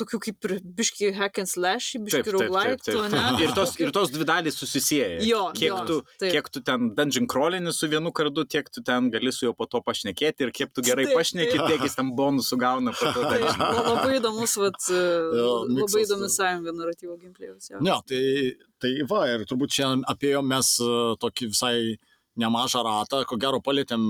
tokiu 0.00 0.18
kaip 0.24 0.46
ir 0.48 0.54
biški 0.80 1.10
hack 1.16 1.38
and 1.42 1.50
slash, 1.50 1.92
Taip, 1.94 2.04
biški 2.08 2.22
taip, 2.22 2.26
taip, 2.26 2.36
roguelike, 2.36 2.84
taip. 2.86 3.12
ne? 3.12 3.22
Ir 3.46 3.54
tos, 3.56 3.74
ir 3.80 3.92
tos 3.96 4.10
dvi 4.14 4.26
dalys 4.28 4.58
susisieja. 4.60 5.20
Jo, 5.26 5.42
kiek, 5.56 5.68
jo, 5.70 5.78
tu, 5.88 5.96
taip. 6.20 6.32
kiek 6.34 6.50
tu 6.56 6.62
ten 6.66 6.90
dungeon 6.98 7.28
crawlini 7.30 7.72
su 7.76 7.88
vienu 7.92 8.12
kardu, 8.16 8.44
tiek 8.50 8.68
tu 8.72 8.82
ten 8.86 9.10
gali 9.14 9.32
su 9.32 9.46
juo 9.48 9.54
po 9.56 9.68
to 9.70 9.80
pašnekėti 9.86 10.46
ir 10.48 10.52
kiek 10.56 10.72
tu 10.74 10.84
gerai 10.86 11.06
Taip, 11.08 11.16
pašneki, 11.20 11.56
taip. 11.58 11.68
tiek 11.74 11.86
jis 11.88 11.98
ten 12.00 12.10
bonusų 12.18 12.58
gauna 12.64 12.92
po 12.96 13.12
to. 13.14 13.24
Tai 13.30 13.40
la- 13.44 13.70
labai 13.92 14.16
įdomus, 14.18 14.56
vat, 14.64 14.80
Jo, 15.40 15.50
labai 15.66 15.76
miksas, 15.82 16.02
įdomi 16.06 16.26
taip. 16.28 16.36
sąjunga 16.38 16.76
naratyvo 16.80 17.16
gameplėjus. 17.20 17.70
jo. 17.74 17.82
Ne, 17.84 17.96
tai, 18.10 18.22
tai 18.82 18.94
va, 19.10 19.24
ir 19.36 19.44
turbūt 19.50 19.76
šiandien 19.76 20.06
apėjom 20.14 20.48
mes 20.50 20.72
e, 20.82 20.90
tokį 21.22 21.50
visai 21.52 21.74
nemažą 22.40 22.82
ratą, 22.86 23.22
ko 23.28 23.36
gero 23.40 23.60
palėtėm 23.64 24.02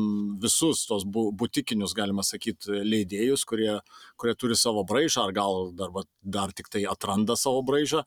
visus 0.43 0.85
tos 0.89 1.05
bu, 1.05 1.29
butikinius, 1.37 1.95
galima 1.97 2.25
sakyti, 2.27 2.81
leidėjus, 2.87 3.45
kurie, 3.49 3.79
kurie 4.21 4.35
turi 4.39 4.57
savo 4.59 4.85
braižą, 4.87 5.27
ar 5.27 5.35
gal 5.37 5.71
dar, 5.77 5.93
dar 6.23 6.55
tik 6.57 6.71
tai 6.73 6.85
atranda 6.91 7.37
savo 7.39 7.63
braižą. 7.67 8.05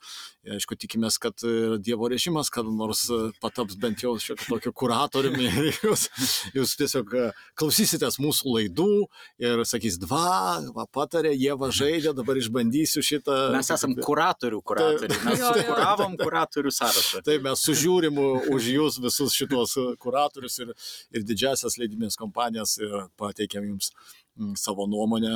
Aišku, 0.58 0.78
tikimės, 0.80 1.20
kad 1.24 1.44
e, 1.48 1.78
Dievo 1.84 2.10
režimas, 2.12 2.52
kad 2.54 2.68
nors 2.68 3.06
e, 3.12 3.20
pataps 3.44 3.78
bent 3.80 4.04
jau 4.04 4.16
šiokio 4.22 4.50
tokio 4.50 4.74
kuratoriumi 4.84 5.48
ir 5.50 5.70
jūs, 5.86 6.08
jūs 6.56 6.76
tiesiog 6.80 7.14
e, 7.20 7.28
klausysitės 7.60 8.20
mūsų 8.24 8.58
laidų 8.58 8.90
ir 9.44 9.64
sakys, 9.68 10.00
dva, 10.02 10.60
va, 10.76 10.88
patarė, 10.92 11.34
jie 11.36 11.54
va 11.60 11.72
žaidė, 11.74 12.16
dabar 12.16 12.40
išbandysiu 12.40 13.04
šitą. 13.06 13.40
Mes 13.56 13.72
esam 13.76 13.96
kuratorių 14.00 14.62
kuratoriai. 14.66 15.22
Mes 15.28 15.46
kuravom 15.68 16.18
kuratorių 16.20 16.74
sąrašą. 16.76 17.24
Taip, 17.28 17.44
mes 17.48 17.64
sužiūrim 17.68 18.20
už 18.54 18.72
jūs 18.78 19.00
visus 19.04 19.36
šitos 19.38 19.76
kuratorius 19.76 20.13
ir, 20.64 20.74
ir 21.12 21.26
didžiasias 21.28 21.78
leidimės 21.82 22.18
kompanijas 22.20 22.78
ir 22.82 22.96
pateikėm 23.20 23.70
jums 23.74 23.92
mm, 24.38 24.56
savo 24.60 24.88
nuomonę 24.90 25.36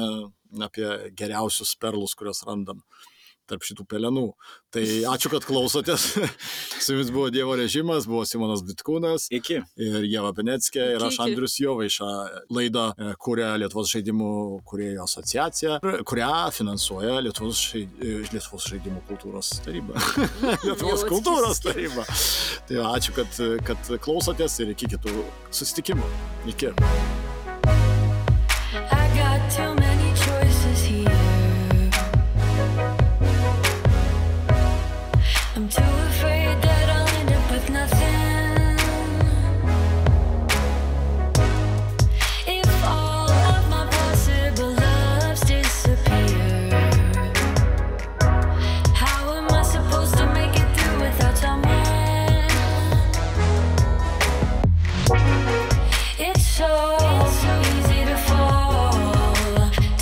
apie 0.67 0.87
geriausius 1.17 1.75
perlus, 1.81 2.15
kuriuos 2.17 2.43
randam 2.47 2.83
tarp 3.49 3.63
šitų 3.67 3.85
pelenų. 3.89 4.25
Tai 4.73 4.83
ačiū, 5.13 5.31
kad 5.33 5.45
klausotės. 5.47 6.05
Su 6.83 6.93
jumis 6.95 7.11
buvo 7.13 7.29
Dievo 7.33 7.55
režimas, 7.59 8.07
buvo 8.09 8.23
Simonas 8.27 8.63
Ditkūnas 8.67 9.27
Iki. 9.33 9.61
ir 9.83 10.07
Jeva 10.07 10.33
Beneckė 10.37 10.83
ir 10.95 11.05
aš. 11.07 11.19
Andrius 11.25 11.57
Jovaiša. 11.61 12.09
Laidą 12.53 12.87
e, 12.95 13.11
kuria 13.21 13.53
Lietuvos 13.59 13.91
žaidimų 13.93 14.29
kuriejų 14.67 15.03
asociacija, 15.05 15.79
kurią 16.07 16.31
finansuoja 16.55 17.19
Lietuvos, 17.25 17.61
žai- 17.71 17.85
e, 18.01 18.17
Lietuvos 18.31 18.67
žaidimų 18.71 19.03
kultūros 19.09 19.53
taryba. 19.65 19.97
Lietuvos 20.67 21.05
kultūros 21.09 21.63
taryba. 21.65 22.05
Tai 22.67 22.83
ačiū, 22.93 23.15
kad, 23.17 23.41
kad 23.67 23.93
klausotės 24.03 24.59
ir 24.63 24.75
iki 24.75 24.91
kitų 24.97 25.15
susitikimų. 25.51 26.13
Iki. 26.53 26.75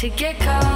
To 0.05 0.15
get 0.15 0.39
caught 0.39 0.74